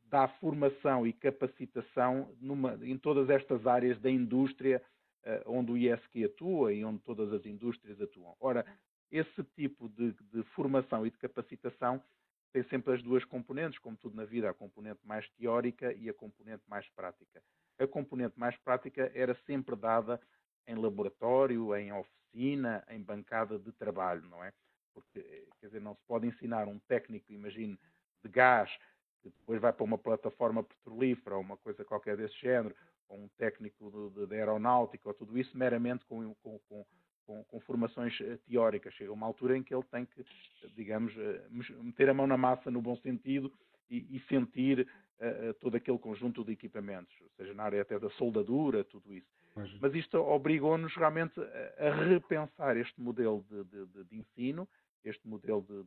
dá 0.06 0.28
formação 0.28 1.08
e 1.08 1.14
capacitação 1.14 2.34
numa, 2.40 2.78
em 2.84 2.98
todas 2.98 3.30
estas 3.30 3.66
áreas 3.66 4.00
da 4.00 4.10
indústria 4.10 4.82
onde 5.46 5.72
o 5.72 5.78
ISQ 5.78 6.26
atua 6.26 6.74
e 6.74 6.84
onde 6.84 7.00
todas 7.00 7.32
as 7.34 7.46
indústrias 7.46 8.00
atuam. 8.02 8.36
Ora, 8.40 8.66
esse 9.14 9.44
tipo 9.56 9.88
de, 9.90 10.12
de, 10.12 10.44
formação 10.56 11.06
e 11.06 11.12
de 11.12 11.18
capacitação 11.20 12.04
tem 12.52 12.64
sempre 12.64 12.96
as 12.96 13.04
duas 13.04 13.24
componentes, 13.24 13.78
como 13.80 13.96
tudo 13.96 14.16
na 14.16 14.26
vida, 14.26 14.50
a 14.50 14.54
componente 14.54 15.00
mais 15.06 15.30
teórica 15.32 15.94
e 15.94 16.10
a 16.10 16.14
componente 16.14 16.64
mais 16.68 16.88
prática. 16.90 17.42
A 17.80 17.88
componente 17.88 18.40
mais 18.40 18.58
prática 18.58 19.12
era 19.14 19.36
sempre 19.46 19.76
dada 19.76 20.20
em 20.68 20.76
laboratório, 20.76 21.76
em 21.76 21.92
oficina, 21.94 22.84
em 22.90 23.02
bancada 23.02 23.60
de 23.60 23.72
trabalho, 23.72 24.24
não 24.30 24.44
é? 24.44 24.52
Porque, 24.94 25.20
eh, 25.20 25.46
quer 25.60 25.68
dizer, 25.68 25.82
não 25.82 25.96
se 25.96 26.02
pode 26.08 26.28
ensinar 26.28 26.68
um 26.68 26.80
técnico, 26.80 27.32
imagine, 27.32 27.78
de 28.24 28.30
gás 28.30 28.72
que 29.22 29.30
depois 29.30 29.62
vai 29.62 29.72
para 29.72 29.84
uma 29.84 29.98
plataforma 29.98 30.64
petrolífera 30.64 31.36
ou 31.36 31.42
uma 31.42 31.58
coisa 31.58 31.86
qualquer 31.86 32.18
desse 32.18 32.36
género, 32.40 32.76
ou 33.08 33.18
um 33.18 33.28
técnico 33.38 34.12
de, 34.12 34.28
de 34.28 34.36
aeronáutica, 34.36 35.08
ou 35.08 35.14
tudo 35.14 35.38
isso 35.38 35.58
meramente 35.58 36.04
com, 36.06 36.34
com, 36.36 36.60
com, 36.68 36.86
com, 37.26 37.60
formações 37.62 38.20
eh, 38.22 38.38
teóricas. 38.48 38.94
Chega 38.94 39.12
uma 39.12 39.26
altura 39.26 39.58
em 39.58 39.64
que 39.64 39.74
ele 39.74 39.84
tem 39.84 40.06
que, 40.06 40.26
digamos, 40.76 41.14
eh, 41.18 41.48
meter 41.82 42.10
a 42.10 42.14
mão 42.14 42.28
na 42.28 42.38
massa 42.38 42.70
no 42.70 42.82
bom 42.82 42.96
sentido 42.98 43.52
e, 43.90 44.18
e 44.18 44.20
sentir 44.28 44.88
uh, 45.20 45.54
todo 45.56 45.76
aquele 45.76 45.98
conjunto 45.98 46.44
de 46.44 46.52
equipamentos, 46.54 47.14
seja 47.38 47.54
na 47.54 47.64
área 47.64 47.82
até 47.82 48.00
da 48.00 48.10
soldadura, 48.12 48.84
tudo 48.84 49.14
isso. 49.14 49.28
Mas, 49.56 49.80
Mas 49.80 49.94
isto 49.94 50.18
obrigou-nos 50.18 50.96
realmente 50.96 51.40
a, 51.40 51.88
a, 51.88 51.96
repensar 52.06 52.76
este 52.78 53.00
modelo 53.00 53.46
de, 53.50 53.64
de, 53.66 54.04
de 54.06 54.18
ensino, 54.18 54.68
este 55.04 55.28
modelo 55.28 55.62
de, 55.62 55.84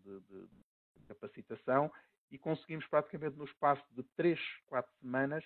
capacitação 1.06 1.90
e 2.30 2.38
conseguimos 2.38 2.86
praticamente 2.86 3.36
no 3.36 3.44
espaço 3.44 3.84
de 3.92 4.02
3, 4.16 4.38
4 4.66 4.92
semanas 5.00 5.44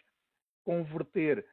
converter 0.65 1.47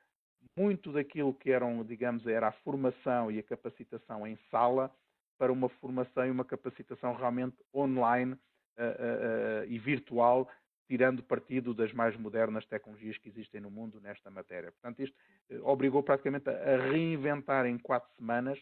muito 0.57 0.91
daquilo 0.91 1.33
que 1.33 1.51
eram, 1.51 1.83
digamos, 1.83 2.25
era 2.25 2.47
a 2.47 2.51
formação 2.51 3.31
e 3.31 3.39
a 3.39 3.43
capacitação 3.43 4.25
em 4.25 4.37
sala 4.49 4.91
para 5.37 5.51
uma 5.51 5.69
formação 5.69 6.25
e 6.25 6.31
uma 6.31 6.45
capacitação 6.45 7.13
realmente 7.13 7.57
online 7.73 8.33
uh, 8.33 8.37
uh, 8.37 9.63
uh, 9.63 9.65
e 9.67 9.77
virtual, 9.77 10.49
tirando 10.87 11.21
partido 11.21 11.73
das 11.73 11.93
mais 11.93 12.17
modernas 12.17 12.65
tecnologias 12.65 13.17
que 13.17 13.29
existem 13.29 13.61
no 13.61 13.69
mundo 13.69 14.01
nesta 14.01 14.31
matéria. 14.31 14.71
Portanto, 14.71 15.01
isto 15.01 15.15
obrigou 15.63 16.01
praticamente 16.01 16.49
a 16.49 16.77
reinventar 16.89 17.65
em 17.65 17.77
quatro 17.77 18.09
semanas 18.15 18.59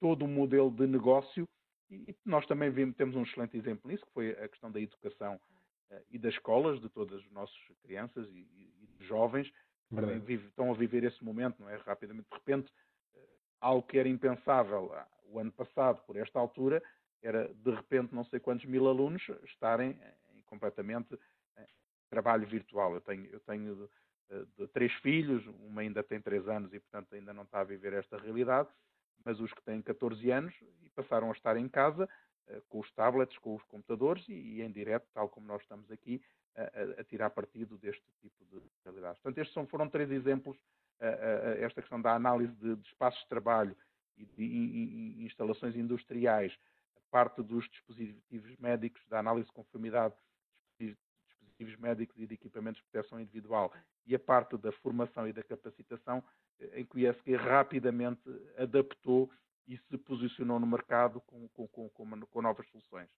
todo 0.00 0.24
o 0.24 0.28
modelo 0.28 0.70
de 0.70 0.86
negócio 0.86 1.48
e 1.90 2.16
nós 2.24 2.46
também 2.46 2.70
vimos, 2.70 2.94
temos 2.96 3.16
um 3.16 3.22
excelente 3.22 3.56
exemplo 3.56 3.90
nisso, 3.90 4.06
que 4.06 4.12
foi 4.12 4.30
a 4.30 4.48
questão 4.48 4.70
da 4.70 4.80
educação 4.80 5.40
eh, 5.90 6.02
e 6.12 6.18
das 6.18 6.34
escolas, 6.34 6.80
de 6.80 6.88
todas 6.88 7.18
as 7.20 7.30
nossas 7.32 7.56
crianças 7.82 8.28
e, 8.30 8.46
e 8.98 9.04
jovens, 9.04 9.50
vive, 10.20 10.46
estão 10.48 10.70
a 10.70 10.74
viver 10.74 11.04
esse 11.04 11.22
momento, 11.24 11.60
não 11.60 11.68
é? 11.68 11.76
Rapidamente, 11.76 12.28
de 12.28 12.34
repente, 12.36 12.72
eh, 13.14 13.18
algo 13.60 13.86
que 13.86 13.98
era 13.98 14.08
impensável 14.08 14.92
ah, 14.94 15.06
o 15.24 15.38
ano 15.38 15.52
passado, 15.52 16.00
por 16.06 16.16
esta 16.16 16.38
altura, 16.38 16.82
era 17.22 17.52
de 17.52 17.70
repente 17.70 18.14
não 18.14 18.24
sei 18.24 18.40
quantos 18.40 18.64
mil 18.64 18.88
alunos 18.88 19.22
estarem 19.44 19.98
em, 20.34 20.42
completamente 20.42 21.14
em 21.58 21.66
trabalho 22.08 22.46
virtual. 22.46 22.94
Eu 22.94 23.00
tenho, 23.00 23.26
eu 23.26 23.40
tenho 23.40 23.76
de, 23.76 23.88
eh, 24.30 24.44
de 24.58 24.68
três 24.68 24.92
filhos, 24.94 25.44
uma 25.46 25.82
ainda 25.82 26.02
tem 26.02 26.20
três 26.20 26.46
anos 26.48 26.72
e, 26.72 26.80
portanto, 26.80 27.14
ainda 27.14 27.32
não 27.32 27.42
está 27.42 27.60
a 27.60 27.64
viver 27.64 27.92
esta 27.92 28.18
realidade, 28.18 28.68
mas 29.24 29.40
os 29.40 29.52
que 29.52 29.62
têm 29.62 29.82
14 29.82 30.30
anos 30.30 30.54
e 30.82 30.88
passaram 30.90 31.28
a 31.28 31.32
estar 31.32 31.56
em 31.56 31.68
casa 31.68 32.08
eh, 32.48 32.62
com 32.68 32.80
os 32.80 32.90
tablets, 32.92 33.38
com 33.38 33.54
os 33.54 33.62
computadores 33.64 34.26
e, 34.28 34.32
e 34.32 34.62
em 34.62 34.70
direto, 34.70 35.06
tal 35.12 35.28
como 35.28 35.46
nós 35.46 35.62
estamos 35.62 35.90
aqui, 35.90 36.22
a, 36.56 37.00
a, 37.00 37.04
tirar 37.04 37.30
partido 37.30 37.78
deste 37.78 38.04
tipo 38.20 38.44
de 38.46 38.60
realidades. 38.84 39.20
Portanto, 39.20 39.38
estes 39.38 39.54
são, 39.54 39.66
foram 39.66 39.88
três 39.88 40.10
exemplos, 40.10 40.58
esta 41.58 41.80
questão 41.80 42.00
da 42.00 42.14
análise 42.14 42.52
de, 42.56 42.76
de 42.76 42.88
espaços 42.88 43.22
de 43.22 43.28
trabalho 43.28 43.74
e 44.16 44.24
de 44.26 44.44
in, 44.44 45.18
in, 45.18 45.24
instalações 45.24 45.74
industriais, 45.74 46.56
a 46.96 47.00
parte 47.10 47.42
dos 47.42 47.68
dispositivos 47.70 48.56
médicos, 48.58 49.02
da 49.08 49.18
análise 49.18 49.46
de 49.46 49.52
conformidade 49.52 50.14
de 50.78 50.96
dispositivos 51.26 51.76
médicos 51.76 52.18
e 52.18 52.26
de 52.26 52.34
equipamentos 52.34 52.82
de 52.82 52.88
proteção 52.88 53.20
individual 53.20 53.72
e 54.06 54.14
a 54.14 54.18
parte 54.18 54.56
da 54.56 54.72
formação 54.72 55.26
e 55.28 55.32
da 55.32 55.42
capacitação, 55.42 56.22
eh, 56.58 56.80
em 56.80 56.84
que 56.84 56.96
o 56.96 56.98
ISG 56.98 57.36
rapidamente 57.36 58.22
adaptou 58.58 59.30
e 59.66 59.76
se 59.76 59.98
posicionou 59.98 60.58
no 60.58 60.66
mercado 60.66 61.20
com, 61.22 61.48
com, 61.48 61.68
com, 61.68 61.88
com 61.88 62.42
novas 62.42 62.66
soluções. 62.68 63.08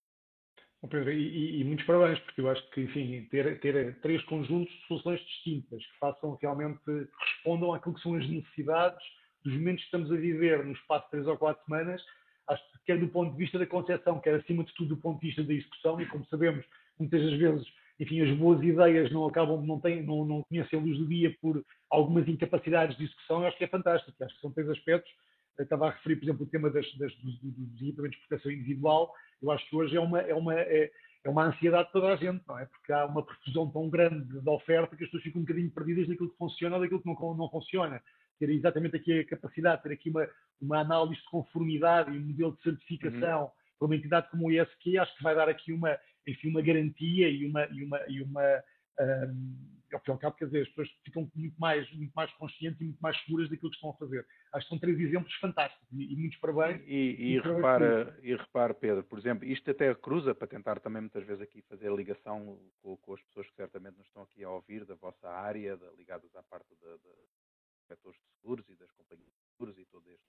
Pedro, 0.89 1.13
e, 1.13 1.61
e, 1.61 1.65
muitos 1.65 1.87
parabéns, 1.87 2.19
porque 2.21 2.41
eu 2.41 2.51
acho 2.51 2.71
que, 2.71 2.81
enfim, 2.81 3.27
ter, 3.31 3.61
ter 3.61 4.01
três 4.01 4.23
conjuntos 4.25 4.73
de 4.73 4.87
soluções 4.89 5.21
distintas 5.21 5.85
que 5.85 5.99
façam 6.01 6.37
realmente, 6.43 6.81
que 6.85 7.07
respondam 7.21 7.73
àquilo 7.73 7.95
que 7.95 8.01
são 8.01 8.17
as 8.17 8.29
necessidades 8.29 9.03
dos 9.45 9.55
momentos 9.55 9.83
que 9.83 9.87
estamos 9.87 10.11
a 10.11 10.17
viver 10.17 10.65
no 10.65 10.73
espaço 10.73 11.05
de 11.05 11.11
três 11.13 11.27
ou 11.27 11.37
quatro 11.37 11.65
semanas, 11.65 12.03
acho 12.49 12.63
que 12.73 12.79
quer 12.87 12.99
do 12.99 13.09
ponto 13.09 13.33
de 13.33 13.39
vista 13.39 13.59
da 13.59 13.67
concepção, 13.67 14.21
quer 14.21 14.35
acima 14.35 14.65
de 14.65 14.75
tudo 14.75 14.95
do 14.95 15.01
ponto 15.01 15.21
de 15.21 15.29
vista 15.29 15.45
da 15.45 15.53
execução, 15.53 16.01
e 16.01 16.07
como 16.07 16.27
sabemos, 16.27 16.65
muitas 16.99 17.23
das 17.23 17.39
vezes, 17.39 17.67
enfim, 18.01 18.21
as 18.21 18.37
boas 18.37 18.61
ideias 18.63 19.11
não 19.13 19.27
acabam, 19.27 19.65
não, 19.65 19.81
têm, 19.81 20.03
não, 20.03 20.25
não 20.25 20.43
conhecem 20.43 20.79
a 20.79 20.83
luz 20.83 20.99
do 20.99 21.07
dia 21.07 21.37
por 21.41 21.65
algumas 21.91 22.27
incapacidades 22.27 22.97
de 22.97 23.05
execução, 23.05 23.43
eu 23.43 23.47
acho 23.47 23.57
que 23.57 23.65
é 23.65 23.69
fantástico, 23.69 24.13
acho 24.25 24.35
que 24.35 24.41
são 24.41 24.53
três 24.53 24.69
aspectos 24.69 25.13
estava 25.59 25.89
a 25.89 25.91
referir, 25.91 26.17
por 26.17 26.25
exemplo, 26.25 26.47
o 26.47 26.49
tema 26.49 26.71
das, 26.71 26.87
das, 26.97 27.15
dos, 27.17 27.41
dos, 27.41 27.83
equipamentos 27.83 28.19
de 28.19 28.27
proteção 28.27 28.53
individual. 28.53 29.13
Eu 29.41 29.51
acho 29.51 29.69
que 29.69 29.77
hoje 29.77 29.97
é 29.97 30.01
uma, 30.01 30.21
é 30.21 30.35
uma, 30.35 30.55
é, 30.55 30.91
é 31.25 31.31
uma 31.31 31.45
ansiedade 31.45 31.87
de 31.87 31.93
toda 31.93 32.09
a 32.09 32.17
gente, 32.17 32.43
não 32.47 32.59
é? 32.59 32.67
Porque 32.67 32.93
há 32.93 33.07
uma 33.07 33.25
profusão 33.25 33.71
tão 33.71 33.89
grande 33.89 34.41
de 34.41 34.49
oferta 34.49 34.97
que 34.97 35.05
as 35.05 35.11
pessoas 35.11 35.23
ficam 35.23 35.41
um 35.41 35.45
bocadinho 35.45 35.71
perdidas 35.71 36.09
daquilo 36.09 36.31
que 36.31 36.39
funciona 36.39 36.77
ou 36.77 36.83
daquilo 36.83 37.03
que 37.03 37.07
não, 37.07 37.35
não 37.35 37.51
funciona. 37.51 38.03
Ter 38.39 38.51
exatamente 38.51 38.97
aqui 38.97 39.21
a 39.21 39.27
capacidade, 39.27 39.83
ter 39.83 39.93
aqui 39.93 40.11
uma, 40.11 40.29
uma 40.61 40.81
análise 40.81 41.21
de 41.21 41.31
conformidade 41.31 42.11
e 42.11 42.19
um 42.19 42.27
modelo 42.27 42.57
de 42.57 42.63
certificação 42.63 43.45
uhum. 43.45 43.51
para 43.79 43.87
uma 43.87 43.97
entidade 43.97 44.31
como 44.31 44.47
o 44.47 44.53
ISQ, 44.53 44.99
acho 44.99 45.17
que 45.17 45.23
vai 45.23 45.35
dar 45.35 45.49
aqui 45.49 45.73
uma, 45.73 45.99
enfim, 46.27 46.49
uma 46.49 46.63
garantia 46.63 47.29
e 47.29 47.47
uma, 47.47 47.67
e 47.67 47.85
uma, 47.85 48.01
e 48.09 48.23
uma 48.23 48.63
um, 49.01 49.83
ao 49.95 50.01
fim 50.01 50.11
e 50.11 50.13
ao 50.13 50.19
cabo, 50.19 50.37
quer 50.37 50.47
dizer, 50.47 50.63
as 50.63 50.69
pessoas 50.69 50.89
ficam 51.05 51.31
muito 51.35 51.59
mais, 51.59 51.91
muito 51.93 52.13
mais 52.15 52.33
conscientes 52.35 52.81
e 52.81 52.85
muito 52.85 53.01
mais 53.01 53.17
seguras 53.25 53.49
daquilo 53.49 53.71
que 53.71 53.77
estão 53.77 53.91
a 53.91 53.97
fazer. 53.97 54.27
Acho 54.53 54.67
que 54.67 54.71
são 54.71 54.79
três 54.79 54.99
exemplos 54.99 55.35
fantásticos 55.35 55.87
e, 55.93 56.13
e 56.13 56.17
muitos 56.17 56.39
parabéns. 56.39 56.83
E, 56.87 56.95
e, 56.95 57.33
e 57.35 57.41
repara, 57.41 58.19
e 58.23 58.35
repara, 58.35 58.75
Pedro, 58.75 59.05
por 59.05 59.19
exemplo, 59.19 59.45
isto 59.45 59.71
até 59.71 59.95
cruza 59.95 60.35
para 60.35 60.49
tentar 60.49 60.81
também 60.81 61.03
muitas 61.03 61.25
vezes 61.25 61.43
aqui 61.43 61.63
fazer 61.63 61.89
a 61.89 61.95
ligação 61.95 62.59
com, 62.81 62.97
com 62.97 63.15
as 63.15 63.23
pessoas 63.23 63.49
que 63.49 63.57
certamente 63.57 63.99
nos 63.99 64.07
estão 64.07 64.23
aqui 64.23 64.43
a 64.43 64.51
ouvir 64.51 64.85
da 64.85 64.95
vossa 64.95 65.29
área, 65.29 65.77
da, 65.77 65.91
ligadas 65.93 66.35
à 66.35 66.43
parte 66.43 66.75
da, 66.81 66.91
da, 66.91 66.97
dos 66.97 67.87
setores 67.87 68.19
de 68.19 68.41
seguros 68.41 68.69
e 68.69 68.77
das 68.77 68.91
companhias 68.93 69.33
de 69.33 69.51
seguros 69.53 69.79
e 69.79 69.85
todo 69.87 70.11
este, 70.11 70.27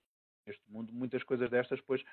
este 0.47 0.71
mundo. 0.71 0.93
Muitas 0.93 1.23
coisas 1.23 1.49
destas, 1.49 1.79
pois, 1.81 2.03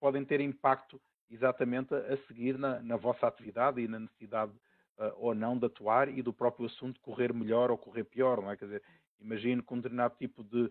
podem 0.00 0.24
ter 0.24 0.40
impacto 0.40 1.00
exatamente 1.30 1.94
a, 1.94 1.98
a 1.98 2.16
seguir 2.26 2.58
na, 2.58 2.80
na 2.80 2.96
vossa 2.96 3.26
atividade 3.26 3.80
e 3.80 3.88
na 3.88 4.00
necessidade 4.00 4.52
uh, 4.98 5.12
ou 5.16 5.34
não 5.34 5.58
de 5.58 5.66
atuar 5.66 6.08
e 6.08 6.22
do 6.22 6.32
próprio 6.32 6.66
assunto 6.66 7.00
correr 7.00 7.32
melhor 7.32 7.70
ou 7.70 7.78
correr 7.78 8.04
pior, 8.04 8.40
não 8.40 8.50
é? 8.50 8.56
Quer 8.56 8.66
dizer, 8.66 8.82
imagino 9.20 9.62
que 9.62 9.72
um 9.72 9.76
determinado 9.76 10.14
tipo 10.18 10.42
de, 10.44 10.70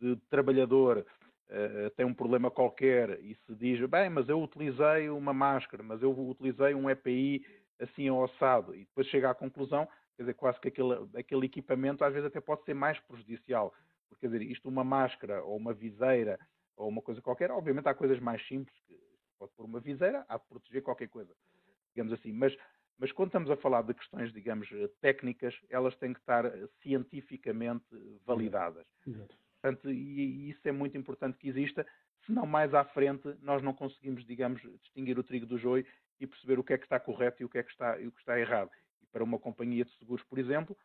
de 0.00 0.16
trabalhador 0.30 1.04
uh, 1.48 1.90
tem 1.96 2.06
um 2.06 2.14
problema 2.14 2.50
qualquer 2.50 3.18
e 3.20 3.34
se 3.34 3.54
diz, 3.54 3.80
bem, 3.88 4.10
mas 4.10 4.28
eu 4.28 4.42
utilizei 4.42 5.08
uma 5.10 5.32
máscara, 5.32 5.82
mas 5.82 6.02
eu 6.02 6.12
utilizei 6.12 6.74
um 6.74 6.88
EPI 6.88 7.44
assim 7.80 8.08
ao 8.08 8.24
assado, 8.24 8.74
e 8.74 8.80
depois 8.80 9.06
chega 9.06 9.30
à 9.30 9.34
conclusão, 9.34 9.86
quer 10.16 10.24
dizer, 10.24 10.34
quase 10.34 10.60
que 10.60 10.68
aquele, 10.68 10.94
aquele 11.16 11.46
equipamento 11.46 12.04
às 12.04 12.12
vezes 12.12 12.26
até 12.26 12.40
pode 12.40 12.64
ser 12.64 12.74
mais 12.74 12.98
prejudicial, 13.00 13.72
porque 14.08 14.26
quer 14.26 14.32
dizer, 14.32 14.50
isto 14.50 14.68
uma 14.68 14.82
máscara 14.82 15.42
ou 15.44 15.56
uma 15.56 15.72
viseira 15.72 16.38
ou 16.76 16.88
uma 16.88 17.02
coisa 17.02 17.20
qualquer, 17.20 17.50
obviamente 17.50 17.88
há 17.88 17.94
coisas 17.94 18.18
mais 18.18 18.44
simples, 18.46 18.76
que 18.86 18.96
pode 19.38 19.52
pôr 19.52 19.64
uma 19.64 19.80
viseira, 19.80 20.24
há 20.28 20.36
de 20.38 20.44
proteger 20.48 20.82
qualquer 20.82 21.08
coisa, 21.08 21.32
digamos 21.94 22.12
assim, 22.12 22.32
mas 22.32 22.56
mas 22.98 23.12
quando 23.12 23.28
estamos 23.28 23.50
a 23.50 23.56
falar 23.56 23.82
de 23.82 23.94
questões, 23.94 24.32
digamos, 24.32 24.68
técnicas, 25.00 25.54
elas 25.70 25.94
têm 25.96 26.12
que 26.12 26.20
estar 26.20 26.44
cientificamente 26.82 27.86
validadas. 28.26 28.86
Exato. 29.06 29.36
Portanto, 29.60 29.90
e, 29.90 30.50
isso 30.50 30.66
é 30.68 30.72
muito 30.72 30.96
importante 30.96 31.38
que 31.38 31.48
exista, 31.48 31.86
senão 32.26 32.44
mais 32.44 32.74
à 32.74 32.84
frente 32.84 33.28
nós 33.40 33.62
não 33.62 33.72
conseguimos, 33.72 34.24
digamos, 34.26 34.60
distinguir 34.82 35.18
o 35.18 35.24
trigo 35.24 35.46
do 35.46 35.58
joio 35.58 35.86
e 36.20 36.26
perceber 36.26 36.58
o 36.58 36.64
que 36.64 36.72
é 36.72 36.78
que 36.78 36.84
está 36.84 36.98
correto 36.98 37.42
e 37.42 37.44
o 37.44 37.48
que 37.48 37.58
é 37.58 37.62
que 37.62 37.70
está, 37.70 37.98
e 38.00 38.06
o 38.06 38.12
que 38.12 38.18
está 38.18 38.38
errado. 38.38 38.70
E 39.00 39.06
para 39.06 39.22
uma 39.22 39.38
companhia 39.38 39.84
de 39.84 39.96
seguros, 39.98 40.24
por 40.24 40.38
exemplo, 40.38 40.76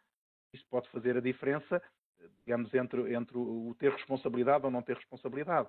isso 0.53 0.65
pode 0.69 0.87
fazer 0.89 1.17
a 1.17 1.21
diferença, 1.21 1.81
digamos, 2.45 2.71
entre, 2.73 3.13
entre 3.13 3.37
o 3.37 3.75
ter 3.79 3.91
responsabilidade 3.91 4.65
ou 4.65 4.71
não 4.71 4.83
ter 4.83 4.95
responsabilidade. 4.95 5.67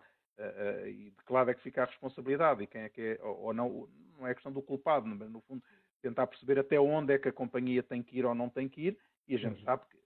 E 0.87 1.11
de 1.11 1.25
que 1.25 1.33
lado 1.33 1.51
é 1.51 1.55
que 1.55 1.63
fica 1.63 1.83
a 1.83 1.87
responsabilidade 1.87 2.63
e 2.63 2.67
quem 2.67 2.83
é 2.83 2.89
que 2.89 3.01
é, 3.01 3.19
ou, 3.23 3.55
não, 3.55 3.89
não 4.19 4.27
é 4.27 4.35
questão 4.35 4.53
do 4.53 4.61
culpado, 4.61 5.07
mas 5.07 5.31
no 5.31 5.41
fundo 5.43 5.63
tentar 6.05 6.27
perceber 6.27 6.59
até 6.59 6.79
onde 6.79 7.15
é 7.15 7.19
que 7.19 7.29
a 7.29 7.33
companhia 7.33 7.83
tem 7.83 8.03
que 8.03 8.19
ir 8.19 8.27
ou 8.27 8.35
não 8.35 8.51
tem 8.51 8.69
que 8.69 8.89
ir, 8.89 8.99
e 9.27 9.35
a 9.35 9.39
gente 9.39 9.61
uhum. 9.61 9.65
sabe 9.65 9.87
que 9.89 9.97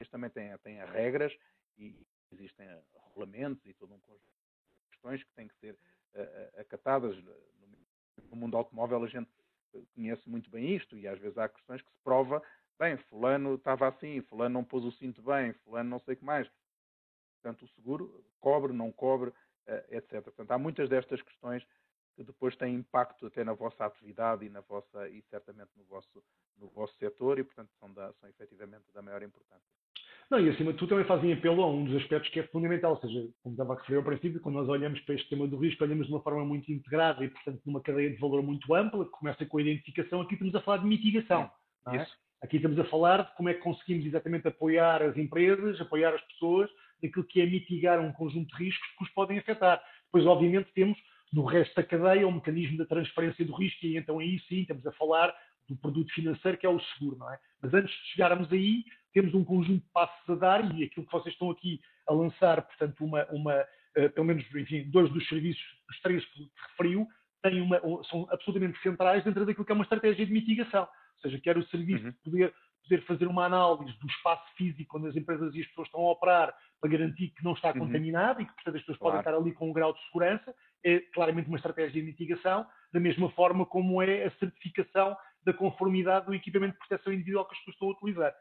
as 0.00 0.08
também 0.08 0.30
têm, 0.30 0.56
têm 0.58 0.84
regras 0.84 1.36
e 1.76 1.96
existem 2.30 2.68
regulamentos 3.08 3.66
e 3.66 3.74
todo 3.74 3.92
um 3.92 3.98
conjunto 3.98 4.22
de 4.22 4.90
questões 4.90 5.24
que 5.24 5.32
têm 5.32 5.48
que 5.48 5.56
ser 5.56 5.74
uh, 6.14 6.60
acatadas. 6.60 7.16
No 8.30 8.36
mundo 8.36 8.56
automóvel 8.56 9.02
a 9.02 9.08
gente 9.08 9.28
conhece 9.96 10.28
muito 10.28 10.48
bem 10.48 10.76
isto 10.76 10.96
e 10.96 11.08
às 11.08 11.18
vezes 11.18 11.36
há 11.36 11.48
questões 11.48 11.82
que 11.82 11.90
se 11.90 11.98
prova, 12.04 12.40
bem, 12.78 12.96
fulano 12.96 13.56
estava 13.56 13.88
assim, 13.88 14.20
fulano 14.22 14.54
não 14.54 14.64
pôs 14.64 14.84
o 14.84 14.92
cinto 14.92 15.22
bem, 15.22 15.52
fulano 15.64 15.90
não 15.90 15.98
sei 15.98 16.14
o 16.14 16.16
que 16.16 16.24
mais. 16.24 16.48
Portanto, 17.42 17.64
o 17.64 17.68
seguro 17.74 18.24
cobre, 18.38 18.72
não 18.72 18.92
cobre, 18.92 19.30
uh, 19.30 19.84
etc. 19.90 20.22
Portanto, 20.22 20.52
há 20.52 20.58
muitas 20.58 20.88
destas 20.88 21.20
questões 21.20 21.66
que 22.16 22.24
depois 22.24 22.56
têm 22.56 22.74
impacto 22.74 23.26
até 23.26 23.44
na 23.44 23.52
vossa 23.52 23.84
atividade 23.84 24.44
e 24.44 24.48
na 24.48 24.62
vossa 24.62 25.08
e 25.08 25.22
certamente 25.30 25.70
no 25.76 25.84
vosso 25.84 26.24
no 26.58 26.68
vosso 26.68 26.96
setor 26.96 27.38
e 27.38 27.44
portanto 27.44 27.70
são 27.78 27.92
da, 27.92 28.12
são 28.14 28.28
efetivamente 28.28 28.84
da 28.94 29.02
maior 29.02 29.22
importância. 29.22 29.76
Não, 30.30 30.40
e 30.40 30.48
acima 30.50 30.72
de 30.72 30.78
tudo 30.78 30.88
também 30.88 31.04
fazem 31.04 31.32
apelo 31.32 31.62
a 31.62 31.70
um 31.70 31.84
dos 31.84 32.02
aspectos 32.02 32.30
que 32.32 32.40
é 32.40 32.42
fundamental, 32.48 32.92
ou 32.92 33.00
seja, 33.00 33.28
como 33.42 33.52
estava 33.52 33.74
a 33.74 33.76
referir 33.76 33.98
ao 33.98 34.02
princípio, 34.02 34.40
quando 34.40 34.56
nós 34.56 34.68
olhamos 34.68 34.98
para 35.00 35.14
este 35.14 35.28
tema 35.28 35.46
do 35.46 35.56
risco, 35.56 35.84
olhamos 35.84 36.06
de 36.08 36.12
uma 36.12 36.22
forma 36.22 36.44
muito 36.44 36.72
integrada 36.72 37.24
e, 37.24 37.28
portanto, 37.28 37.60
numa 37.64 37.80
cadeia 37.80 38.10
de 38.10 38.16
valor 38.16 38.42
muito 38.42 38.74
ampla, 38.74 39.04
que 39.04 39.10
começa 39.12 39.46
com 39.46 39.58
a 39.58 39.62
identificação, 39.62 40.20
aqui 40.20 40.34
estamos 40.34 40.52
a 40.56 40.60
falar 40.62 40.78
de 40.78 40.86
mitigação. 40.86 41.48
É? 41.88 42.02
Isso. 42.02 42.12
Aqui 42.42 42.56
estamos 42.56 42.78
a 42.78 42.84
falar 42.86 43.22
de 43.22 43.36
como 43.36 43.48
é 43.50 43.54
que 43.54 43.60
conseguimos 43.60 44.04
exatamente 44.04 44.48
apoiar 44.48 45.00
as 45.00 45.16
empresas, 45.16 45.80
apoiar 45.80 46.12
as 46.12 46.22
pessoas, 46.22 46.68
naquilo 47.00 47.24
que 47.24 47.40
é 47.40 47.46
mitigar 47.46 48.00
um 48.00 48.12
conjunto 48.12 48.56
de 48.56 48.64
riscos 48.64 48.88
que 48.98 49.04
os 49.04 49.10
podem 49.10 49.38
afetar. 49.38 49.80
Depois, 50.06 50.26
obviamente, 50.26 50.72
temos 50.74 50.98
no 51.36 51.44
resto 51.44 51.74
da 51.76 51.82
cadeia, 51.82 52.26
o 52.26 52.32
mecanismo 52.32 52.78
da 52.78 52.86
transferência 52.86 53.44
do 53.44 53.54
risco, 53.54 53.84
e 53.84 53.98
então 53.98 54.18
aí 54.18 54.40
sim 54.48 54.62
estamos 54.62 54.86
a 54.86 54.92
falar 54.92 55.34
do 55.68 55.76
produto 55.76 56.10
financeiro 56.14 56.56
que 56.56 56.64
é 56.64 56.68
o 56.68 56.80
seguro, 56.80 57.18
não 57.18 57.30
é? 57.30 57.38
Mas 57.62 57.74
antes 57.74 57.94
de 57.94 58.06
chegarmos 58.12 58.50
aí, 58.50 58.84
temos 59.12 59.34
um 59.34 59.44
conjunto 59.44 59.84
de 59.84 59.92
passos 59.92 60.30
a 60.30 60.34
dar 60.34 60.74
e 60.74 60.84
aquilo 60.84 61.04
que 61.04 61.12
vocês 61.12 61.34
estão 61.34 61.50
aqui 61.50 61.78
a 62.08 62.14
lançar, 62.14 62.62
portanto, 62.62 63.04
uma, 63.04 63.26
uma 63.26 63.60
uh, 63.98 64.10
pelo 64.14 64.26
menos, 64.26 64.44
enfim, 64.54 64.88
dois 64.90 65.12
dos 65.12 65.28
serviços, 65.28 65.62
os 65.90 66.00
três 66.00 66.24
que 66.24 66.50
referiu, 66.70 67.06
têm 67.42 67.60
uma, 67.60 67.78
são 68.04 68.26
absolutamente 68.30 68.80
centrais 68.80 69.22
dentro 69.22 69.44
daquilo 69.44 69.66
que 69.66 69.72
é 69.72 69.74
uma 69.74 69.84
estratégia 69.84 70.24
de 70.24 70.32
mitigação. 70.32 70.84
Ou 70.84 71.20
seja, 71.20 71.38
quer 71.38 71.58
o 71.58 71.66
serviço 71.66 72.04
uhum. 72.04 72.10
de 72.12 72.16
poder 72.18 72.54
poder 72.88 73.02
fazer 73.04 73.26
uma 73.26 73.44
análise 73.44 73.98
do 73.98 74.06
espaço 74.06 74.44
físico 74.56 74.96
onde 74.96 75.08
as 75.08 75.16
empresas 75.16 75.54
e 75.54 75.60
as 75.60 75.66
pessoas 75.66 75.88
estão 75.88 76.00
a 76.02 76.12
operar 76.12 76.54
para 76.80 76.90
garantir 76.90 77.30
que 77.30 77.44
não 77.44 77.52
está 77.52 77.72
uhum. 77.72 77.80
contaminado 77.80 78.40
e 78.40 78.46
que, 78.46 78.54
portanto, 78.54 78.76
as 78.76 78.80
pessoas 78.82 78.98
claro. 78.98 79.16
podem 79.16 79.20
estar 79.20 79.42
ali 79.42 79.52
com 79.52 79.70
um 79.70 79.72
grau 79.72 79.92
de 79.92 80.04
segurança, 80.06 80.54
é 80.86 81.00
claramente 81.12 81.48
uma 81.48 81.56
estratégia 81.56 82.00
de 82.00 82.06
mitigação, 82.06 82.66
da 82.92 83.00
mesma 83.00 83.28
forma 83.30 83.66
como 83.66 84.00
é 84.00 84.24
a 84.24 84.30
certificação 84.32 85.16
da 85.44 85.52
conformidade 85.52 86.26
do 86.26 86.34
equipamento 86.34 86.72
de 86.74 86.86
proteção 86.86 87.12
individual 87.12 87.44
que 87.46 87.54
as 87.54 87.58
pessoas 87.58 87.74
estão 87.74 87.88
a 87.88 87.92
utilizar. 87.92 88.34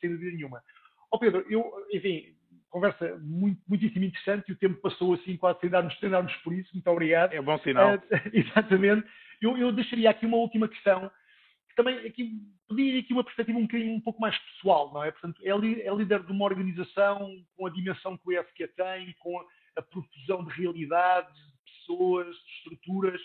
Sem 0.00 0.10
dúvida 0.10 0.36
nenhuma. 0.36 0.62
Ó 1.10 1.16
oh, 1.16 1.18
Pedro, 1.18 1.44
eu, 1.48 1.64
enfim, 1.92 2.36
conversa 2.68 3.18
muito, 3.22 3.60
muitíssimo 3.68 4.04
interessante 4.04 4.48
e 4.48 4.52
o 4.52 4.56
tempo 4.56 4.80
passou 4.80 5.14
assim 5.14 5.36
quase 5.36 5.60
sem 5.60 5.70
darmos, 5.70 5.98
sem 5.98 6.10
darmos 6.10 6.34
por 6.36 6.52
isso. 6.52 6.70
Muito 6.72 6.90
obrigado. 6.90 7.32
É 7.32 7.40
bom 7.40 7.58
sinal. 7.58 7.96
Uh, 7.96 8.00
exatamente. 8.32 9.06
Eu, 9.40 9.56
eu 9.56 9.72
deixaria 9.72 10.10
aqui 10.10 10.26
uma 10.26 10.38
última 10.38 10.68
questão 10.68 11.10
também 11.76 11.98
aqui 12.06 12.40
pedir 12.68 12.98
aqui 12.98 13.12
uma 13.12 13.22
perspectiva 13.22 13.58
um 13.58 13.62
bocadinho 13.62 13.94
um 13.94 14.00
pouco 14.00 14.20
mais 14.20 14.36
pessoal, 14.38 14.92
não 14.92 15.04
é? 15.04 15.12
Portanto, 15.12 15.40
é, 15.44 15.50
é 15.50 15.94
líder 15.94 16.24
de 16.24 16.32
uma 16.32 16.44
organização 16.44 17.30
com 17.56 17.66
a 17.66 17.70
dimensão 17.70 18.16
que 18.16 18.26
o 18.26 18.32
EFQ 18.32 18.68
tem, 18.68 19.14
com 19.20 19.38
a, 19.38 19.44
a 19.76 19.82
profusão 19.82 20.44
de 20.44 20.52
realidades, 20.54 21.36
de 21.36 21.55
pessoas, 21.72 22.34
de 22.36 22.52
estruturas. 22.58 23.20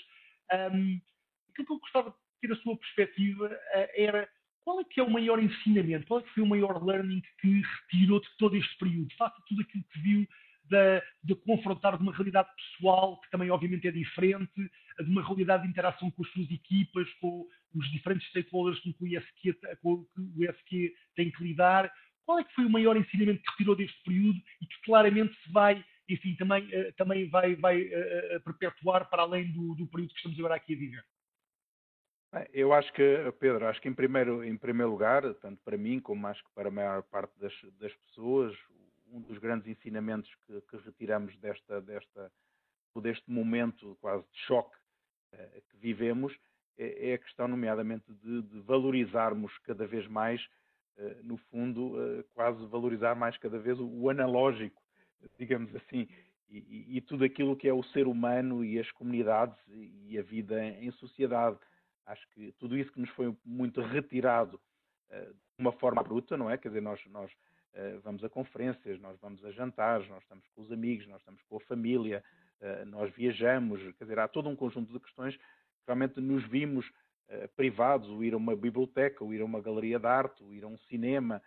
Um, 0.51 1.01
aquilo 1.49 1.67
que 1.67 1.73
eu 1.73 1.79
gostava 1.79 2.09
de 2.09 2.15
ter 2.41 2.53
a 2.53 2.57
sua 2.57 2.77
perspectiva 2.77 3.47
uh, 3.47 3.89
era 3.95 4.29
qual 4.63 4.79
é 4.79 4.83
que 4.83 4.99
é 4.99 5.03
o 5.03 5.09
maior 5.09 5.41
ensinamento, 5.41 6.05
qual 6.07 6.19
é 6.19 6.23
que 6.23 6.33
foi 6.33 6.43
o 6.43 6.47
maior 6.47 6.83
learning 6.83 7.21
que 7.39 7.61
retirou 7.61 8.19
de 8.19 8.27
todo 8.37 8.55
este 8.55 8.77
período? 8.77 9.13
Faça 9.17 9.41
tudo 9.47 9.61
aquilo 9.61 9.83
que 9.91 9.99
viu 9.99 10.27
de, 10.65 11.03
de, 11.23 11.35
confrontar 11.41 11.97
de 11.97 12.03
uma 12.03 12.13
realidade 12.13 12.49
pessoal, 12.55 13.19
que 13.21 13.29
também 13.31 13.49
obviamente 13.49 13.87
é 13.87 13.91
diferente, 13.91 14.53
de 14.55 15.09
uma 15.09 15.23
realidade 15.23 15.63
de 15.63 15.69
interação 15.69 16.09
com 16.11 16.23
as 16.23 16.31
suas 16.31 16.49
equipas, 16.49 17.11
com 17.15 17.47
os 17.75 17.91
diferentes 17.91 18.27
stakeholders 18.29 18.79
com 18.79 18.93
que 18.93 19.03
o 19.03 19.07
ISQ, 19.07 19.53
com 19.81 20.05
que 20.05 20.21
o 20.21 20.43
ISQ 20.43 20.93
tem 21.15 21.31
que 21.31 21.43
lidar. 21.43 21.91
Qual 22.25 22.39
é 22.39 22.43
que 22.43 22.53
foi 22.53 22.65
o 22.65 22.69
maior 22.69 22.95
ensinamento 22.95 23.41
que 23.41 23.51
retirou 23.51 23.75
deste 23.75 24.01
período 24.03 24.39
e 24.61 24.65
que 24.65 24.81
claramente 24.85 25.35
se 25.43 25.51
vai, 25.51 25.83
enfim, 26.13 26.35
também, 26.35 26.65
uh, 26.67 26.93
também 26.93 27.29
vai, 27.29 27.55
vai 27.55 27.81
uh, 27.83 28.41
perpetuar 28.43 29.09
para 29.09 29.23
além 29.23 29.51
do, 29.51 29.75
do 29.75 29.87
período 29.87 30.11
que 30.11 30.17
estamos 30.17 30.39
agora 30.39 30.55
aqui 30.55 30.73
a 30.73 30.77
viver? 30.77 31.05
Eu 32.53 32.71
acho 32.71 32.93
que, 32.93 33.31
Pedro, 33.39 33.67
acho 33.67 33.81
que 33.81 33.89
em 33.89 33.93
primeiro, 33.93 34.41
em 34.41 34.57
primeiro 34.57 34.89
lugar, 34.91 35.21
tanto 35.35 35.61
para 35.63 35.77
mim 35.77 35.99
como 35.99 36.27
acho 36.27 36.41
que 36.43 36.51
para 36.55 36.69
a 36.69 36.71
maior 36.71 37.03
parte 37.03 37.37
das, 37.37 37.53
das 37.77 37.93
pessoas, 37.93 38.57
um 39.11 39.19
dos 39.19 39.37
grandes 39.37 39.67
ensinamentos 39.67 40.33
que, 40.47 40.61
que 40.61 40.77
retiramos 40.77 41.37
desta, 41.39 41.81
desta, 41.81 42.31
deste 43.01 43.29
momento 43.29 43.97
quase 43.99 44.23
de 44.31 44.39
choque 44.39 44.77
uh, 45.33 45.61
que 45.69 45.77
vivemos 45.77 46.33
é, 46.77 47.11
é 47.11 47.13
a 47.13 47.17
questão, 47.17 47.47
nomeadamente, 47.47 48.05
de, 48.13 48.41
de 48.41 48.59
valorizarmos 48.61 49.55
cada 49.59 49.85
vez 49.85 50.07
mais, 50.07 50.41
uh, 50.97 51.23
no 51.23 51.37
fundo, 51.37 51.97
uh, 51.97 52.23
quase 52.33 52.65
valorizar 52.67 53.15
mais 53.15 53.37
cada 53.37 53.59
vez 53.59 53.79
o, 53.79 53.87
o 53.87 54.09
analógico, 54.09 54.80
digamos 55.37 55.73
assim, 55.75 56.07
e, 56.49 56.97
e, 56.97 57.01
tudo 57.01 57.23
aquilo 57.23 57.55
que 57.55 57.67
é 57.67 57.73
o 57.73 57.83
ser 57.83 58.07
humano 58.07 58.63
e 58.63 58.77
as 58.77 58.91
comunidades 58.91 59.57
e 59.69 60.17
a 60.19 60.21
vida 60.21 60.61
em 60.61 60.91
sociedade. 60.91 61.57
Acho 62.05 62.27
que 62.31 62.51
tudo 62.59 62.77
isso 62.77 62.91
que 62.91 62.99
nos 62.99 63.09
foi 63.11 63.33
muito 63.45 63.79
retirado 63.79 64.59
uh, 65.09 65.33
de 65.33 65.59
uma 65.59 65.71
forma 65.71 66.03
bruta, 66.03 66.35
não 66.35 66.49
é? 66.49 66.57
Quer 66.57 66.67
dizer, 66.67 66.81
nós, 66.81 66.99
nós 67.07 67.31
vamos 68.03 68.21
a 68.21 68.27
conferências, 68.27 68.99
nós 68.99 69.17
vamos 69.21 69.45
a 69.45 69.51
jantares, 69.51 70.05
nós 70.09 70.21
estamos 70.23 70.45
com 70.49 70.61
os 70.61 70.71
amigos, 70.73 71.07
nós 71.07 71.19
estamos 71.19 71.41
com 71.43 71.55
a 71.55 71.59
família, 71.61 72.21
nós 72.87 73.13
viajamos, 73.15 73.79
quer 73.97 74.03
dizer, 74.03 74.19
há 74.19 74.27
todo 74.27 74.49
um 74.49 74.57
conjunto 74.57 74.91
de 74.91 74.99
questões 74.99 75.39
realmente 75.87 76.19
nos 76.19 76.43
vimos 76.49 76.91
privados, 77.55 78.09
ou 78.09 78.23
ir 78.23 78.33
a 78.33 78.37
uma 78.37 78.55
biblioteca, 78.57 79.23
ou 79.23 79.33
ir 79.33 79.41
a 79.41 79.45
uma 79.45 79.61
galeria 79.61 79.97
de 79.97 80.05
arte, 80.05 80.43
ou 80.43 80.53
ir 80.53 80.65
a 80.65 80.67
um 80.67 80.77
cinema, 80.79 81.41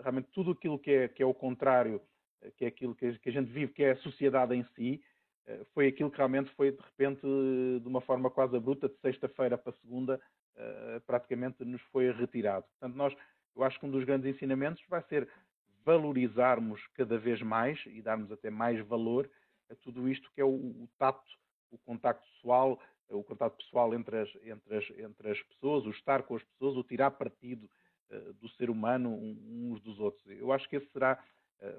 realmente 0.00 0.28
tudo 0.32 0.52
aquilo 0.52 0.78
que 0.78 0.90
é, 0.90 1.08
que 1.08 1.22
é 1.22 1.26
o 1.26 1.34
contrário, 1.34 2.00
que 2.56 2.64
é 2.64 2.68
aquilo 2.68 2.94
que 2.94 3.06
a, 3.06 3.30
gente 3.30 3.50
vive, 3.50 3.72
que 3.72 3.82
é 3.82 3.92
a 3.92 3.96
sociedade 3.96 4.54
em 4.54 4.64
si, 4.74 5.02
foi 5.72 5.88
aquilo 5.88 6.10
que 6.10 6.18
realmente 6.18 6.50
foi, 6.50 6.70
de 6.70 6.80
repente, 6.80 7.22
de 7.22 7.88
uma 7.88 8.00
forma 8.00 8.30
quase 8.30 8.56
abrupta, 8.56 8.88
de 8.88 8.96
sexta-feira 8.98 9.56
para 9.56 9.72
segunda, 9.72 10.20
praticamente 11.06 11.64
nos 11.64 11.80
foi 11.90 12.10
retirado. 12.12 12.66
Portanto, 12.66 12.96
nós, 12.96 13.16
eu 13.56 13.64
acho 13.64 13.80
que 13.80 13.86
um 13.86 13.90
dos 13.90 14.04
grandes 14.04 14.34
ensinamentos 14.34 14.84
vai 14.88 15.02
ser 15.04 15.26
valorizarmos 15.84 16.86
cada 16.94 17.16
vez 17.16 17.40
mais 17.40 17.82
e 17.86 18.02
darmos 18.02 18.30
até 18.30 18.50
mais 18.50 18.78
valor 18.86 19.28
a 19.70 19.74
tudo 19.74 20.08
isto 20.08 20.30
que 20.34 20.40
é 20.40 20.44
o, 20.44 20.48
o 20.48 20.88
tato, 20.98 21.24
o 21.70 21.78
contacto 21.78 22.26
pessoal, 22.32 22.78
o 23.10 23.22
contato 23.22 23.56
pessoal 23.56 23.94
entre 23.94 24.18
as, 24.18 24.28
entre 24.44 24.76
as, 24.76 24.90
entre 24.98 25.30
as 25.30 25.42
pessoas, 25.42 25.86
o 25.86 25.90
estar 25.90 26.22
com 26.22 26.36
as 26.36 26.42
pessoas, 26.42 26.76
o 26.76 26.84
tirar 26.84 27.10
partido 27.12 27.68
uh, 28.10 28.32
do 28.34 28.48
ser 28.50 28.70
humano 28.70 29.10
uns 29.10 29.80
dos 29.80 29.98
outros. 29.98 30.24
Eu 30.26 30.52
acho 30.52 30.68
que 30.68 30.76
esse 30.76 30.90
será 30.92 31.22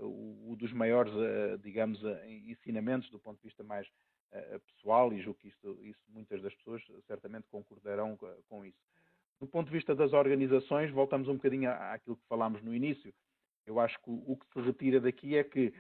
o, 0.02 0.56
dos 0.58 0.72
maiores, 0.74 1.14
uh, 1.14 1.58
digamos, 1.60 2.02
ensinamentos 2.48 3.10
do 3.10 3.20
ponto 3.20 3.38
de 3.38 3.48
vista 3.48 3.64
mais 3.64 3.88
pessoal 4.66 5.12
e 5.12 5.20
julgo 5.22 5.40
que 5.40 5.48
isso, 5.48 5.80
isso, 5.82 6.00
muitas 6.10 6.40
das 6.42 6.54
pessoas 6.54 6.84
certamente 7.08 7.48
concordarão 7.50 8.16
com 8.48 8.64
isso. 8.64 8.78
Do 9.40 9.48
ponto 9.48 9.68
de 9.68 9.74
vista 9.74 9.96
das 9.96 10.12
organizações, 10.12 10.92
voltamos 10.92 11.28
um 11.28 11.36
bocadinho 11.36 11.72
àquilo 11.72 12.18
que 12.18 12.28
falámos 12.28 12.62
no 12.62 12.76
início. 12.76 13.14
Eu 13.66 13.80
acho 13.80 13.98
que 14.00 14.10
o 14.10 14.36
que 14.36 14.46
se 14.54 14.60
retira 14.60 15.00
daqui 15.00 15.38
é 15.38 15.44
que 15.44 15.74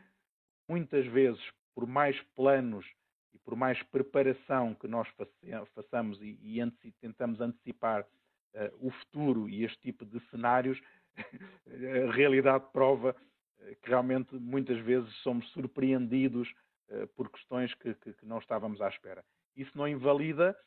muitas 0.67 1.05
vezes, 1.07 1.41
por 1.75 1.85
mais 1.85 2.19
planos 2.35 2.85
e 3.33 3.39
por 3.39 3.55
mais 3.55 3.81
preparação 3.83 4.75
que 4.75 4.87
nós 4.87 5.07
façamos 5.73 6.21
e, 6.21 6.39
e 6.41 6.61
anteci 6.61 6.91
tentamos 7.01 7.41
antecipar 7.41 8.03
uh, 8.03 8.87
o 8.87 8.91
futuro 8.91 9.49
e 9.49 9.63
este 9.63 9.79
tipo 9.81 10.05
de 10.05 10.19
cenários, 10.29 10.79
a 12.07 12.11
realidade 12.13 12.65
prova 12.71 13.15
que 13.81 13.89
realmente 13.89 14.35
muitas 14.35 14.79
vezes 14.79 15.13
somos 15.17 15.47
surpreendidos 15.51 16.49
uh, 16.89 17.07
por 17.15 17.29
questões 17.29 17.73
que, 17.75 17.93
que, 17.95 18.13
que, 18.13 18.25
não 18.25 18.39
estávamos 18.39 18.81
à 18.81 18.87
espera. 18.87 19.23
Isso 19.55 19.71
não 19.77 19.87
invalida, 19.87 20.57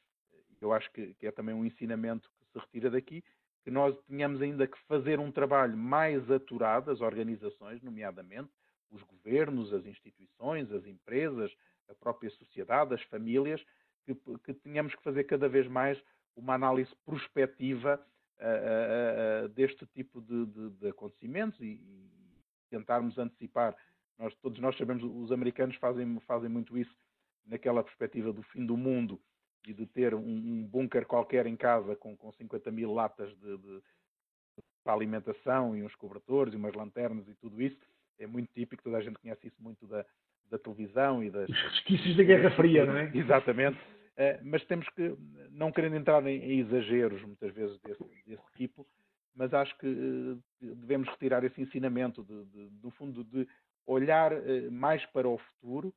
eu 0.60 0.72
acho 0.72 0.90
que, 0.92 1.14
que 1.14 1.26
é 1.26 1.32
também 1.32 1.54
um 1.54 1.64
ensinamento 1.64 2.30
que 2.38 2.52
se 2.52 2.58
retira 2.58 2.90
daqui, 2.90 3.24
que 3.64 3.70
nós 3.70 3.96
tenhamos 4.06 4.42
ainda 4.42 4.66
que 4.66 4.78
fazer 4.86 5.18
um 5.18 5.30
trabalho 5.30 5.76
mais 5.76 6.30
aturado, 6.30 6.90
as 6.90 7.00
organizações, 7.00 7.80
nomeadamente, 7.82 8.50
os 8.90 9.02
governos, 9.02 9.72
as 9.72 9.86
instituições, 9.86 10.70
as 10.70 10.84
empresas, 10.86 11.52
a 11.88 11.94
própria 11.94 12.30
sociedade, 12.30 12.94
as 12.94 13.02
famílias, 13.04 13.64
que, 14.04 14.14
que 14.44 14.54
tenhamos 14.54 14.94
que 14.94 15.02
fazer 15.02 15.24
cada 15.24 15.48
vez 15.48 15.66
mais 15.68 16.02
uma 16.36 16.54
análise 16.54 16.90
prospectiva 17.04 18.04
uh, 18.38 18.44
uh, 18.44 19.46
uh, 19.46 19.48
deste 19.50 19.86
tipo 19.86 20.20
de, 20.20 20.46
de, 20.46 20.70
de 20.70 20.88
acontecimentos 20.88 21.60
e, 21.60 21.80
tentarmos 22.72 23.18
antecipar. 23.18 23.76
Nós, 24.18 24.34
todos 24.36 24.58
nós 24.60 24.76
sabemos, 24.78 25.02
os 25.04 25.30
americanos 25.30 25.76
fazem, 25.76 26.18
fazem 26.20 26.48
muito 26.48 26.76
isso 26.78 26.96
naquela 27.46 27.82
perspectiva 27.82 28.32
do 28.32 28.42
fim 28.44 28.64
do 28.64 28.76
mundo 28.76 29.20
e 29.66 29.74
de 29.74 29.86
ter 29.86 30.14
um, 30.14 30.20
um 30.20 30.66
bunker 30.66 31.06
qualquer 31.06 31.46
em 31.46 31.56
casa 31.56 31.94
com, 31.96 32.16
com 32.16 32.32
50 32.32 32.70
mil 32.70 32.92
latas 32.92 33.30
de, 33.38 33.58
de, 33.58 33.82
para 34.82 34.94
alimentação 34.94 35.76
e 35.76 35.82
uns 35.82 35.94
cobertores 35.94 36.54
e 36.54 36.56
umas 36.56 36.74
lanternas 36.74 37.28
e 37.28 37.34
tudo 37.34 37.60
isso. 37.60 37.78
É 38.18 38.26
muito 38.26 38.52
típico, 38.52 38.82
toda 38.82 38.98
a 38.98 39.02
gente 39.02 39.18
conhece 39.18 39.46
isso 39.46 39.60
muito 39.60 39.86
da, 39.86 40.04
da 40.50 40.58
televisão 40.58 41.22
e 41.22 41.30
das. 41.30 41.48
Os 41.48 41.62
resquícios 41.62 42.16
da 42.16 42.22
Guerra 42.22 42.50
Fria, 42.52 42.86
não 42.86 42.96
é? 42.96 43.10
Exatamente. 43.14 43.78
Uh, 43.78 44.38
mas 44.44 44.64
temos 44.66 44.88
que, 44.90 45.16
não 45.50 45.72
querendo 45.72 45.96
entrar 45.96 46.24
em, 46.26 46.38
em 46.38 46.60
exageros 46.60 47.22
muitas 47.22 47.52
vezes 47.54 47.78
desse, 47.80 48.04
desse, 48.26 48.52
tipo, 48.56 48.86
mas 49.34 49.52
acho 49.54 49.76
que 49.78 49.86
uh, 49.86 50.42
devemos 50.60 51.08
retirar 51.08 51.44
esse 51.44 51.60
ensinamento, 51.60 52.22
de, 52.22 52.44
de, 52.46 52.68
do 52.70 52.90
fundo, 52.90 53.24
de 53.24 53.48
olhar 53.86 54.32
uh, 54.32 54.70
mais 54.70 55.04
para 55.06 55.28
o 55.28 55.38
futuro 55.38 55.94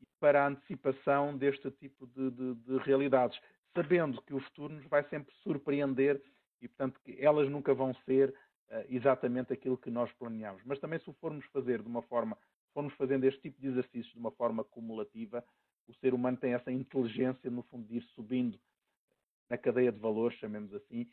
e 0.00 0.06
para 0.20 0.44
a 0.44 0.48
antecipação 0.48 1.36
deste 1.36 1.70
tipo 1.72 2.06
de, 2.06 2.30
de, 2.54 2.78
realidades, 2.78 3.38
sabendo 3.74 4.22
que 4.22 4.34
o 4.34 4.40
futuro 4.40 4.74
nos 4.74 4.86
vai 4.86 5.04
sempre 5.08 5.34
surpreender 5.42 6.22
e, 6.60 6.68
portanto, 6.68 7.00
que 7.04 7.16
elas 7.20 7.48
nunca 7.48 7.74
vão 7.74 7.94
ser 8.04 8.34
exatamente 8.90 9.50
aquilo 9.50 9.78
que 9.78 9.90
nós 9.90 10.12
planeamos. 10.18 10.60
Mas 10.66 10.78
também 10.78 10.98
se 10.98 11.08
o 11.08 11.14
formos 11.14 11.46
fazer 11.46 11.80
de 11.80 11.88
uma 11.88 12.02
forma 12.02 12.36
formos 12.74 12.92
fazendo 12.94 13.24
este 13.24 13.40
tipo 13.40 13.60
de 13.60 13.68
exercícios 13.68 14.12
de 14.12 14.18
uma 14.18 14.30
forma 14.30 14.62
cumulativa, 14.62 15.44
o 15.88 15.94
ser 15.94 16.14
humano 16.14 16.36
tem 16.36 16.52
essa 16.52 16.70
inteligência, 16.70 17.50
no 17.50 17.62
fundo, 17.64 17.88
de 17.88 17.96
ir 17.96 18.02
subindo 18.14 18.58
na 19.48 19.56
cadeia 19.56 19.90
de 19.90 19.98
valores, 19.98 20.38
chamemos 20.38 20.72
assim, 20.74 21.00
eh, 21.02 21.06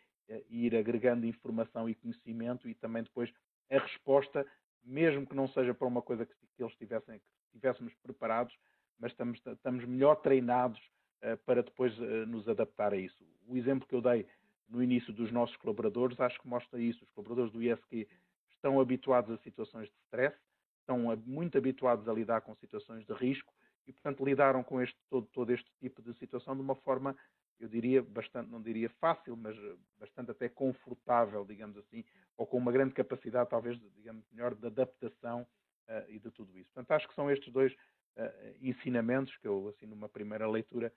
ir 0.50 0.76
agregando 0.76 1.26
informação 1.26 1.90
e 1.90 1.96
conhecimento 1.96 2.68
e 2.68 2.74
também 2.74 3.04
depois 3.04 3.32
a 3.70 3.78
resposta, 3.80 4.46
mesmo 4.84 5.26
que 5.26 5.36
não 5.36 5.48
seja 5.48 5.74
para 5.74 5.88
uma 5.88 6.02
coisa 6.02 6.26
que, 6.26 6.34
que 6.56 6.64
eles 6.64 6.76
tivessem, 6.76 7.20
que 7.20 7.26
estivéssemos 7.48 7.94
preparados, 8.04 8.56
mas 9.00 9.12
estamos, 9.12 9.42
estamos 9.46 9.86
melhor 9.86 10.16
treinados 10.16 10.80
uh, 11.24 11.38
para 11.46 11.64
depois 11.64 11.98
uh, 12.00 12.26
nos 12.28 12.48
adaptar 12.48 12.94
a 12.94 12.98
isso. 12.98 13.24
O 13.48 13.58
exemplo 13.58 13.88
que 13.88 13.96
eu 13.96 14.02
dei 14.02 14.26
no 14.68 14.82
início 14.82 15.14
dos 15.14 15.32
nossos 15.32 15.56
colaboradores, 15.58 16.20
acho 16.20 16.40
que 16.40 16.48
mostra 16.48 16.80
isso. 16.80 17.04
Os 17.04 17.10
colaboradores 17.12 17.52
do 17.52 17.62
ISQ 17.62 18.08
estão 18.52 18.80
habituados 18.80 19.32
a 19.32 19.38
situações 19.38 19.88
de 19.88 19.96
stress, 20.06 20.36
estão 20.80 21.00
muito 21.26 21.58
habituados 21.58 22.08
a 22.08 22.14
lidar 22.14 22.42
com 22.42 22.56
situações 22.56 23.06
de 23.06 23.14
risco 23.14 23.54
e, 23.88 23.94
portanto, 23.94 24.26
lidaram 24.26 24.64
com 24.64 24.82
este, 24.82 24.98
todo, 25.10 25.28
todo 25.28 25.52
este 25.52 25.70
tipo 25.80 26.02
de 26.02 26.14
situação 26.18 26.56
de 26.56 26.62
uma 26.62 26.76
forma, 26.76 27.16
eu 27.60 27.68
diria, 27.68 28.02
bastante, 28.02 28.50
não 28.50 28.62
diria 28.62 28.90
fácil, 29.02 29.36
mas 29.36 29.56
bastante 30.00 30.32
até 30.32 30.50
confortável, 30.50 31.46
digamos 31.46 31.78
assim, 31.78 32.04
ou 32.38 32.46
com 32.46 32.58
uma 32.58 32.72
grande 32.72 32.94
capacidade, 32.94 33.50
talvez, 33.50 33.80
digamos, 33.96 34.26
melhor, 34.32 34.54
de 34.54 34.68
adaptação 34.68 35.42
uh, 35.88 36.10
e 36.10 36.20
de 36.20 36.30
tudo 36.32 36.58
isso. 36.58 36.70
Portanto, 36.74 36.92
acho 36.92 37.08
que 37.08 37.16
são 37.16 37.32
estes 37.32 37.52
dois 37.52 37.72
uh, 37.74 38.58
ensinamentos 38.62 39.36
que 39.38 39.48
eu, 39.48 39.70
assim, 39.70 39.86
numa 39.86 40.10
primeira 40.10 40.48
leitura, 40.50 40.92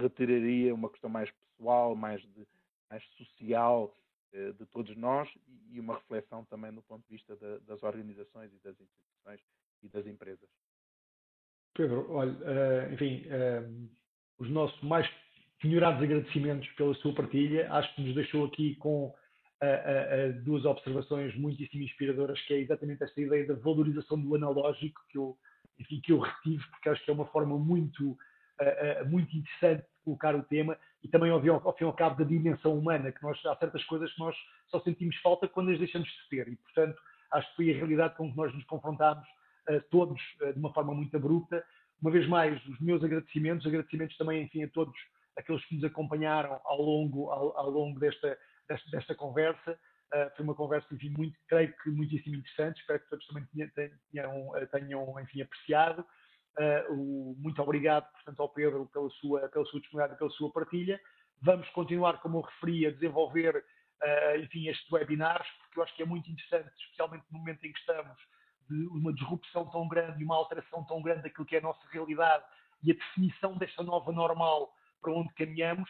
retiraria 0.00 0.74
uma 0.74 0.90
questão 0.90 1.08
mais 1.08 1.30
pessoal, 1.30 1.94
mais, 1.94 2.20
de, 2.20 2.46
mais 2.90 3.02
social, 3.16 3.94
eh, 4.32 4.52
de 4.52 4.66
todos 4.66 4.94
nós 4.96 5.28
e 5.70 5.80
uma 5.80 5.94
reflexão 5.94 6.44
também 6.44 6.72
do 6.72 6.82
ponto 6.82 7.02
de 7.08 7.16
vista 7.16 7.34
das 7.62 7.82
organizações 7.82 8.52
e 8.52 8.58
das 8.58 8.78
instituições 8.78 9.40
e 9.82 9.88
das 9.88 10.06
empresas. 10.06 10.48
Pedro, 11.74 12.10
olha, 12.10 12.36
eh, 12.44 12.92
enfim, 12.92 13.24
eh, 13.26 13.62
os 14.38 14.50
nossos 14.50 14.80
mais 14.82 15.08
penhorados 15.60 16.02
agradecimentos 16.02 16.68
pela 16.70 16.94
sua 16.94 17.14
partilha. 17.14 17.72
Acho 17.72 17.94
que 17.94 18.02
nos 18.02 18.14
deixou 18.14 18.46
aqui 18.46 18.74
com 18.76 19.14
duas 20.44 20.64
observações 20.64 21.34
muitíssimo 21.36 21.82
inspiradoras, 21.82 22.40
que 22.42 22.54
é 22.54 22.58
exatamente 22.58 23.02
esta 23.02 23.20
ideia 23.20 23.46
da 23.46 23.54
valorização 23.54 24.20
do 24.20 24.34
analógico, 24.36 25.00
que 25.10 25.18
eu, 25.18 25.36
enfim, 25.78 26.00
que 26.00 26.12
eu 26.12 26.20
retive, 26.20 26.64
porque 26.70 26.88
acho 26.88 27.04
que 27.04 27.10
é 27.10 27.14
uma 27.14 27.26
forma 27.26 27.58
muito, 27.58 28.16
muito 29.08 29.36
interessante 29.36 29.82
de 29.82 30.04
colocar 30.04 30.34
o 30.36 30.42
tema 30.44 30.78
e 31.02 31.08
também 31.08 31.30
ao, 31.30 31.38
ao 31.38 31.76
fim 31.76 31.84
e 31.84 31.86
ao 31.86 31.92
cabo 31.92 32.18
da 32.18 32.24
dimensão 32.24 32.78
humana, 32.78 33.10
que 33.10 33.22
nós 33.22 33.38
há 33.46 33.56
certas 33.56 33.84
coisas 33.84 34.12
que 34.12 34.20
nós 34.20 34.36
só 34.68 34.80
sentimos 34.80 35.16
falta 35.16 35.48
quando 35.48 35.70
as 35.70 35.78
deixamos 35.78 36.08
de 36.08 36.28
ter 36.30 36.48
e, 36.48 36.56
portanto, 36.56 36.96
acho 37.32 37.48
que 37.50 37.56
foi 37.56 37.70
a 37.72 37.76
realidade 37.76 38.16
com 38.16 38.30
que 38.30 38.36
nós 38.36 38.54
nos 38.54 38.64
confrontámos 38.64 39.26
todos 39.90 40.20
de 40.38 40.58
uma 40.58 40.72
forma 40.72 40.94
muito 40.94 41.16
abrupta. 41.16 41.64
Uma 42.00 42.12
vez 42.12 42.28
mais, 42.28 42.64
os 42.66 42.80
meus 42.80 43.02
agradecimentos, 43.02 43.66
agradecimentos 43.66 44.16
também, 44.16 44.44
enfim, 44.44 44.62
a 44.62 44.68
todos 44.68 44.94
aqueles 45.38 45.64
que 45.66 45.76
nos 45.76 45.84
acompanharam 45.84 46.60
ao 46.64 46.82
longo, 46.82 47.30
ao, 47.30 47.56
ao 47.56 47.70
longo 47.70 47.98
desta, 47.98 48.36
desta, 48.68 48.90
desta 48.90 49.14
conversa. 49.14 49.78
Uh, 50.12 50.36
foi 50.36 50.44
uma 50.44 50.54
conversa, 50.54 50.92
enfim, 50.92 51.10
muito, 51.10 51.38
creio 51.48 51.74
que 51.82 51.90
muitíssimo 51.90 52.36
interessante. 52.36 52.80
Espero 52.80 53.00
que 53.00 53.08
todos 53.08 53.26
também 53.26 53.46
tenham, 54.10 54.50
tenham 54.70 55.20
enfim, 55.20 55.42
apreciado. 55.42 56.04
Uh, 56.58 57.36
muito 57.38 57.62
obrigado, 57.62 58.10
portanto, 58.10 58.40
ao 58.40 58.48
Pedro 58.48 58.86
pela 58.92 59.08
sua, 59.10 59.48
pela 59.48 59.64
sua 59.66 59.80
disponibilidade 59.80 60.14
e 60.14 60.18
pela 60.18 60.30
sua 60.30 60.52
partilha. 60.52 61.00
Vamos 61.40 61.68
continuar, 61.70 62.20
como 62.20 62.38
eu 62.38 62.42
referi, 62.42 62.86
a 62.86 62.90
desenvolver, 62.90 63.56
uh, 63.56 64.40
enfim, 64.40 64.66
estes 64.66 64.90
webinars, 64.90 65.46
porque 65.60 65.78
eu 65.78 65.84
acho 65.84 65.94
que 65.94 66.02
é 66.02 66.06
muito 66.06 66.28
interessante, 66.28 66.68
especialmente 66.80 67.24
no 67.30 67.38
momento 67.38 67.64
em 67.64 67.72
que 67.72 67.78
estamos, 67.78 68.18
de 68.68 68.86
uma 68.88 69.12
disrupção 69.12 69.70
tão 69.70 69.86
grande 69.86 70.20
e 70.20 70.24
uma 70.24 70.36
alteração 70.36 70.84
tão 70.84 71.00
grande 71.00 71.22
daquilo 71.22 71.46
que 71.46 71.54
é 71.54 71.58
a 71.58 71.62
nossa 71.62 71.86
realidade 71.90 72.44
e 72.82 72.90
a 72.90 72.94
definição 72.94 73.56
desta 73.56 73.82
nova 73.82 74.10
normal 74.10 74.72
para 75.00 75.12
onde 75.12 75.32
caminhamos, 75.34 75.88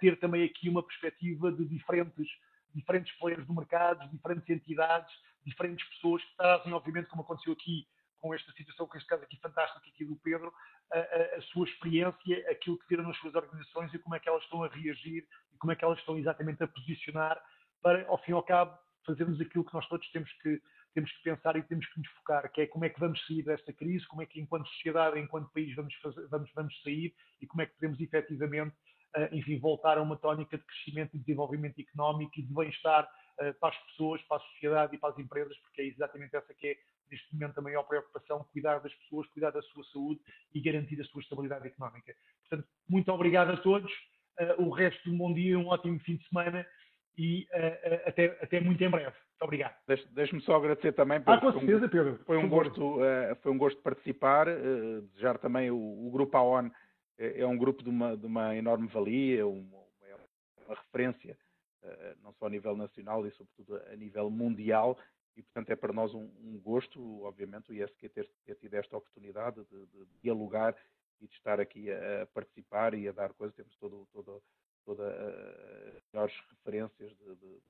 ter 0.00 0.18
também 0.18 0.44
aqui 0.44 0.68
uma 0.68 0.82
perspectiva 0.82 1.52
de 1.52 1.64
diferentes, 1.66 2.26
diferentes 2.74 3.16
players 3.18 3.46
do 3.46 3.54
mercado, 3.54 4.08
diferentes 4.10 4.48
entidades, 4.48 5.12
diferentes 5.44 5.86
pessoas 5.90 6.22
que 6.22 6.36
trazem, 6.36 6.72
obviamente, 6.72 7.08
como 7.08 7.22
aconteceu 7.22 7.52
aqui, 7.52 7.86
com 8.20 8.34
esta 8.34 8.50
situação, 8.52 8.86
com 8.86 8.96
este 8.96 9.08
caso 9.08 9.22
aqui 9.22 9.38
fantástico 9.40 9.88
aqui 9.88 10.04
do 10.04 10.16
Pedro, 10.16 10.52
a, 10.92 10.98
a, 10.98 11.36
a, 11.36 11.42
sua 11.52 11.66
experiência, 11.66 12.50
aquilo 12.50 12.78
que 12.78 12.88
viram 12.88 13.04
nas 13.04 13.16
suas 13.18 13.34
organizações 13.34 13.92
e 13.94 13.98
como 13.98 14.14
é 14.16 14.20
que 14.20 14.28
elas 14.28 14.42
estão 14.42 14.64
a 14.64 14.68
reagir 14.68 15.26
e 15.52 15.58
como 15.58 15.72
é 15.72 15.76
que 15.76 15.84
elas 15.84 15.98
estão 15.98 16.18
exatamente 16.18 16.62
a 16.62 16.68
posicionar 16.68 17.40
para, 17.82 18.06
ao 18.08 18.18
fim 18.18 18.32
e 18.32 18.34
ao 18.34 18.42
cabo, 18.42 18.76
fazermos 19.06 19.40
aquilo 19.40 19.64
que 19.64 19.74
nós 19.74 19.86
todos 19.88 20.10
temos 20.10 20.30
que, 20.42 20.60
temos 20.98 21.12
que 21.12 21.22
pensar 21.22 21.54
e 21.56 21.62
temos 21.62 21.86
que 21.86 21.98
nos 22.00 22.08
focar, 22.08 22.50
que 22.50 22.62
é 22.62 22.66
como 22.66 22.84
é 22.84 22.88
que 22.88 22.98
vamos 22.98 23.24
sair 23.24 23.44
desta 23.44 23.72
crise, 23.72 24.04
como 24.08 24.20
é 24.20 24.26
que 24.26 24.40
enquanto 24.40 24.68
sociedade, 24.68 25.20
enquanto 25.20 25.48
país 25.52 25.72
vamos, 25.76 25.94
fazer, 25.96 26.26
vamos, 26.26 26.50
vamos 26.52 26.82
sair 26.82 27.14
e 27.40 27.46
como 27.46 27.62
é 27.62 27.66
que 27.66 27.74
podemos 27.74 28.00
efetivamente, 28.00 28.74
uh, 29.16 29.32
enfim, 29.32 29.60
voltar 29.60 29.96
a 29.96 30.02
uma 30.02 30.16
tónica 30.16 30.58
de 30.58 30.64
crescimento 30.64 31.14
e 31.14 31.20
desenvolvimento 31.20 31.78
económico 31.80 32.32
e 32.36 32.42
de 32.42 32.52
bem-estar 32.52 33.04
uh, 33.04 33.54
para 33.60 33.68
as 33.68 33.78
pessoas, 33.84 34.20
para 34.22 34.38
a 34.38 34.40
sociedade 34.40 34.96
e 34.96 34.98
para 34.98 35.10
as 35.10 35.18
empresas, 35.20 35.56
porque 35.58 35.82
é 35.82 35.84
exatamente 35.84 36.34
essa 36.34 36.52
que 36.52 36.66
é 36.66 36.76
neste 37.12 37.32
momento 37.32 37.58
a 37.58 37.62
maior 37.62 37.84
preocupação, 37.84 38.44
cuidar 38.52 38.80
das 38.80 38.92
pessoas, 38.94 39.28
cuidar 39.28 39.52
da 39.52 39.62
sua 39.62 39.84
saúde 39.84 40.20
e 40.52 40.60
garantir 40.60 41.00
a 41.00 41.04
sua 41.04 41.20
estabilidade 41.20 41.68
económica. 41.68 42.12
Portanto, 42.48 42.68
muito 42.88 43.12
obrigado 43.12 43.52
a 43.52 43.56
todos, 43.56 43.92
uh, 44.40 44.60
o 44.60 44.70
resto 44.70 45.00
de 45.04 45.14
um 45.14 45.18
bom 45.18 45.32
dia, 45.32 45.56
um 45.56 45.68
ótimo 45.68 46.00
fim 46.00 46.16
de 46.16 46.26
semana 46.28 46.66
e 47.16 47.46
até, 48.04 48.26
até 48.40 48.60
muito 48.60 48.82
em 48.82 48.90
breve. 48.90 49.16
Obrigado. 49.40 49.74
Deixe-me 50.10 50.40
só 50.42 50.56
agradecer 50.56 50.92
também. 50.92 51.22
Ah, 51.26 51.38
com 51.38 51.52
certeza, 51.52 51.86
um, 51.86 51.88
Pedro. 51.88 52.20
Foi 52.24 52.36
um, 52.36 52.48
gosto, 52.48 52.96
uh, 52.96 53.36
foi 53.42 53.52
um 53.52 53.58
gosto 53.58 53.80
participar, 53.82 54.48
uh, 54.48 55.02
desejar 55.02 55.38
também 55.38 55.70
o, 55.70 55.76
o 55.76 56.10
Grupo 56.10 56.36
AON 56.36 56.70
é, 57.18 57.40
é, 57.40 57.46
um 57.46 57.58
grupo 57.58 57.82
de 57.82 57.88
uma, 57.90 58.16
de 58.16 58.24
uma 58.24 58.54
enorme 58.54 58.86
valia, 58.86 59.46
uma, 59.46 59.78
uma 60.66 60.74
referência, 60.76 61.36
uh, 61.82 62.22
não 62.22 62.32
só 62.34 62.46
a 62.46 62.50
nível 62.50 62.76
nacional 62.76 63.26
e 63.26 63.30
sobretudo 63.32 63.76
a 63.90 63.96
nível 63.96 64.30
mundial, 64.30 64.96
e 65.36 65.42
portanto 65.42 65.70
é 65.70 65.76
para 65.76 65.92
nós 65.92 66.14
um, 66.14 66.30
um 66.40 66.60
gosto, 66.60 67.22
obviamente, 67.24 67.70
o 67.70 67.74
ISQ 67.74 68.08
ter, 68.08 68.30
ter 68.44 68.54
tido 68.56 68.74
esta 68.74 68.96
oportunidade 68.96 69.64
de, 69.64 69.86
de, 69.86 70.06
dialogar 70.22 70.76
e 71.20 71.26
de 71.26 71.34
estar 71.34 71.60
aqui 71.60 71.90
a, 71.90 72.22
a, 72.22 72.26
participar 72.26 72.94
e 72.94 73.08
a 73.08 73.12
dar 73.12 73.32
coisas. 73.34 73.54
Temos 73.56 73.76
todo, 73.76 74.06
todo, 74.12 74.40
toda 74.84 75.08
as 75.96 76.02
melhores 76.12 76.34
referências 76.50 77.10
de, 77.16 77.34
de, 77.34 77.60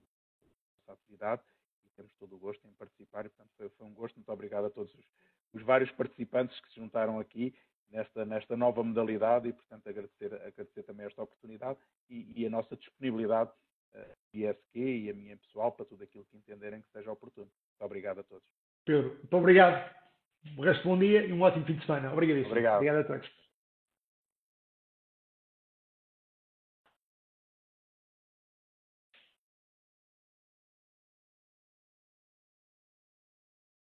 dessa 0.89 0.93
atividade 0.93 1.43
e 1.43 1.58
temos 1.99 2.15
todo 2.15 2.37
o 2.37 2.39
gosto 2.39 2.67
em 2.67 2.73
participar 2.73 3.27
e, 3.27 3.29
portanto, 3.29 3.51
foi, 3.57 3.69
foi 3.71 3.87
um 3.87 3.93
gosto. 3.93 4.15
Muito 4.15 4.33
obrigado 4.33 4.67
a 4.67 4.71
todos 4.71 4.95
os, 4.95 5.05
os, 5.53 5.63
vários 5.63 5.91
participantes 5.93 6.59
que 6.61 6.69
se 6.71 6.77
juntaram 6.77 7.19
aqui 7.19 7.53
nesta, 7.91 8.25
nesta 8.25 8.57
nova 8.57 8.83
modalidade 8.83 9.49
e, 9.49 9.53
portanto, 9.53 9.89
agradecer, 9.89 10.33
agradecer 10.35 10.83
também 10.85 11.07
esta 11.07 11.23
oportunidade 11.23 11.79
e, 12.09 12.33
e 12.37 12.47
a 12.47 12.51
nossa 12.51 12.77
disponibilidade, 12.77 13.51
uh, 13.95 14.17
ISQ 14.33 14.79
e 14.79 15.11
a 15.11 15.15
minha 15.15 15.37
pessoal, 15.37 15.73
para 15.73 15.85
tudo 15.85 16.05
aquilo 16.05 16.25
que 16.27 16.37
entenderem 16.37 16.81
que 16.81 16.91
seja 16.93 17.11
oportuno. 17.11 17.51
Muito 17.51 17.85
obrigado 17.85 18.21
a 18.21 18.23
todos. 18.23 18.47
Pedro, 18.85 19.15
muito 19.17 19.37
obrigado. 19.37 19.99
O 20.57 20.63
resto 20.63 20.87
bom 20.87 20.97
dia 20.97 21.27
e 21.27 21.33
um 21.33 21.43
ótimo 21.43 21.67
fim 21.67 21.75
de 21.75 21.85
semana. 21.85 22.13
Obrigadíssimo. 22.13 22.53
Obrigado. 22.53 22.77
Obrigado 22.77 23.01
a 23.01 23.05
todos. 23.05 23.48